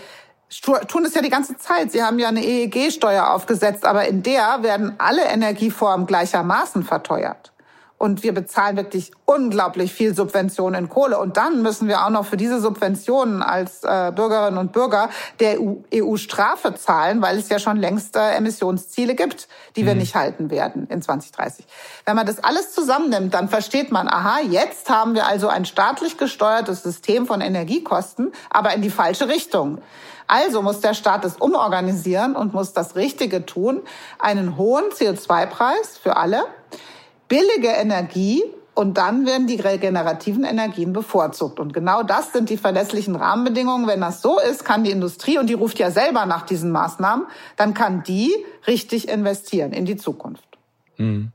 tun 0.88 1.04
es 1.04 1.14
ja 1.14 1.22
die 1.22 1.30
ganze 1.30 1.57
Zeit. 1.57 1.92
Sie 1.92 2.02
haben 2.02 2.18
ja 2.18 2.28
eine 2.28 2.44
EEG-Steuer 2.44 3.30
aufgesetzt, 3.30 3.85
aber 3.85 4.07
in 4.07 4.22
der 4.22 4.62
werden 4.62 4.94
alle 4.98 5.24
Energieformen 5.24 6.07
gleichermaßen 6.07 6.83
verteuert 6.83 7.53
und 8.04 8.22
wir 8.22 8.34
bezahlen 8.34 8.76
wirklich 8.76 9.12
unglaublich 9.24 9.90
viel 9.90 10.14
Subventionen 10.14 10.84
in 10.84 10.90
Kohle. 10.90 11.18
Und 11.18 11.38
dann 11.38 11.62
müssen 11.62 11.88
wir 11.88 12.04
auch 12.04 12.10
noch 12.10 12.26
für 12.26 12.36
diese 12.36 12.60
Subventionen 12.60 13.42
als 13.42 13.82
äh, 13.82 14.12
Bürgerinnen 14.14 14.58
und 14.58 14.72
Bürger 14.72 15.08
der 15.40 15.58
EU, 15.58 15.76
EU 15.94 16.16
Strafe 16.18 16.74
zahlen, 16.74 17.22
weil 17.22 17.38
es 17.38 17.48
ja 17.48 17.58
schon 17.58 17.78
längst 17.78 18.14
äh, 18.16 18.32
Emissionsziele 18.32 19.14
gibt, 19.14 19.48
die 19.74 19.84
mhm. 19.84 19.86
wir 19.86 19.94
nicht 19.94 20.14
halten 20.14 20.50
werden 20.50 20.86
in 20.90 21.00
2030. 21.00 21.64
Wenn 22.04 22.14
man 22.14 22.26
das 22.26 22.44
alles 22.44 22.72
zusammennimmt, 22.72 23.32
dann 23.32 23.48
versteht 23.48 23.90
man, 23.90 24.06
aha, 24.06 24.40
jetzt 24.50 24.90
haben 24.90 25.14
wir 25.14 25.26
also 25.26 25.48
ein 25.48 25.64
staatlich 25.64 26.18
gesteuertes 26.18 26.82
System 26.82 27.24
von 27.24 27.40
Energiekosten, 27.40 28.32
aber 28.50 28.74
in 28.74 28.82
die 28.82 28.90
falsche 28.90 29.28
Richtung. 29.28 29.78
Also 30.26 30.60
muss 30.60 30.80
der 30.80 30.92
Staat 30.92 31.24
es 31.24 31.36
umorganisieren 31.36 32.36
und 32.36 32.52
muss 32.52 32.74
das 32.74 32.96
Richtige 32.96 33.46
tun, 33.46 33.82
einen 34.18 34.58
hohen 34.58 34.84
CO2-Preis 34.90 35.98
für 35.98 36.16
alle 36.16 36.44
billige 37.28 37.68
Energie 37.68 38.42
und 38.74 38.98
dann 38.98 39.24
werden 39.24 39.46
die 39.46 39.60
regenerativen 39.60 40.44
Energien 40.44 40.92
bevorzugt. 40.92 41.60
Und 41.60 41.72
genau 41.72 42.02
das 42.02 42.32
sind 42.32 42.50
die 42.50 42.56
verlässlichen 42.56 43.14
Rahmenbedingungen. 43.14 43.87
Wenn 43.87 44.00
das 44.00 44.20
so 44.20 44.40
ist, 44.40 44.64
kann 44.64 44.82
die 44.82 44.90
Industrie, 44.90 45.38
und 45.38 45.48
die 45.48 45.54
ruft 45.54 45.78
ja 45.78 45.90
selber 45.92 46.26
nach 46.26 46.42
diesen 46.44 46.72
Maßnahmen, 46.72 47.26
dann 47.56 47.74
kann 47.74 48.02
die 48.02 48.34
richtig 48.66 49.08
investieren 49.08 49.72
in 49.72 49.84
die 49.84 49.96
Zukunft. 49.96 50.44
Mhm. 50.96 51.30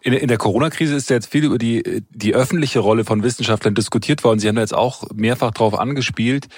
In, 0.00 0.26
der 0.26 0.38
Corona-Krise 0.38 0.96
ist 0.96 1.08
ja 1.10 1.16
jetzt 1.16 1.30
viel 1.30 1.44
über 1.44 1.58
die, 1.58 2.02
die 2.10 2.34
öffentliche 2.34 2.80
Rolle 2.80 3.04
von 3.04 3.22
Wissenschaftlern 3.22 3.76
diskutiert 3.76 4.24
worden. 4.24 4.40
Sie 4.40 4.48
haben 4.48 4.58
jetzt 4.58 4.74
auch 4.74 5.04
mehrfach 5.14 5.52
darauf 5.52 5.78
angespielt, 5.78 6.48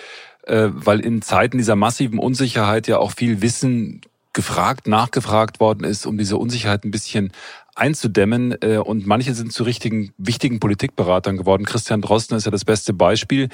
äh, 0.44 0.68
weil 0.70 1.00
in 1.00 1.20
Zeiten 1.20 1.58
dieser 1.58 1.76
massiven 1.76 2.18
Unsicherheit 2.18 2.88
ja 2.88 2.98
auch 2.98 3.12
viel 3.12 3.42
Wissen 3.42 4.00
gefragt, 4.32 4.88
nachgefragt 4.88 5.60
worden 5.60 5.84
ist, 5.84 6.06
um 6.06 6.18
diese 6.18 6.38
Unsicherheit 6.38 6.84
ein 6.84 6.90
bisschen 6.90 7.32
einzudämmen. 7.74 8.56
Äh, 8.60 8.78
und 8.78 9.06
manche 9.06 9.34
sind 9.34 9.52
zu 9.52 9.64
richtigen, 9.64 10.12
wichtigen 10.18 10.60
Politikberatern 10.60 11.36
geworden. 11.36 11.64
Christian 11.64 12.00
Drosten 12.00 12.36
ist 12.36 12.44
ja 12.44 12.50
das 12.50 12.64
beste 12.64 12.92
Beispiel. 12.92 13.48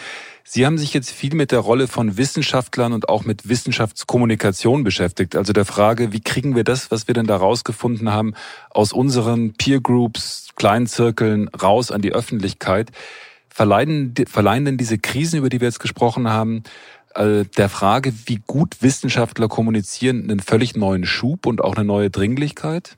Sie 0.45 0.67
haben 0.67 0.79
sich 0.79 0.95
jetzt 0.95 1.11
viel 1.11 1.35
mit 1.35 1.53
der 1.53 1.61
Rolle 1.61 1.89
von 1.89 2.17
Wissenschaftlern 2.17 2.93
und 2.93 3.09
auch 3.09 3.25
mit 3.25 3.49
Wissenschaftskommunikation 3.49 4.85
beschäftigt. 4.85 5.37
Also 5.37 5.53
der 5.53 5.65
Frage, 5.65 6.13
wie 6.13 6.21
kriegen 6.21 6.57
wir 6.57 6.65
das, 6.65 6.91
was 6.91 7.09
wir 7.09 7.15
denn 7.15 7.27
da 7.27 7.37
rausgefunden 7.37 8.11
haben, 8.13 8.35
aus 8.71 8.93
unseren 8.93 9.55
Peer 9.55 9.81
Groups, 9.81 10.49
kleinen 10.57 10.87
Zirkeln 10.87 11.49
raus 11.49 11.91
an 11.91 12.03
die 12.03 12.13
Öffentlichkeit? 12.13 12.91
Verleihen, 13.49 14.15
verleihen 14.27 14.65
denn 14.65 14.77
diese 14.79 14.99
Krisen, 14.99 15.39
über 15.39 15.49
die 15.49 15.61
wir 15.61 15.69
jetzt 15.69 15.81
gesprochen 15.81 16.29
haben, 16.29 16.63
äh, 17.15 17.45
der 17.57 17.69
Frage, 17.69 18.13
wie 18.27 18.41
gut 18.47 18.81
Wissenschaftler 18.81 19.49
kommunizieren, 19.49 20.23
einen 20.23 20.41
völlig 20.41 20.77
neuen 20.77 21.05
Schub 21.05 21.47
und 21.47 21.63
auch 21.63 21.75
eine 21.75 21.85
neue 21.85 22.11
Dringlichkeit? 22.11 22.97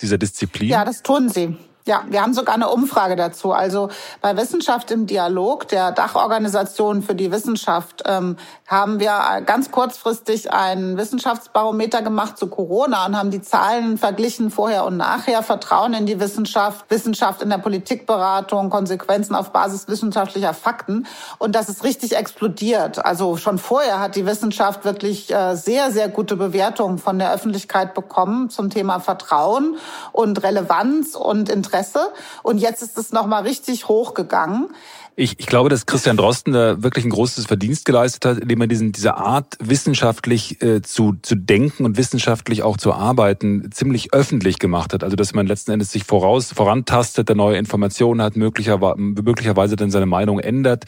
Dieser 0.00 0.18
Disziplin? 0.18 0.68
Ja, 0.68 0.84
das 0.84 1.02
tun 1.02 1.28
sie. 1.28 1.56
Ja, 1.86 2.04
wir 2.08 2.20
haben 2.20 2.34
sogar 2.34 2.54
eine 2.54 2.68
Umfrage 2.68 3.16
dazu. 3.16 3.52
Also 3.52 3.88
bei 4.20 4.36
Wissenschaft 4.36 4.90
im 4.90 5.06
Dialog, 5.06 5.66
der 5.68 5.92
Dachorganisation 5.92 7.02
für 7.02 7.14
die 7.14 7.32
Wissenschaft, 7.32 8.02
ähm, 8.04 8.36
haben 8.66 9.00
wir 9.00 9.40
ganz 9.46 9.70
kurzfristig 9.70 10.52
ein 10.52 10.98
Wissenschaftsbarometer 10.98 12.02
gemacht 12.02 12.36
zu 12.36 12.48
Corona 12.48 13.06
und 13.06 13.16
haben 13.16 13.30
die 13.30 13.40
Zahlen 13.40 13.96
verglichen 13.96 14.50
vorher 14.50 14.84
und 14.84 14.98
nachher. 14.98 15.42
Vertrauen 15.42 15.94
in 15.94 16.04
die 16.04 16.20
Wissenschaft, 16.20 16.84
Wissenschaft 16.90 17.40
in 17.40 17.48
der 17.48 17.58
Politikberatung, 17.58 18.68
Konsequenzen 18.68 19.34
auf 19.34 19.50
Basis 19.50 19.88
wissenschaftlicher 19.88 20.52
Fakten. 20.52 21.06
Und 21.38 21.54
das 21.54 21.70
ist 21.70 21.82
richtig 21.82 22.14
explodiert. 22.14 23.04
Also 23.04 23.38
schon 23.38 23.56
vorher 23.58 24.00
hat 24.00 24.16
die 24.16 24.26
Wissenschaft 24.26 24.84
wirklich 24.84 25.32
äh, 25.32 25.54
sehr, 25.54 25.90
sehr 25.90 26.08
gute 26.10 26.36
Bewertungen 26.36 26.98
von 26.98 27.18
der 27.18 27.32
Öffentlichkeit 27.32 27.94
bekommen 27.94 28.50
zum 28.50 28.68
Thema 28.68 29.00
Vertrauen 29.00 29.78
und 30.12 30.42
Relevanz 30.42 31.14
und 31.14 31.48
Interesse 31.48 31.69
Presse. 31.70 32.00
Und 32.42 32.58
jetzt 32.58 32.82
ist 32.82 32.98
es 32.98 33.12
nochmal 33.12 33.42
richtig 33.42 33.88
hochgegangen. 33.88 34.68
Ich, 35.16 35.38
ich 35.38 35.46
glaube, 35.46 35.68
dass 35.68 35.86
Christian 35.86 36.16
Drosten 36.16 36.52
da 36.52 36.82
wirklich 36.82 37.04
ein 37.04 37.10
großes 37.10 37.46
Verdienst 37.46 37.84
geleistet 37.84 38.24
hat, 38.24 38.38
indem 38.38 38.62
er 38.62 38.66
diesen, 38.68 38.92
diese 38.92 39.16
Art, 39.16 39.56
wissenschaftlich 39.60 40.62
äh, 40.62 40.80
zu, 40.80 41.14
zu 41.20 41.34
denken 41.34 41.84
und 41.84 41.98
wissenschaftlich 41.98 42.62
auch 42.62 42.76
zu 42.76 42.94
arbeiten, 42.94 43.70
ziemlich 43.70 44.14
öffentlich 44.14 44.58
gemacht 44.58 44.94
hat. 44.94 45.04
Also, 45.04 45.16
dass 45.16 45.34
man 45.34 45.46
letzten 45.46 45.72
Endes 45.72 45.92
sich 45.92 46.04
voraus, 46.04 46.52
vorantastet, 46.52 47.28
der 47.28 47.36
neue 47.36 47.58
Informationen 47.58 48.22
hat, 48.22 48.36
möglicherweise, 48.36 48.98
möglicherweise 48.98 49.76
dann 49.76 49.90
seine 49.90 50.06
Meinung 50.06 50.38
ändert, 50.38 50.84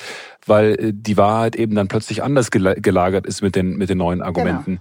weil 0.46 0.76
äh, 0.80 0.92
die 0.94 1.16
Wahrheit 1.16 1.56
eben 1.56 1.74
dann 1.74 1.88
plötzlich 1.88 2.22
anders 2.22 2.50
gelagert 2.50 3.26
ist 3.26 3.42
mit 3.42 3.54
den, 3.54 3.76
mit 3.76 3.90
den 3.90 3.98
neuen 3.98 4.22
Argumenten. 4.22 4.80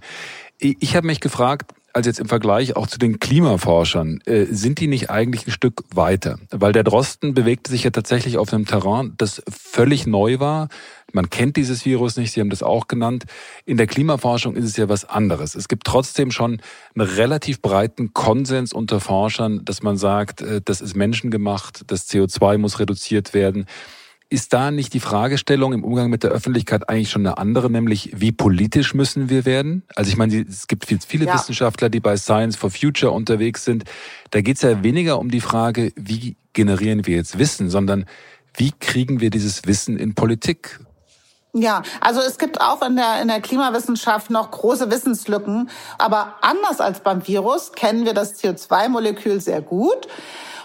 Ich, 0.58 0.76
ich 0.80 0.96
habe 0.96 1.06
mich 1.06 1.20
gefragt, 1.20 1.72
also 1.92 2.08
jetzt 2.08 2.20
im 2.20 2.28
Vergleich 2.28 2.76
auch 2.76 2.86
zu 2.86 2.98
den 2.98 3.18
Klimaforschern, 3.18 4.20
äh, 4.24 4.46
sind 4.46 4.80
die 4.80 4.86
nicht 4.86 5.10
eigentlich 5.10 5.46
ein 5.46 5.50
Stück 5.50 5.82
weiter? 5.94 6.38
Weil 6.50 6.72
der 6.72 6.84
Drosten 6.84 7.34
bewegte 7.34 7.70
sich 7.70 7.84
ja 7.84 7.90
tatsächlich 7.90 8.38
auf 8.38 8.52
einem 8.52 8.66
Terrain, 8.66 9.14
das 9.18 9.42
völlig 9.48 10.06
neu 10.06 10.40
war. 10.40 10.68
Man 11.12 11.28
kennt 11.28 11.56
dieses 11.56 11.84
Virus 11.84 12.16
nicht, 12.16 12.32
Sie 12.32 12.40
haben 12.40 12.50
das 12.50 12.62
auch 12.62 12.88
genannt. 12.88 13.24
In 13.66 13.76
der 13.76 13.86
Klimaforschung 13.86 14.56
ist 14.56 14.64
es 14.64 14.76
ja 14.76 14.88
was 14.88 15.04
anderes. 15.04 15.54
Es 15.54 15.68
gibt 15.68 15.86
trotzdem 15.86 16.30
schon 16.30 16.60
einen 16.94 17.06
relativ 17.06 17.60
breiten 17.60 18.14
Konsens 18.14 18.72
unter 18.72 18.98
Forschern, 18.98 19.64
dass 19.64 19.82
man 19.82 19.98
sagt, 19.98 20.40
äh, 20.40 20.62
das 20.64 20.80
ist 20.80 20.96
menschengemacht, 20.96 21.90
das 21.90 22.08
CO2 22.08 22.58
muss 22.58 22.78
reduziert 22.78 23.34
werden. 23.34 23.66
Ist 24.32 24.54
da 24.54 24.70
nicht 24.70 24.94
die 24.94 25.00
Fragestellung 25.00 25.74
im 25.74 25.84
Umgang 25.84 26.08
mit 26.08 26.22
der 26.22 26.30
Öffentlichkeit 26.30 26.88
eigentlich 26.88 27.10
schon 27.10 27.26
eine 27.26 27.36
andere, 27.36 27.68
nämlich 27.68 28.12
wie 28.14 28.32
politisch 28.32 28.94
müssen 28.94 29.28
wir 29.28 29.44
werden? 29.44 29.82
Also 29.94 30.10
ich 30.10 30.16
meine, 30.16 30.46
es 30.48 30.68
gibt 30.68 30.86
viele 31.06 31.26
ja. 31.26 31.34
Wissenschaftler, 31.34 31.90
die 31.90 32.00
bei 32.00 32.16
Science 32.16 32.56
for 32.56 32.70
Future 32.70 33.12
unterwegs 33.12 33.66
sind. 33.66 33.84
Da 34.30 34.40
geht 34.40 34.56
es 34.56 34.62
ja 34.62 34.82
weniger 34.82 35.18
um 35.18 35.30
die 35.30 35.42
Frage, 35.42 35.92
wie 35.96 36.36
generieren 36.54 37.06
wir 37.06 37.16
jetzt 37.16 37.38
Wissen, 37.38 37.68
sondern 37.68 38.06
wie 38.56 38.72
kriegen 38.72 39.20
wir 39.20 39.28
dieses 39.28 39.66
Wissen 39.66 39.98
in 39.98 40.14
Politik? 40.14 40.80
Ja, 41.52 41.82
also 42.00 42.22
es 42.22 42.38
gibt 42.38 42.58
auch 42.58 42.80
in 42.80 42.96
der, 42.96 43.20
in 43.20 43.28
der 43.28 43.42
Klimawissenschaft 43.42 44.30
noch 44.30 44.50
große 44.50 44.90
Wissenslücken. 44.90 45.68
Aber 45.98 46.36
anders 46.40 46.80
als 46.80 47.00
beim 47.00 47.28
Virus 47.28 47.72
kennen 47.72 48.06
wir 48.06 48.14
das 48.14 48.42
CO2-Molekül 48.42 49.42
sehr 49.42 49.60
gut. 49.60 50.08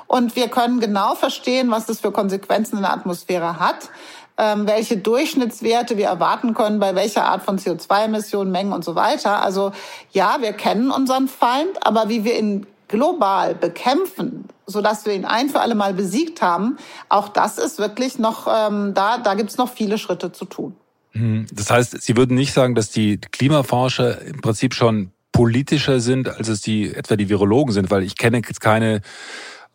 Und 0.08 0.36
wir 0.36 0.48
können 0.48 0.80
genau 0.80 1.16
verstehen, 1.16 1.70
was 1.70 1.86
das 1.86 2.00
für 2.00 2.12
Konsequenzen 2.12 2.78
in 2.78 2.84
der 2.84 2.94
Atmosphäre 2.94 3.60
hat, 3.60 3.90
ähm, 4.38 4.68
welche 4.68 4.98
Durchschnittswerte 4.98 5.98
wir 5.98 6.06
erwarten 6.06 6.54
können, 6.54 6.80
bei 6.80 6.96
welcher 6.96 7.26
Art 7.26 7.44
von 7.44 7.58
CO2-Emissionen, 7.58 8.52
Mengen 8.52 8.72
und 8.72 8.86
so 8.86 8.96
weiter. 8.96 9.42
Also 9.42 9.72
ja, 10.12 10.38
wir 10.40 10.54
kennen 10.54 10.92
unseren 10.92 11.28
Feind, 11.28 11.86
aber 11.86 12.08
wie 12.10 12.24
wir 12.24 12.38
ihn 12.38 12.66
global 12.88 13.56
bekämpfen, 13.56 14.46
so 14.66 14.82
dass 14.82 15.06
wir 15.06 15.14
ihn 15.14 15.26
ein 15.26 15.50
für 15.50 15.60
alle 15.60 15.76
Mal 15.76 15.94
besiegt 15.94 16.42
haben, 16.42 16.78
auch 17.10 17.30
das 17.30 17.58
ist 17.58 17.80
wirklich 17.80 18.20
noch 18.20 18.48
ähm, 18.48 18.94
da. 18.94 19.18
Da 19.18 19.34
gibt's 19.34 19.58
noch 19.58 19.72
viele 19.72 19.98
Schritte 19.98 20.32
zu 20.32 20.46
tun. 20.46 20.76
Hm, 21.12 21.48
das 21.52 21.70
heißt, 21.72 22.02
Sie 22.02 22.16
würden 22.16 22.36
nicht 22.36 22.54
sagen, 22.54 22.76
dass 22.76 22.92
die 22.92 23.18
Klimaforscher 23.20 24.22
im 24.22 24.42
Prinzip 24.42 24.74
schon 24.74 25.12
politischer 25.32 26.00
sind, 26.00 26.30
als 26.30 26.48
es 26.48 26.62
die 26.62 26.94
etwa 26.94 27.16
die 27.16 27.30
Virologen 27.30 27.74
sind, 27.74 27.92
weil 27.92 28.04
ich 28.04 28.18
kenne 28.18 28.38
jetzt 28.38 28.62
keine 28.62 29.02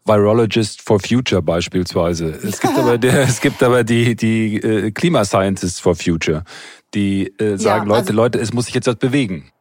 Virologist 0.04 0.82
for 0.82 0.98
Future 1.00 1.42
beispielsweise. 1.42 2.26
Es 2.26 2.60
gibt 2.60 2.76
aber 2.76 2.98
der, 2.98 3.22
es 3.22 3.40
gibt 3.40 3.62
aber 3.62 3.84
die 3.84 4.16
die 4.16 4.56
äh, 4.56 4.90
Klimascientists 4.90 5.80
for 5.80 5.94
Future, 5.94 6.44
die 6.94 7.28
äh, 7.38 7.56
sagen 7.56 7.90
ja, 7.90 7.96
also 7.96 8.12
Leute, 8.12 8.12
Leute, 8.12 8.38
es 8.40 8.52
muss 8.52 8.66
sich 8.66 8.74
jetzt 8.74 8.86
was 8.86 8.96
bewegen. 8.96 9.52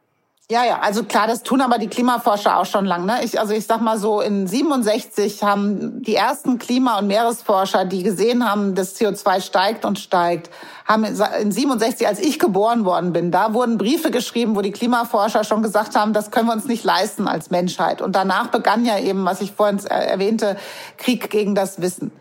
Ja, 0.52 0.66
ja, 0.66 0.80
also 0.82 1.06
klar, 1.06 1.28
das 1.28 1.43
tun 1.43 1.62
aber 1.62 1.78
die 1.78 1.88
Klimaforscher 1.88 2.58
auch 2.58 2.66
schon 2.66 2.84
lang. 2.86 3.06
Ne? 3.06 3.24
Ich, 3.24 3.39
also 3.39 3.54
ich 3.54 3.66
sag 3.66 3.80
mal 3.80 3.97
so, 3.97 4.20
in 4.20 4.47
67 4.47 5.43
haben 5.43 6.04
die 6.04 6.16
ersten 6.16 6.58
Klima- 6.58 6.99
und 6.99 7.08
Meeresforscher, 7.08 7.86
die 7.86 8.04
gesehen 8.04 8.43
haben, 8.43 8.76
dass 8.76 8.99
CO2 8.99 9.39
steigt 9.39 9.86
und 9.86 9.97
steigt, 9.97 10.49
haben 10.86 11.06
in 11.06 11.54
67, 11.54 12.06
als 12.06 12.20
ich 12.20 12.38
geboren 12.38 12.84
worden 12.84 13.14
bin, 13.14 13.32
da 13.32 13.54
wurden 13.54 13.78
Briefe 13.78 14.12
geschrieben, 14.12 14.58
wo 14.58 14.62
die 14.62 14.74
Klimaforscher 14.74 15.45
schon 15.45 15.64
gesagt 15.64 15.95
haben, 15.95 16.12
das 16.12 16.32
können 16.32 16.47
wir 16.47 16.54
uns 16.54 16.66
nicht 16.66 16.84
leisten 16.84 17.30
als 17.30 17.49
Menschheit. 17.49 18.02
Und 18.02 18.18
danach 18.18 18.47
begann 18.47 18.84
ja 18.84 18.99
eben, 18.99 19.24
was 19.24 19.39
ich 19.39 19.54
vorhin 19.54 19.80
erwähnte, 19.86 20.58
Krieg 20.97 21.30
gegen 21.30 21.56
das 21.56 21.82
Wissen. 21.82 22.12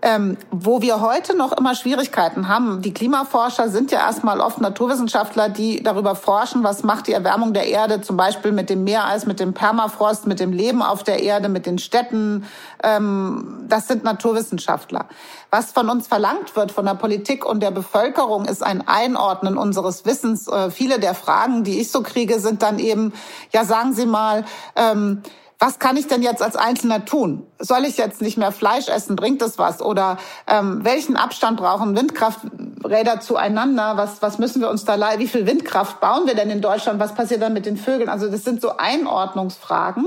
Ähm, 0.00 0.36
wo 0.52 0.80
wir 0.80 1.00
heute 1.00 1.36
noch 1.36 1.50
immer 1.50 1.74
Schwierigkeiten 1.74 2.46
haben. 2.46 2.82
Die 2.82 2.94
Klimaforscher 2.94 3.68
sind 3.68 3.90
ja 3.90 3.98
erstmal 3.98 4.40
oft 4.40 4.60
Naturwissenschaftler, 4.60 5.48
die 5.48 5.82
darüber 5.82 6.14
forschen, 6.14 6.62
was 6.62 6.84
macht 6.84 7.08
die 7.08 7.12
Erwärmung 7.12 7.52
der 7.52 7.66
Erde, 7.66 8.00
zum 8.00 8.16
Beispiel 8.16 8.52
mit 8.52 8.70
dem 8.70 8.84
Meereis, 8.84 9.26
mit 9.26 9.40
dem 9.40 9.54
Permafrost, 9.54 10.28
mit 10.28 10.38
dem 10.38 10.52
Leben 10.52 10.82
auf 10.82 11.02
der 11.02 11.20
Erde, 11.24 11.48
mit 11.48 11.66
den 11.66 11.78
Städten. 11.78 12.46
Ähm, 12.84 13.64
das 13.68 13.88
sind 13.88 14.04
Naturwissenschaftler. 14.04 15.06
Was 15.50 15.72
von 15.72 15.88
uns 15.88 16.06
verlangt 16.06 16.54
wird, 16.54 16.70
von 16.70 16.84
der 16.84 16.94
Politik 16.94 17.44
und 17.44 17.60
der 17.60 17.72
Bevölkerung, 17.72 18.44
ist 18.44 18.62
ein 18.62 18.86
Einordnen 18.86 19.58
unseres 19.58 20.04
Wissens. 20.04 20.46
Äh, 20.46 20.70
viele 20.70 21.00
der 21.00 21.14
Fragen, 21.14 21.64
die 21.64 21.80
ich 21.80 21.90
so 21.90 22.02
kriege, 22.02 22.38
sind 22.38 22.62
dann 22.62 22.78
eben, 22.78 23.12
ja, 23.52 23.64
sagen 23.64 23.94
Sie 23.94 24.06
mal, 24.06 24.44
ähm, 24.76 25.22
was 25.58 25.80
kann 25.80 25.96
ich 25.96 26.06
denn 26.06 26.22
jetzt 26.22 26.40
als 26.40 26.54
Einzelner 26.54 27.04
tun? 27.04 27.44
Soll 27.58 27.84
ich 27.84 27.96
jetzt 27.96 28.22
nicht 28.22 28.38
mehr 28.38 28.52
Fleisch 28.52 28.88
essen? 28.88 29.16
Bringt 29.16 29.42
das 29.42 29.58
was? 29.58 29.82
Oder 29.82 30.18
ähm, 30.46 30.84
welchen 30.84 31.16
Abstand 31.16 31.58
brauchen 31.58 31.96
Windkrafträder 31.96 33.20
zueinander? 33.20 33.96
Was, 33.96 34.22
was 34.22 34.38
müssen 34.38 34.60
wir 34.60 34.70
uns 34.70 34.84
da 34.84 34.94
leiden? 34.94 35.20
Wie 35.20 35.26
viel 35.26 35.46
Windkraft 35.46 36.00
bauen 36.00 36.26
wir 36.26 36.34
denn 36.34 36.50
in 36.50 36.60
Deutschland? 36.60 37.00
Was 37.00 37.14
passiert 37.14 37.42
dann 37.42 37.54
mit 37.54 37.66
den 37.66 37.76
Vögeln? 37.76 38.08
Also 38.08 38.30
das 38.30 38.44
sind 38.44 38.60
so 38.60 38.76
Einordnungsfragen. 38.76 40.06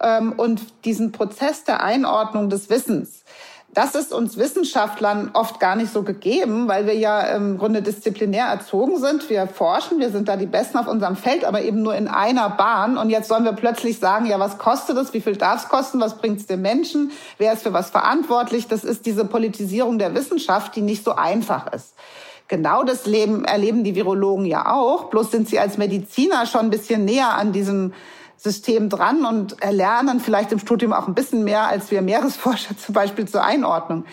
Ähm, 0.00 0.32
und 0.32 0.60
diesen 0.84 1.12
Prozess 1.12 1.62
der 1.62 1.84
Einordnung 1.84 2.50
des 2.50 2.68
Wissens, 2.68 3.22
das 3.72 3.94
ist 3.94 4.12
uns 4.12 4.36
Wissenschaftlern 4.36 5.30
oft 5.32 5.60
gar 5.60 5.76
nicht 5.76 5.92
so 5.92 6.02
gegeben, 6.02 6.66
weil 6.66 6.86
wir 6.86 6.96
ja 6.96 7.20
im 7.20 7.56
Grunde 7.56 7.82
disziplinär 7.82 8.46
erzogen 8.46 8.98
sind. 8.98 9.30
Wir 9.30 9.46
forschen, 9.46 10.00
wir 10.00 10.10
sind 10.10 10.28
da 10.28 10.36
die 10.36 10.46
Besten 10.46 10.76
auf 10.76 10.88
unserem 10.88 11.14
Feld, 11.14 11.44
aber 11.44 11.62
eben 11.62 11.80
nur 11.82 11.94
in 11.94 12.08
einer 12.08 12.50
Bahn. 12.50 12.98
Und 12.98 13.10
jetzt 13.10 13.28
sollen 13.28 13.44
wir 13.44 13.52
plötzlich 13.52 14.00
sagen, 14.00 14.26
ja, 14.26 14.40
was 14.40 14.58
kostet 14.58 14.96
es? 14.96 15.14
Wie 15.14 15.20
viel 15.20 15.36
darf 15.36 15.62
es 15.62 15.68
kosten? 15.68 16.00
Was 16.00 16.18
bringt 16.18 16.40
es 16.40 16.46
den 16.46 16.62
Menschen? 16.62 17.12
Wer 17.38 17.52
ist 17.52 17.62
für 17.62 17.72
was 17.72 17.90
verantwortlich? 17.90 18.66
Das 18.66 18.82
ist 18.82 19.06
diese 19.06 19.24
Politisierung 19.24 19.98
der 19.98 20.14
Wissenschaft, 20.16 20.74
die 20.74 20.82
nicht 20.82 21.04
so 21.04 21.14
einfach 21.14 21.72
ist. 21.72 21.94
Genau 22.48 22.82
das 22.82 23.06
Leben 23.06 23.44
erleben 23.44 23.84
die 23.84 23.94
Virologen 23.94 24.46
ja 24.46 24.72
auch. 24.72 25.04
Bloß 25.04 25.30
sind 25.30 25.48
sie 25.48 25.60
als 25.60 25.78
Mediziner 25.78 26.46
schon 26.46 26.62
ein 26.62 26.70
bisschen 26.70 27.04
näher 27.04 27.34
an 27.34 27.52
diesem 27.52 27.92
System 28.42 28.88
dran 28.88 29.26
und 29.26 29.62
erlernen 29.62 30.18
vielleicht 30.18 30.50
im 30.52 30.58
Studium 30.58 30.94
auch 30.94 31.06
ein 31.06 31.14
bisschen 31.14 31.44
mehr 31.44 31.68
als 31.68 31.90
wir 31.90 32.00
Meeresforscher 32.00 32.76
zum 32.78 32.94
Beispiel 32.94 33.28
zur 33.28 33.44
Einordnung. 33.44 34.04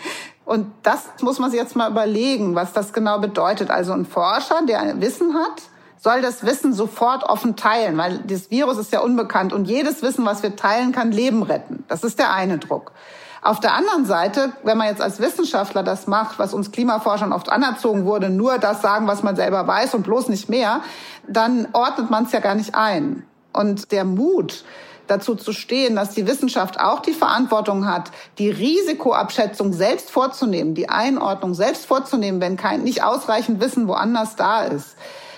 Und 0.44 0.66
das 0.82 1.08
muss 1.20 1.38
man 1.38 1.50
sich 1.50 1.60
jetzt 1.60 1.76
mal 1.76 1.90
überlegen, 1.90 2.54
was 2.54 2.72
das 2.72 2.92
genau 2.92 3.18
bedeutet. 3.18 3.70
Also 3.70 3.92
ein 3.92 4.06
Forscher, 4.06 4.62
der 4.66 5.00
Wissen 5.00 5.34
hat, 5.34 5.62
soll 5.98 6.22
das 6.22 6.44
Wissen 6.44 6.72
sofort 6.72 7.24
offen 7.24 7.56
teilen, 7.56 7.96
weil 7.98 8.18
das 8.18 8.50
Virus 8.50 8.78
ist 8.78 8.92
ja 8.92 9.00
unbekannt 9.00 9.52
und 9.52 9.66
jedes 9.66 10.02
Wissen, 10.02 10.24
was 10.24 10.42
wir 10.42 10.56
teilen, 10.56 10.92
kann 10.92 11.10
Leben 11.10 11.42
retten. 11.42 11.84
Das 11.88 12.04
ist 12.04 12.18
der 12.18 12.32
eine 12.32 12.58
Druck. 12.58 12.92
Auf 13.40 13.60
der 13.60 13.74
anderen 13.74 14.04
Seite, 14.04 14.52
wenn 14.62 14.76
man 14.76 14.88
jetzt 14.88 15.00
als 15.00 15.20
Wissenschaftler 15.20 15.82
das 15.82 16.06
macht, 16.06 16.38
was 16.38 16.54
uns 16.54 16.72
Klimaforschern 16.72 17.32
oft 17.32 17.50
anerzogen 17.50 18.04
wurde, 18.04 18.30
nur 18.30 18.58
das 18.58 18.82
sagen, 18.82 19.06
was 19.06 19.22
man 19.22 19.36
selber 19.36 19.66
weiß 19.66 19.94
und 19.94 20.02
bloß 20.02 20.28
nicht 20.28 20.48
mehr, 20.48 20.80
dann 21.26 21.68
ordnet 21.72 22.10
man 22.10 22.24
es 22.24 22.32
ja 22.32 22.40
gar 22.40 22.54
nicht 22.54 22.74
ein. 22.74 23.24
Und 23.52 23.92
der 23.92 24.04
Mut, 24.04 24.64
dazu 25.08 25.34
zu 25.34 25.52
stehen, 25.52 25.96
dass 25.96 26.10
die 26.10 26.26
Wissenschaft 26.26 26.80
auch 26.80 27.00
die 27.00 27.12
Verantwortung 27.12 27.86
hat, 27.86 28.10
die 28.38 28.50
Risikoabschätzung 28.50 29.72
selbst 29.72 30.10
vorzunehmen, 30.10 30.74
die 30.74 30.88
Einordnung 30.88 31.54
selbst 31.54 31.86
vorzunehmen, 31.86 32.40
wenn 32.40 32.56
kein 32.56 32.82
nicht 32.82 33.02
ausreichend 33.02 33.60
Wissen 33.60 33.88
woanders 33.88 34.36
da 34.36 34.62
ist. 34.62 34.96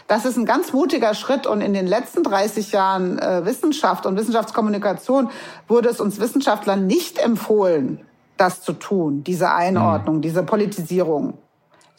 Das 0.09 0.25
ist 0.25 0.37
ein 0.37 0.45
ganz 0.45 0.73
mutiger 0.73 1.15
Schritt 1.15 1.47
und 1.47 1.61
in 1.61 1.73
den 1.73 1.87
letzten 1.87 2.25
30 2.25 2.73
Jahren 2.73 3.19
äh, 3.21 3.45
Wissenschaft 3.45 4.07
und 4.07 4.17
Wissenschaftskommunikation 4.17 5.31
wurde 5.69 5.89
es 5.89 6.01
uns 6.01 6.19
Wissenschaftlern 6.19 6.87
nicht 6.87 7.19
empfohlen, 7.19 8.05
das 8.37 8.61
zu 8.63 8.73
tun, 8.73 9.23
diese 9.23 9.53
Einordnung, 9.53 10.17
mhm. 10.17 10.23
diese 10.23 10.43
Politisierung. 10.43 11.39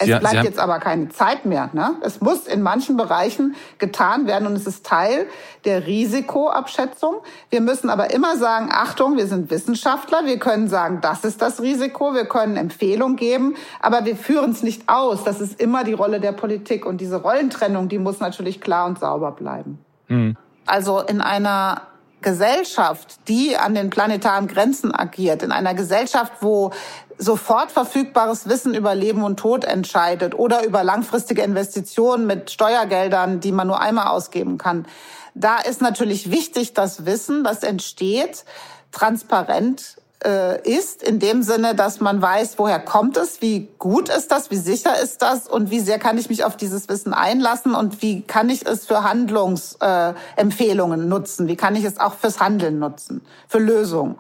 Es 0.02 0.08
ja, 0.08 0.18
bleibt 0.18 0.44
jetzt 0.44 0.58
aber 0.58 0.80
keine 0.80 1.10
Zeit 1.10 1.46
mehr. 1.46 1.70
Ne? 1.74 1.96
Es 2.02 2.22
muss 2.22 2.48
in 2.48 2.64
manchen 2.64 2.98
Bereichen 2.98 3.56
getan 3.78 4.26
werden 4.26 4.48
und 4.48 4.56
es 4.56 4.66
ist 4.66 4.84
Teil 4.84 5.28
der 5.64 5.86
Risikoabschätzung. 5.86 7.18
Wir 7.52 7.62
müssen 7.62 7.90
aber 7.90 8.12
immer 8.12 8.36
sagen, 8.36 8.70
Achtung, 8.72 9.16
wir 9.16 9.28
sind 9.28 9.52
Wissenschaftler, 9.52 10.26
wir 10.26 10.40
können 10.40 10.68
sagen, 10.70 11.00
das 11.02 11.24
ist 11.24 11.42
das 11.42 11.62
Risiko, 11.62 12.16
wir 12.16 12.26
können 12.26 12.58
Empfehlungen 12.58 13.16
geben, 13.16 13.56
aber 13.80 14.06
wir 14.06 14.16
führen 14.16 14.52
es 14.52 14.64
nicht 14.64 14.90
aus. 14.90 15.24
Das 15.24 15.40
ist 15.40 15.62
immer 15.62 15.84
die 15.84 15.94
Rolle 15.94 16.20
der 16.20 16.32
Politik 16.32 16.86
und 16.88 17.00
diese 17.00 17.18
Rollentrennung, 17.18 17.88
die 17.88 18.00
muss 18.00 18.20
natürlich 18.20 18.60
klar 18.60 18.88
und 18.88 18.98
sauber 18.98 19.32
bleiben. 19.32 19.78
Mhm. 20.08 20.36
Also 20.66 21.00
in 21.00 21.22
einer 21.22 21.91
Gesellschaft, 22.22 23.28
die 23.28 23.58
an 23.58 23.74
den 23.74 23.90
planetaren 23.90 24.48
Grenzen 24.48 24.94
agiert, 24.94 25.44
in 25.44 25.52
einer 25.52 25.74
Gesellschaft, 25.74 26.34
wo 26.42 26.72
sofort 27.18 27.72
verfügbares 27.72 28.48
Wissen 28.48 28.74
über 28.74 28.96
Leben 28.96 29.24
und 29.24 29.38
Tod 29.38 29.66
entscheidet 29.66 30.34
oder 30.38 30.64
über 30.64 30.84
langfristige 30.84 31.42
Investitionen 31.42 32.26
mit 32.26 32.52
Steuergeldern, 32.52 33.40
die 33.40 33.52
man 33.52 33.68
nur 33.68 33.80
einmal 33.80 34.08
ausgeben 34.08 34.58
kann. 34.58 34.86
Da 35.34 35.58
ist 35.60 35.82
natürlich 35.82 36.32
wichtig, 36.32 36.74
dass 36.74 37.06
Wissen, 37.06 37.44
das 37.44 37.64
entsteht, 37.64 38.44
transparent 38.92 39.98
ist, 40.24 41.02
in 41.02 41.20
dem 41.20 41.42
Sinne, 41.42 41.74
dass 41.74 42.00
man 42.00 42.22
weiß, 42.22 42.60
woher 42.60 42.80
kommt 42.80 43.18
es, 43.18 43.42
wie 43.42 43.70
gut 43.80 44.10
ist 44.10 44.32
das, 44.32 44.52
wie 44.52 44.56
sicher 44.56 45.02
ist 45.02 45.22
das 45.22 45.48
und 45.48 45.72
wie 45.72 45.80
sehr 45.80 45.98
kann 45.98 46.18
ich 46.18 46.30
mich 46.30 46.44
auf 46.44 46.56
dieses 46.56 46.90
Wissen 46.90 47.14
einlassen 47.14 47.74
und 47.74 48.02
wie 48.04 48.22
kann 48.22 48.50
ich 48.50 48.66
es 48.66 48.86
für 48.86 49.04
Handlungsempfehlungen 49.04 51.02
äh, 51.02 51.06
nutzen, 51.06 51.48
wie 51.48 51.56
kann 51.56 51.76
ich 51.76 51.86
es 51.86 52.00
auch 52.00 52.14
fürs 52.14 52.40
Handeln 52.40 52.78
nutzen, 52.78 53.22
für 53.48 53.60
Lösungen. 53.60 54.16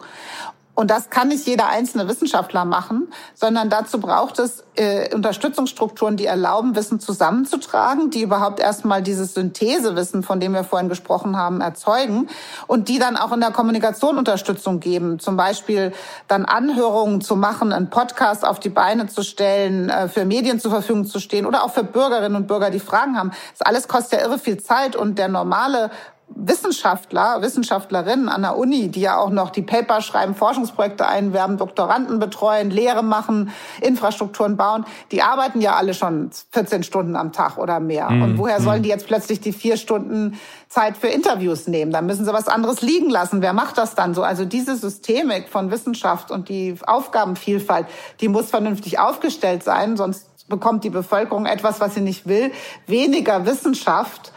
Und 0.73 0.89
das 0.89 1.09
kann 1.09 1.27
nicht 1.27 1.45
jeder 1.45 1.67
einzelne 1.67 2.07
Wissenschaftler 2.07 2.63
machen, 2.63 3.11
sondern 3.33 3.69
dazu 3.69 3.99
braucht 3.99 4.39
es 4.39 4.63
äh, 4.75 5.13
Unterstützungsstrukturen, 5.13 6.15
die 6.15 6.25
erlauben, 6.25 6.75
Wissen 6.75 6.99
zusammenzutragen, 6.99 8.09
die 8.09 8.21
überhaupt 8.21 8.59
erstmal 8.59 9.01
dieses 9.01 9.33
Synthesewissen, 9.33 10.23
von 10.23 10.39
dem 10.39 10.53
wir 10.53 10.63
vorhin 10.63 10.87
gesprochen 10.87 11.37
haben, 11.37 11.59
erzeugen 11.59 12.27
und 12.67 12.87
die 12.87 12.99
dann 12.99 13.17
auch 13.17 13.33
in 13.33 13.41
der 13.41 13.51
Kommunikation 13.51 14.17
Unterstützung 14.17 14.79
geben. 14.79 15.19
Zum 15.19 15.35
Beispiel 15.35 15.91
dann 16.27 16.45
Anhörungen 16.45 17.19
zu 17.19 17.35
machen, 17.35 17.73
einen 17.73 17.89
Podcast 17.89 18.45
auf 18.45 18.59
die 18.59 18.69
Beine 18.69 19.07
zu 19.07 19.23
stellen, 19.23 19.89
äh, 19.89 20.07
für 20.07 20.23
Medien 20.23 20.59
zur 20.59 20.71
Verfügung 20.71 21.05
zu 21.05 21.19
stehen 21.19 21.45
oder 21.45 21.63
auch 21.63 21.71
für 21.71 21.83
Bürgerinnen 21.83 22.35
und 22.35 22.47
Bürger, 22.47 22.69
die 22.69 22.79
Fragen 22.79 23.17
haben. 23.17 23.31
Das 23.57 23.67
alles 23.67 23.89
kostet 23.89 24.19
ja 24.21 24.25
irre 24.25 24.39
viel 24.39 24.57
Zeit 24.57 24.95
und 24.95 25.19
der 25.19 25.27
normale 25.27 25.91
Wissenschaftler, 26.35 27.41
Wissenschaftlerinnen 27.41 28.29
an 28.29 28.41
der 28.41 28.57
Uni, 28.57 28.89
die 28.89 29.01
ja 29.01 29.17
auch 29.17 29.29
noch 29.29 29.49
die 29.49 29.61
Paper 29.61 30.01
schreiben, 30.01 30.35
Forschungsprojekte 30.35 31.07
einwerben, 31.07 31.57
Doktoranden 31.57 32.19
betreuen, 32.19 32.71
Lehre 32.71 33.03
machen, 33.03 33.51
Infrastrukturen 33.81 34.57
bauen, 34.57 34.85
die 35.11 35.21
arbeiten 35.21 35.61
ja 35.61 35.75
alle 35.75 35.93
schon 35.93 36.31
14 36.51 36.83
Stunden 36.83 37.15
am 37.15 37.31
Tag 37.31 37.57
oder 37.57 37.79
mehr. 37.79 38.09
Mhm. 38.09 38.23
Und 38.23 38.37
woher 38.37 38.61
sollen 38.61 38.79
mhm. 38.79 38.83
die 38.83 38.89
jetzt 38.89 39.07
plötzlich 39.07 39.41
die 39.41 39.53
vier 39.53 39.77
Stunden 39.77 40.39
Zeit 40.67 40.97
für 40.97 41.07
Interviews 41.07 41.67
nehmen? 41.67 41.91
Dann 41.91 42.05
müssen 42.05 42.25
sie 42.25 42.33
was 42.33 42.47
anderes 42.47 42.81
liegen 42.81 43.09
lassen. 43.09 43.41
Wer 43.41 43.53
macht 43.53 43.77
das 43.77 43.95
dann 43.95 44.13
so? 44.13 44.23
Also 44.23 44.45
diese 44.45 44.75
Systemik 44.75 45.49
von 45.49 45.71
Wissenschaft 45.71 46.31
und 46.31 46.49
die 46.49 46.75
Aufgabenvielfalt, 46.85 47.87
die 48.21 48.27
muss 48.27 48.49
vernünftig 48.49 48.99
aufgestellt 48.99 49.63
sein, 49.63 49.97
sonst 49.97 50.27
bekommt 50.47 50.83
die 50.83 50.89
Bevölkerung 50.89 51.45
etwas, 51.45 51.79
was 51.79 51.95
sie 51.95 52.01
nicht 52.01 52.27
will, 52.27 52.51
weniger 52.85 53.45
Wissenschaft 53.45 54.31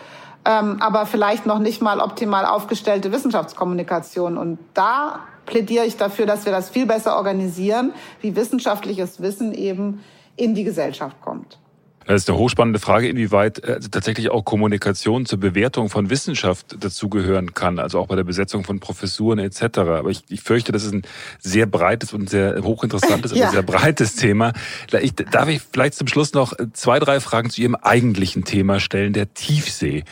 ähm, 0.44 0.76
aber 0.80 1.06
vielleicht 1.06 1.46
noch 1.46 1.58
nicht 1.58 1.80
mal 1.80 2.00
optimal 2.00 2.46
aufgestellte 2.46 3.12
Wissenschaftskommunikation. 3.12 4.36
Und 4.36 4.58
da 4.74 5.20
plädiere 5.46 5.84
ich 5.84 5.96
dafür, 5.96 6.26
dass 6.26 6.44
wir 6.44 6.52
das 6.52 6.70
viel 6.70 6.86
besser 6.86 7.16
organisieren, 7.16 7.92
wie 8.20 8.36
wissenschaftliches 8.36 9.20
Wissen 9.20 9.52
eben 9.52 10.02
in 10.36 10.54
die 10.54 10.64
Gesellschaft 10.64 11.20
kommt. 11.20 11.58
Das 12.06 12.22
ist 12.22 12.28
eine 12.28 12.38
hochspannende 12.38 12.78
Frage, 12.78 13.08
inwieweit 13.08 13.60
äh, 13.64 13.80
tatsächlich 13.80 14.30
auch 14.30 14.44
Kommunikation 14.44 15.24
zur 15.24 15.40
Bewertung 15.40 15.88
von 15.88 16.10
Wissenschaft 16.10 16.76
dazugehören 16.78 17.54
kann, 17.54 17.78
also 17.78 17.98
auch 17.98 18.08
bei 18.08 18.16
der 18.16 18.24
Besetzung 18.24 18.64
von 18.64 18.78
Professuren 18.78 19.38
etc. 19.38 19.78
Aber 19.78 20.10
ich, 20.10 20.22
ich 20.28 20.42
fürchte, 20.42 20.72
das 20.72 20.84
ist 20.84 20.92
ein 20.92 21.02
sehr 21.40 21.66
breites 21.66 22.12
und 22.12 22.28
sehr 22.28 22.62
hochinteressantes 22.62 23.32
ja. 23.34 23.46
und 23.46 23.52
sehr 23.52 23.62
breites 23.62 24.16
Thema. 24.16 24.52
Ich, 25.00 25.14
darf 25.14 25.48
ich 25.48 25.62
vielleicht 25.62 25.94
zum 25.94 26.06
Schluss 26.06 26.34
noch 26.34 26.52
zwei, 26.74 26.98
drei 26.98 27.20
Fragen 27.20 27.48
zu 27.48 27.62
Ihrem 27.62 27.74
eigentlichen 27.74 28.44
Thema 28.44 28.80
stellen, 28.80 29.14
der 29.14 29.32
Tiefsee. 29.32 30.04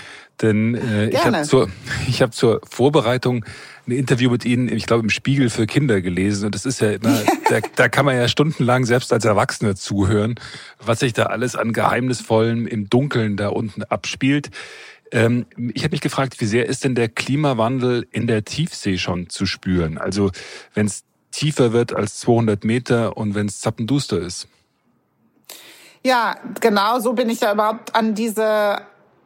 Denn 0.43 0.75
äh, 0.75 1.09
ich 1.09 1.25
habe 1.25 1.43
zur, 1.43 1.71
ich 2.09 2.21
hab 2.21 2.35
zur 2.35 2.61
Vorbereitung 2.69 3.45
ein 3.87 3.93
Interview 3.93 4.31
mit 4.31 4.45
Ihnen, 4.45 4.69
ich 4.69 4.87
glaube, 4.87 5.03
im 5.03 5.11
Spiegel 5.11 5.51
für 5.51 5.67
Kinder 5.67 6.01
gelesen. 6.01 6.47
Und 6.47 6.55
das 6.55 6.67
ist 6.67 6.81
ja 6.81 6.93
immer, 6.93 7.21
da, 7.49 7.61
da 7.75 7.89
kann 7.89 8.05
man 8.05 8.17
ja 8.17 8.29
stundenlang 8.29 8.85
selbst 8.85 9.13
als 9.13 9.25
Erwachsener 9.25 9.75
zuhören, 9.75 10.35
was 10.85 11.01
sich 11.01 11.13
da 11.13 11.25
alles 11.25 11.57
an 11.57 11.73
Geheimnisvollen 11.73 12.67
im 12.67 12.91
Dunkeln 12.91 13.37
da 13.37 13.49
unten 13.49 13.83
abspielt. 13.85 14.51
Ähm, 15.11 15.47
ich 15.75 15.85
habe 15.85 15.93
mich 15.93 16.01
gefragt, 16.01 16.41
wie 16.41 16.47
sehr 16.47 16.67
ist 16.67 16.85
denn 16.85 16.95
der 16.95 17.09
Klimawandel 17.09 18.07
in 18.11 18.27
der 18.27 18.45
Tiefsee 18.45 18.99
schon 18.99 19.29
zu 19.29 19.47
spüren? 19.47 19.99
Also 19.99 20.31
wenn 20.75 20.87
es 20.87 21.05
tiefer 21.31 21.73
wird 21.73 21.95
als 21.95 22.19
200 22.21 22.65
Meter 22.65 23.17
und 23.17 23.35
wenn 23.35 23.47
es 23.47 23.61
zappenduster 23.61 24.19
ist. 24.19 24.49
Ja, 26.05 26.37
genau 26.61 26.99
so 26.99 27.13
bin 27.13 27.31
ich 27.31 27.41
ja 27.41 27.53
überhaupt 27.53 27.95
an 27.95 28.15
diese 28.15 28.83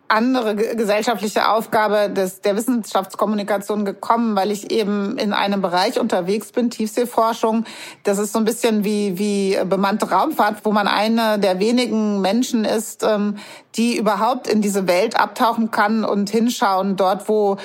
andere 0.08 0.54
gesellschaftliche 0.54 1.48
Aufgabe 1.48 2.10
des, 2.10 2.40
der 2.40 2.56
Wissenschaftskommunikation 2.56 3.84
gekommen, 3.84 4.36
weil 4.36 4.50
ich 4.50 4.70
eben 4.70 5.18
in 5.18 5.32
einem 5.32 5.60
Bereich 5.62 5.98
unterwegs 5.98 6.52
bin, 6.52 6.70
Tiefseeforschung. 6.70 7.64
Das 8.04 8.18
ist 8.18 8.32
so 8.32 8.38
ein 8.38 8.44
bisschen 8.44 8.84
wie, 8.84 9.18
wie 9.18 9.58
bemannte 9.64 10.10
Raumfahrt, 10.10 10.64
wo 10.64 10.72
man 10.72 10.86
eine 10.86 11.38
der 11.38 11.58
wenigen 11.58 12.20
Menschen 12.20 12.64
ist, 12.64 13.02
ähm, 13.02 13.36
die 13.74 13.96
überhaupt 13.96 14.48
in 14.48 14.62
diese 14.62 14.86
Welt 14.86 15.18
abtauchen 15.18 15.70
kann 15.70 16.04
und 16.04 16.30
hinschauen, 16.30 16.96
dort, 16.96 17.28
wo, 17.28 17.56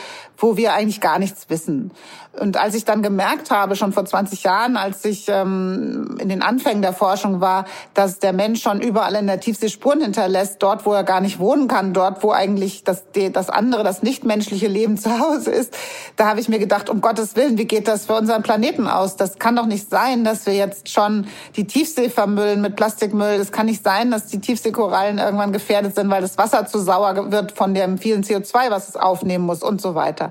wo 0.42 0.58
wir 0.58 0.74
eigentlich 0.74 1.02
gar 1.02 1.20
nichts 1.20 1.50
wissen. 1.50 1.92
Und 2.40 2.56
als 2.56 2.76
ich 2.76 2.86
dann 2.86 3.04
gemerkt 3.04 3.52
habe, 3.52 3.76
schon 3.76 3.92
vor 3.92 4.06
20 4.06 4.44
Jahren, 4.44 4.78
als 4.78 5.04
ich 5.04 5.28
ähm, 5.28 6.18
in 6.18 6.30
den 6.30 6.42
Anfängen 6.42 6.82
der 6.82 6.94
Forschung 6.94 7.42
war, 7.42 7.66
dass 7.94 8.20
der 8.20 8.32
Mensch 8.32 8.62
schon 8.62 8.80
überall 8.80 9.16
in 9.16 9.28
der 9.28 9.42
Tiefsee 9.42 9.68
Spuren 9.68 10.00
hinterlässt, 10.00 10.64
dort, 10.64 10.86
wo 10.86 10.94
er 10.94 11.04
gar 11.04 11.20
nicht 11.20 11.40
wohnen 11.40 11.68
kann, 11.68 11.94
dort, 11.94 12.24
wo 12.24 12.32
eigentlich 12.32 12.86
das, 12.86 13.04
das 13.34 13.50
andere, 13.50 13.84
das 13.84 14.02
nichtmenschliche 14.02 14.68
Leben 14.68 14.98
zu 14.98 15.20
Hause 15.20 15.52
ist, 15.52 15.76
da 16.16 16.30
habe 16.30 16.40
ich 16.40 16.48
mir 16.48 16.60
gedacht, 16.60 16.90
um 16.90 17.02
Gottes 17.02 17.36
Willen, 17.36 17.58
wie 17.58 17.66
geht 17.66 17.90
das 17.90 18.06
für 18.06 18.14
unseren 18.14 18.44
Planeten 18.44 18.88
aus? 18.88 19.18
Das 19.18 19.38
kann 19.38 19.58
doch 19.58 19.66
nicht 19.66 19.90
sein, 19.90 20.24
dass 20.24 20.46
wir 20.46 20.54
jetzt 20.54 20.90
schon 20.90 21.28
die 21.58 21.68
Tiefsee 21.68 22.10
vermüllen 22.10 22.62
mit 22.62 22.78
Plastikmüll. 22.78 23.42
Es 23.42 23.52
kann 23.52 23.66
nicht 23.66 23.84
sein, 23.84 24.10
dass 24.10 24.28
die 24.28 24.40
Tiefseekorallen 24.40 25.18
irgendwann 25.18 25.52
gefährdet 25.52 25.96
sind, 25.96 26.10
weil 26.10 26.22
das 26.22 26.38
Wasser 26.38 26.66
zu 26.66 26.80
sauer 26.80 27.30
wird 27.30 27.52
von 27.52 27.74
dem 27.74 27.98
vielen 27.98 28.24
CO2, 28.24 28.70
was 28.70 28.88
es 28.88 28.96
aufnehmen 28.96 29.46
muss 29.46 29.64
und 29.64 29.82
so 29.82 29.96
weiter. 29.96 30.31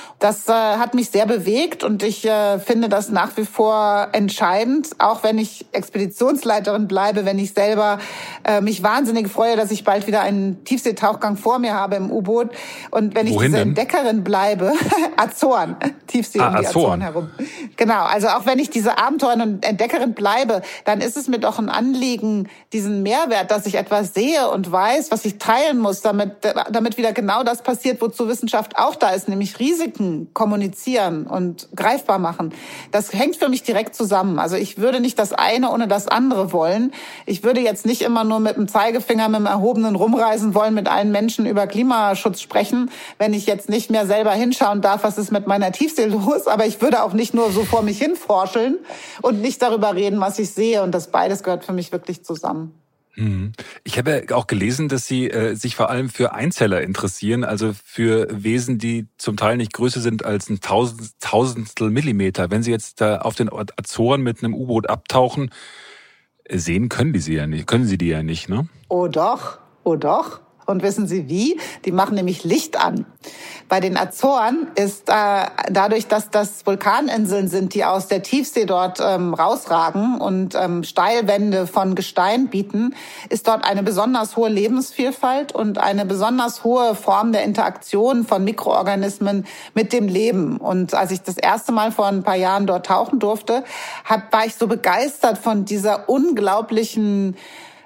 Das 0.21 0.47
äh, 0.47 0.51
hat 0.53 0.93
mich 0.93 1.09
sehr 1.09 1.25
bewegt 1.25 1.83
und 1.83 2.03
ich 2.03 2.25
äh, 2.25 2.59
finde 2.59 2.89
das 2.89 3.09
nach 3.09 3.35
wie 3.37 3.45
vor 3.45 4.09
entscheidend, 4.11 4.89
auch 4.99 5.23
wenn 5.23 5.39
ich 5.39 5.65
Expeditionsleiterin 5.71 6.87
bleibe, 6.87 7.25
wenn 7.25 7.39
ich 7.39 7.53
selber 7.53 7.97
äh, 8.43 8.61
mich 8.61 8.83
wahnsinnig 8.83 9.29
freue, 9.29 9.55
dass 9.55 9.71
ich 9.71 9.83
bald 9.83 10.05
wieder 10.05 10.21
einen 10.21 10.63
Tiefseetauchgang 10.63 11.37
vor 11.37 11.57
mir 11.57 11.73
habe 11.73 11.95
im 11.95 12.11
U-Boot 12.11 12.51
und 12.91 13.15
wenn 13.15 13.25
ich 13.25 13.33
Wohin 13.33 13.47
diese 13.47 13.57
denn? 13.57 13.69
Entdeckerin 13.69 14.23
bleibe, 14.23 14.73
Azoren, 15.17 15.75
Tiefsee 16.05 16.39
ah, 16.39 16.49
um 16.49 16.51
die 16.53 16.67
Azoren. 16.67 17.01
Azoren 17.01 17.01
herum. 17.01 17.31
Genau, 17.75 18.03
also 18.03 18.27
auch 18.27 18.45
wenn 18.45 18.59
ich 18.59 18.69
diese 18.69 18.99
Abenteurerin 18.99 19.41
und 19.41 19.65
Entdeckerin 19.65 20.13
bleibe, 20.13 20.61
dann 20.85 21.01
ist 21.01 21.17
es 21.17 21.29
mir 21.29 21.39
doch 21.39 21.57
ein 21.57 21.69
Anliegen, 21.69 22.47
diesen 22.73 23.01
Mehrwert, 23.01 23.49
dass 23.49 23.65
ich 23.65 23.73
etwas 23.73 24.13
sehe 24.13 24.51
und 24.51 24.71
weiß, 24.71 25.09
was 25.09 25.25
ich 25.25 25.39
teilen 25.39 25.79
muss, 25.79 26.01
damit 26.01 26.33
damit 26.69 26.99
wieder 26.99 27.11
genau 27.11 27.41
das 27.41 27.63
passiert, 27.63 27.99
wozu 28.01 28.27
Wissenschaft 28.27 28.77
auch 28.77 28.95
da 28.95 29.09
ist, 29.09 29.27
nämlich 29.27 29.57
Risiken 29.57 30.10
kommunizieren 30.33 31.25
und 31.25 31.69
greifbar 31.75 32.19
machen, 32.19 32.53
das 32.91 33.13
hängt 33.13 33.35
für 33.35 33.49
mich 33.49 33.63
direkt 33.63 33.95
zusammen. 33.95 34.39
Also 34.39 34.55
ich 34.55 34.77
würde 34.77 34.99
nicht 34.99 35.17
das 35.19 35.33
eine 35.33 35.71
ohne 35.71 35.87
das 35.87 36.07
andere 36.07 36.51
wollen. 36.53 36.91
Ich 37.25 37.43
würde 37.43 37.61
jetzt 37.61 37.85
nicht 37.85 38.01
immer 38.01 38.23
nur 38.23 38.39
mit 38.39 38.57
dem 38.57 38.67
Zeigefinger, 38.67 39.29
mit 39.29 39.39
dem 39.39 39.45
erhobenen 39.45 39.95
rumreisen 39.95 40.53
wollen, 40.55 40.73
mit 40.73 40.87
allen 40.87 41.11
Menschen 41.11 41.45
über 41.45 41.67
Klimaschutz 41.67 42.41
sprechen, 42.41 42.89
wenn 43.17 43.33
ich 43.33 43.45
jetzt 43.45 43.69
nicht 43.69 43.89
mehr 43.89 44.05
selber 44.05 44.31
hinschauen 44.31 44.81
darf, 44.81 45.03
was 45.03 45.17
ist 45.17 45.31
mit 45.31 45.47
meiner 45.47 45.71
Tiefsee 45.71 46.05
los. 46.05 46.47
Aber 46.47 46.65
ich 46.65 46.81
würde 46.81 47.03
auch 47.03 47.13
nicht 47.13 47.33
nur 47.33 47.51
so 47.51 47.63
vor 47.63 47.81
mich 47.81 47.97
hinforscheln 47.97 48.77
und 49.21 49.41
nicht 49.41 49.61
darüber 49.61 49.95
reden, 49.95 50.19
was 50.19 50.39
ich 50.39 50.51
sehe. 50.51 50.83
Und 50.83 50.91
das 50.91 51.11
beides 51.11 51.43
gehört 51.43 51.63
für 51.63 51.73
mich 51.73 51.91
wirklich 51.91 52.23
zusammen. 52.23 52.80
Mhm. 53.15 53.51
Ich 53.83 53.97
habe 53.97 54.25
auch 54.31 54.47
gelesen, 54.47 54.87
dass 54.87 55.05
Sie 55.05 55.29
äh, 55.29 55.55
sich 55.55 55.75
vor 55.75 55.89
allem 55.89 56.09
für 56.09 56.33
Einzeller 56.33 56.81
interessieren, 56.81 57.43
also 57.43 57.73
für 57.83 58.27
Wesen, 58.31 58.77
die 58.77 59.07
zum 59.17 59.37
Teil 59.37 59.57
nicht 59.57 59.73
größer 59.73 60.01
sind 60.01 60.23
als 60.25 60.49
ein 60.49 60.61
Tausend, 60.61 61.19
Tausendstel 61.19 61.89
Millimeter. 61.89 62.51
Wenn 62.51 62.63
Sie 62.63 62.71
jetzt 62.71 63.01
da 63.01 63.19
auf 63.19 63.35
den 63.35 63.49
Azoren 63.51 64.21
mit 64.21 64.43
einem 64.43 64.53
U-Boot 64.53 64.89
abtauchen, 64.89 65.51
sehen 66.49 66.89
können 66.89 67.13
die 67.13 67.19
Sie 67.19 67.35
ja 67.35 67.47
nicht, 67.47 67.67
können 67.67 67.85
Sie 67.85 67.97
die 67.97 68.07
ja 68.07 68.23
nicht, 68.23 68.49
ne? 68.49 68.67
Oh 68.89 69.07
doch, 69.07 69.59
oh 69.83 69.95
doch. 69.95 70.41
Und 70.71 70.81
wissen 70.83 71.07
Sie 71.07 71.29
wie? 71.29 71.59
Die 71.85 71.91
machen 71.91 72.15
nämlich 72.15 72.43
Licht 72.43 72.83
an. 72.83 73.05
Bei 73.69 73.79
den 73.79 73.97
Azoren 73.97 74.67
ist 74.75 75.09
äh, 75.09 75.45
dadurch, 75.69 76.07
dass 76.07 76.29
das 76.29 76.65
Vulkaninseln 76.65 77.47
sind, 77.47 77.73
die 77.73 77.85
aus 77.85 78.07
der 78.07 78.23
Tiefsee 78.23 78.65
dort 78.65 78.99
ähm, 79.01 79.33
rausragen 79.33 80.19
und 80.19 80.55
ähm, 80.55 80.83
Steilwände 80.83 81.67
von 81.67 81.95
Gestein 81.95 82.47
bieten, 82.47 82.95
ist 83.29 83.47
dort 83.47 83.63
eine 83.63 83.83
besonders 83.83 84.35
hohe 84.35 84.49
Lebensvielfalt 84.49 85.53
und 85.53 85.77
eine 85.77 86.05
besonders 86.05 86.63
hohe 86.63 86.95
Form 86.95 87.31
der 87.31 87.43
Interaktion 87.43 88.25
von 88.25 88.43
Mikroorganismen 88.43 89.45
mit 89.73 89.93
dem 89.93 90.07
Leben. 90.07 90.57
Und 90.57 90.93
als 90.93 91.11
ich 91.11 91.21
das 91.21 91.37
erste 91.37 91.71
Mal 91.71 91.91
vor 91.91 92.07
ein 92.07 92.23
paar 92.23 92.35
Jahren 92.35 92.67
dort 92.67 92.87
tauchen 92.87 93.19
durfte, 93.19 93.63
hab, 94.03 94.33
war 94.33 94.45
ich 94.45 94.55
so 94.55 94.67
begeistert 94.67 95.37
von 95.37 95.65
dieser 95.65 96.09
unglaublichen 96.09 97.37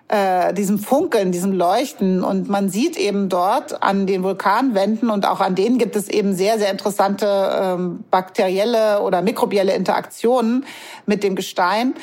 äh, 0.08 0.54
diesem 0.54 0.78
Funkeln, 0.78 1.32
diesem 1.32 1.52
Leuchten. 1.52 2.24
Und 2.24 2.48
man 2.48 2.70
sieht 2.70 2.98
eben 2.98 3.30
dort 3.30 3.82
an 3.82 4.06
den 4.06 4.24
Vulkanwänden 4.24 5.10
und 5.10 5.26
auch 5.28 5.40
an 5.40 5.56
denen 5.56 5.78
gibt 5.78 5.96
es 5.96 6.08
eben 6.08 6.36
sehr, 6.36 6.60
sehr 6.60 6.72
interessante 6.72 7.28
ähm, 7.28 8.04
bakterielle 8.12 9.02
oder 9.02 9.22
mikrobielle 9.22 9.74
Interaktionen 9.74 10.66
mit 11.06 11.24
dem 11.24 11.36
Gestein. 11.36 11.96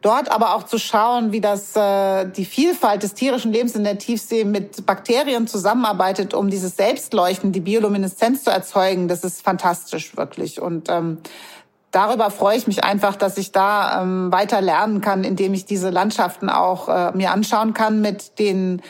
Dort 0.00 0.32
aber 0.32 0.56
auch 0.56 0.64
zu 0.64 0.78
schauen, 0.78 1.30
wie 1.30 1.40
das 1.40 1.76
äh, 1.76 2.26
die 2.26 2.44
Vielfalt 2.44 3.04
des 3.04 3.14
tierischen 3.14 3.52
Lebens 3.52 3.76
in 3.76 3.84
der 3.84 3.98
Tiefsee 3.98 4.44
mit 4.44 4.84
Bakterien 4.84 5.46
zusammenarbeitet, 5.46 6.34
um 6.34 6.50
dieses 6.50 6.76
Selbstleuchten, 6.76 7.52
die 7.52 7.60
Biolumineszenz 7.60 8.42
zu 8.42 8.50
erzeugen, 8.50 9.06
das 9.06 9.22
ist 9.22 9.42
fantastisch 9.42 10.16
wirklich. 10.16 10.60
Und 10.60 10.88
ähm, 10.88 11.18
darüber 11.92 12.30
freue 12.30 12.56
ich 12.56 12.66
mich 12.66 12.82
einfach, 12.82 13.14
dass 13.14 13.38
ich 13.38 13.52
da 13.52 14.02
ähm, 14.02 14.32
weiter 14.32 14.60
lernen 14.60 15.00
kann, 15.00 15.22
indem 15.22 15.54
ich 15.54 15.64
diese 15.64 15.90
Landschaften 15.90 16.50
auch 16.50 16.88
äh, 16.88 17.12
mir 17.12 17.30
anschauen 17.30 17.74
kann 17.74 18.00
mit 18.00 18.38
den 18.40 18.82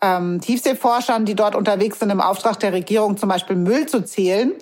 ähm, 0.00 0.40
Tiefseeforschern, 0.40 1.24
die 1.24 1.34
dort 1.34 1.54
unterwegs 1.54 1.98
sind, 1.98 2.10
im 2.10 2.20
Auftrag 2.20 2.58
der 2.60 2.72
Regierung 2.72 3.16
zum 3.16 3.28
Beispiel 3.28 3.56
Müll 3.56 3.86
zu 3.86 4.04
zählen. 4.04 4.52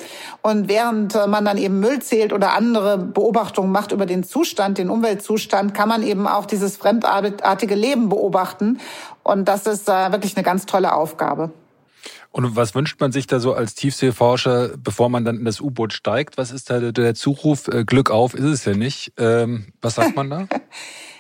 Und 0.41 0.69
während 0.69 1.15
äh, 1.15 1.27
man 1.27 1.45
dann 1.45 1.59
eben 1.59 1.81
Müll 1.81 2.01
zählt 2.01 2.33
oder 2.33 2.55
andere 2.55 2.99
Beobachtungen 2.99 3.73
macht 3.73 3.93
über 3.93 4.07
den 4.07 4.25
Zustand, 4.25 4.79
den 4.79 4.91
Umweltzustand, 4.91 5.75
kann 5.75 5.89
man 5.89 6.03
eben 6.03 6.27
auch 6.27 6.47
dieses 6.47 6.77
fremdartige 6.77 7.75
Leben 7.75 8.09
beobachten. 8.09 8.79
Und 9.23 9.47
das 9.47 9.67
ist 9.67 9.89
äh, 9.89 10.13
wirklich 10.13 10.37
eine 10.37 10.45
ganz 10.45 10.67
tolle 10.67 10.95
Aufgabe. 10.95 11.51
Und 12.33 12.57
was 12.57 12.75
wünscht 12.75 12.99
man 12.99 13.13
sich 13.13 13.27
da 13.27 13.41
so 13.41 13.53
als 13.53 13.75
Tiefseeforscher, 13.75 14.79
bevor 14.79 15.11
man 15.11 15.25
dann 15.25 15.37
in 15.37 15.45
das 15.45 15.61
U-Boot 15.61 15.93
steigt? 15.93 16.39
Was 16.39 16.51
ist 16.51 16.71
da 16.71 16.81
der 16.81 17.15
Zuruf? 17.15 17.69
Äh, 17.69 17.85
Glück 17.85 18.11
auf 18.11 18.33
ist 18.35 18.45
es 18.45 18.65
ja 18.65 18.75
nicht. 18.75 19.13
Ähm, 19.19 19.67
was 19.83 19.97
sagt 19.97 20.17
man 20.17 20.31
da? 20.31 20.49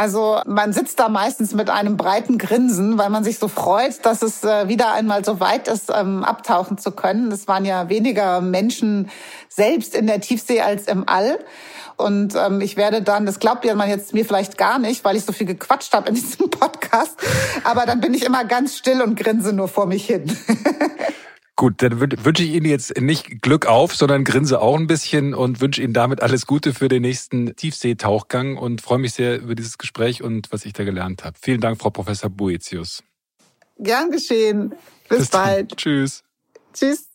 Also 0.00 0.40
man 0.46 0.72
sitzt 0.72 0.98
da 0.98 1.10
meistens 1.10 1.52
mit 1.52 1.68
einem 1.68 1.98
breiten 1.98 2.38
Grinsen, 2.38 2.96
weil 2.96 3.10
man 3.10 3.22
sich 3.22 3.38
so 3.38 3.48
freut, 3.48 4.06
dass 4.06 4.22
es 4.22 4.42
äh, 4.42 4.66
wieder 4.66 4.94
einmal 4.94 5.26
so 5.26 5.40
weit 5.40 5.68
ist, 5.68 5.92
ähm, 5.94 6.24
abtauchen 6.24 6.78
zu 6.78 6.92
können. 6.92 7.30
Es 7.30 7.46
waren 7.48 7.66
ja 7.66 7.90
weniger 7.90 8.40
Menschen 8.40 9.10
selbst 9.50 9.94
in 9.94 10.06
der 10.06 10.22
Tiefsee 10.22 10.62
als 10.62 10.86
im 10.86 11.06
All. 11.06 11.38
Und 11.98 12.34
ähm, 12.34 12.62
ich 12.62 12.78
werde 12.78 13.02
dann, 13.02 13.26
das 13.26 13.40
glaubt 13.40 13.62
ihr 13.66 13.74
man 13.74 13.90
jetzt 13.90 14.14
mir 14.14 14.24
vielleicht 14.24 14.56
gar 14.56 14.78
nicht, 14.78 15.04
weil 15.04 15.16
ich 15.16 15.26
so 15.26 15.32
viel 15.32 15.46
gequatscht 15.46 15.92
habe 15.92 16.08
in 16.08 16.14
diesem 16.14 16.48
Podcast, 16.50 17.18
aber 17.64 17.84
dann 17.84 18.00
bin 18.00 18.14
ich 18.14 18.24
immer 18.24 18.46
ganz 18.46 18.78
still 18.78 19.02
und 19.02 19.16
grinse 19.16 19.52
nur 19.52 19.68
vor 19.68 19.84
mich 19.84 20.06
hin. 20.06 20.34
Gut, 21.60 21.82
dann 21.82 22.00
wünsche 22.00 22.42
ich 22.42 22.54
Ihnen 22.54 22.64
jetzt 22.64 22.98
nicht 22.98 23.42
Glück 23.42 23.66
auf, 23.66 23.94
sondern 23.94 24.24
grinse 24.24 24.62
auch 24.62 24.78
ein 24.78 24.86
bisschen 24.86 25.34
und 25.34 25.60
wünsche 25.60 25.82
Ihnen 25.82 25.92
damit 25.92 26.22
alles 26.22 26.46
Gute 26.46 26.72
für 26.72 26.88
den 26.88 27.02
nächsten 27.02 27.54
Tiefseetauchgang 27.54 28.56
und 28.56 28.80
freue 28.80 28.96
mich 28.96 29.12
sehr 29.12 29.42
über 29.42 29.54
dieses 29.54 29.76
Gespräch 29.76 30.22
und 30.22 30.50
was 30.52 30.64
ich 30.64 30.72
da 30.72 30.84
gelernt 30.84 31.22
habe. 31.22 31.36
Vielen 31.38 31.60
Dank, 31.60 31.78
Frau 31.78 31.90
Professor 31.90 32.30
Boetius. 32.30 33.02
Gern 33.78 34.10
geschehen. 34.10 34.70
Bis, 35.10 35.18
Bis 35.18 35.28
bald. 35.28 35.76
Tschüss. 35.76 36.22
Tschüss. 36.72 37.10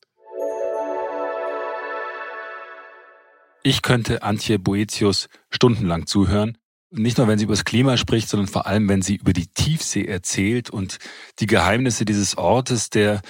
Ich 3.64 3.82
könnte 3.82 4.22
Antje 4.22 4.60
Boetius 4.60 5.28
stundenlang 5.50 6.06
zuhören. 6.06 6.60
Nicht 6.92 7.18
nur, 7.18 7.28
wenn 7.28 7.40
sie 7.40 7.46
über 7.46 7.56
das 7.56 7.66
Klima 7.66 7.98
spricht, 7.98 8.30
sondern 8.30 8.48
vor 8.48 8.68
allem, 8.68 8.88
wenn 8.90 9.02
sie 9.02 9.16
über 9.16 9.34
die 9.34 9.48
Tiefsee 9.48 10.06
erzählt 10.06 10.70
und 10.70 11.00
die 11.40 11.48
Geheimnisse 11.48 12.06
dieses 12.06 12.38
Ortes, 12.38 12.92
der 12.92 13.24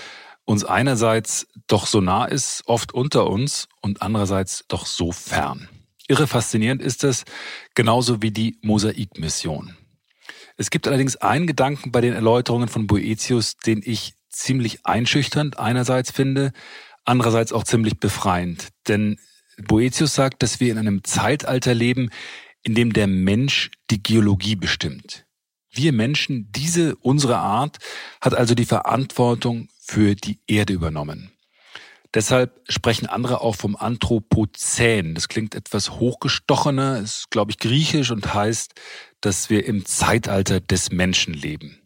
uns 0.45 0.63
einerseits 0.63 1.47
doch 1.67 1.87
so 1.87 2.01
nah 2.01 2.25
ist, 2.25 2.63
oft 2.65 2.93
unter 2.93 3.27
uns 3.27 3.67
und 3.81 4.01
andererseits 4.01 4.65
doch 4.67 4.85
so 4.85 5.11
fern. 5.11 5.67
Irre 6.07 6.27
faszinierend 6.27 6.81
ist 6.81 7.03
es, 7.03 7.25
genauso 7.73 8.21
wie 8.21 8.31
die 8.31 8.59
Mosaikmission. 8.61 9.75
Es 10.57 10.69
gibt 10.69 10.87
allerdings 10.87 11.17
einen 11.17 11.47
Gedanken 11.47 11.91
bei 11.91 12.01
den 12.01 12.13
Erläuterungen 12.13 12.67
von 12.67 12.87
Boetius, 12.87 13.57
den 13.57 13.81
ich 13.83 14.13
ziemlich 14.29 14.85
einschüchternd 14.85 15.59
einerseits 15.59 16.11
finde, 16.11 16.51
andererseits 17.03 17.51
auch 17.51 17.63
ziemlich 17.63 17.99
befreiend. 17.99 18.69
Denn 18.87 19.17
Boetius 19.57 20.13
sagt, 20.13 20.43
dass 20.43 20.59
wir 20.59 20.71
in 20.71 20.77
einem 20.77 21.03
Zeitalter 21.03 21.73
leben, 21.73 22.09
in 22.63 22.75
dem 22.75 22.93
der 22.93 23.07
Mensch 23.07 23.71
die 23.89 24.01
Geologie 24.01 24.55
bestimmt. 24.55 25.25
Wir 25.71 25.91
Menschen, 25.91 26.51
diese 26.51 26.95
unsere 26.97 27.37
Art, 27.37 27.77
hat 28.21 28.33
also 28.33 28.55
die 28.55 28.65
Verantwortung 28.65 29.67
für 29.85 30.15
die 30.15 30.39
Erde 30.47 30.73
übernommen. 30.73 31.31
Deshalb 32.13 32.61
sprechen 32.69 33.07
andere 33.07 33.41
auch 33.41 33.55
vom 33.55 33.75
Anthropozän. 33.75 35.15
Das 35.15 35.27
klingt 35.27 35.53
etwas 35.53 35.91
hochgestochener, 35.91 36.99
ist, 36.99 37.29
glaube 37.29 37.51
ich, 37.51 37.59
griechisch 37.59 38.09
und 38.11 38.33
heißt, 38.33 38.73
dass 39.19 39.49
wir 39.49 39.65
im 39.65 39.85
Zeitalter 39.85 40.61
des 40.61 40.91
Menschen 40.91 41.33
leben. 41.33 41.81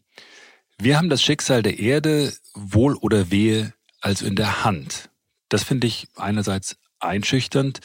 Wir 0.78 0.96
haben 0.96 1.10
das 1.10 1.22
Schicksal 1.22 1.62
der 1.62 1.80
Erde 1.80 2.32
wohl 2.54 2.94
oder 2.94 3.30
wehe 3.30 3.74
also 4.00 4.24
in 4.24 4.36
der 4.36 4.64
Hand. 4.64 5.10
Das 5.48 5.64
finde 5.64 5.88
ich 5.88 6.08
einerseits 6.16 6.76
einschüchternd, 7.00 7.80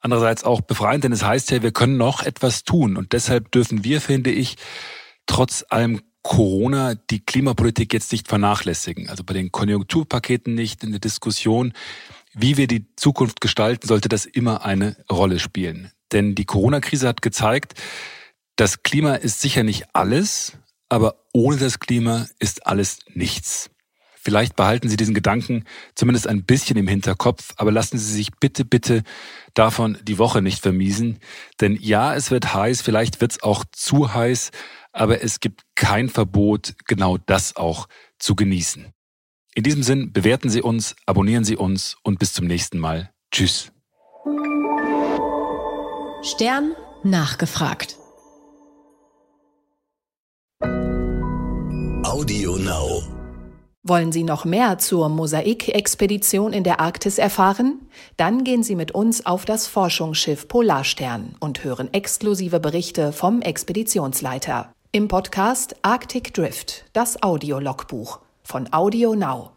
andererseits 0.00 0.42
auch 0.42 0.62
befreiend, 0.62 1.04
denn 1.04 1.12
es 1.12 1.22
heißt 1.22 1.50
ja, 1.50 1.62
wir 1.62 1.72
können 1.72 1.98
noch 1.98 2.22
etwas 2.22 2.64
tun. 2.64 2.96
Und 2.96 3.12
deshalb 3.12 3.52
dürfen 3.52 3.84
wir, 3.84 4.00
finde 4.00 4.30
ich, 4.30 4.56
trotz 5.26 5.64
allem 5.68 6.00
Corona 6.22 6.94
die 6.94 7.24
Klimapolitik 7.24 7.92
jetzt 7.92 8.12
nicht 8.12 8.28
vernachlässigen. 8.28 9.08
Also 9.08 9.24
bei 9.24 9.34
den 9.34 9.52
Konjunkturpaketen 9.52 10.54
nicht, 10.54 10.84
in 10.84 10.90
der 10.90 11.00
Diskussion, 11.00 11.72
wie 12.34 12.56
wir 12.56 12.66
die 12.66 12.86
Zukunft 12.96 13.40
gestalten, 13.40 13.86
sollte 13.86 14.08
das 14.08 14.26
immer 14.26 14.64
eine 14.64 14.96
Rolle 15.10 15.38
spielen. 15.38 15.92
Denn 16.12 16.34
die 16.34 16.44
Corona-Krise 16.44 17.08
hat 17.08 17.22
gezeigt, 17.22 17.74
das 18.56 18.82
Klima 18.82 19.14
ist 19.14 19.40
sicher 19.40 19.62
nicht 19.62 19.94
alles, 19.94 20.52
aber 20.88 21.24
ohne 21.32 21.56
das 21.56 21.80
Klima 21.80 22.26
ist 22.38 22.66
alles 22.66 22.98
nichts. 23.14 23.70
Vielleicht 24.22 24.54
behalten 24.54 24.90
Sie 24.90 24.98
diesen 24.98 25.14
Gedanken 25.14 25.64
zumindest 25.94 26.26
ein 26.26 26.44
bisschen 26.44 26.76
im 26.76 26.86
Hinterkopf, 26.86 27.54
aber 27.56 27.72
lassen 27.72 27.96
Sie 27.96 28.12
sich 28.12 28.32
bitte, 28.38 28.66
bitte 28.66 29.02
davon 29.54 29.96
die 30.02 30.18
Woche 30.18 30.42
nicht 30.42 30.60
vermiesen. 30.60 31.20
Denn 31.62 31.78
ja, 31.80 32.14
es 32.14 32.30
wird 32.30 32.52
heiß, 32.52 32.82
vielleicht 32.82 33.22
wird 33.22 33.32
es 33.32 33.42
auch 33.42 33.64
zu 33.72 34.12
heiß, 34.12 34.50
aber 34.92 35.22
es 35.22 35.40
gibt 35.40 35.62
kein 35.74 36.08
Verbot, 36.08 36.74
genau 36.86 37.18
das 37.18 37.56
auch 37.56 37.88
zu 38.18 38.34
genießen. 38.34 38.92
In 39.54 39.62
diesem 39.64 39.82
Sinn 39.82 40.12
bewerten 40.12 40.48
Sie 40.48 40.62
uns, 40.62 40.94
abonnieren 41.06 41.44
Sie 41.44 41.56
uns 41.56 41.96
und 42.02 42.18
bis 42.18 42.32
zum 42.32 42.46
nächsten 42.46 42.78
Mal. 42.78 43.10
Tschüss. 43.32 43.72
Stern 46.22 46.74
nachgefragt. 47.02 47.96
Audio 52.04 52.56
Now. 52.56 53.02
Wollen 53.82 54.12
Sie 54.12 54.24
noch 54.24 54.44
mehr 54.44 54.78
zur 54.78 55.08
Mosaik-Expedition 55.08 56.52
in 56.52 56.64
der 56.64 56.80
Arktis 56.80 57.16
erfahren? 57.16 57.88
Dann 58.18 58.44
gehen 58.44 58.62
Sie 58.62 58.76
mit 58.76 58.92
uns 58.92 59.24
auf 59.24 59.46
das 59.46 59.66
Forschungsschiff 59.66 60.46
Polarstern 60.46 61.34
und 61.40 61.64
hören 61.64 61.92
exklusive 61.92 62.60
Berichte 62.60 63.12
vom 63.12 63.40
Expeditionsleiter. 63.40 64.74
Im 64.92 65.06
Podcast 65.06 65.76
Arctic 65.82 66.34
Drift, 66.34 66.84
das 66.94 67.22
Audiologbuch 67.22 68.18
von 68.42 68.72
Audio 68.72 69.14
Now. 69.14 69.52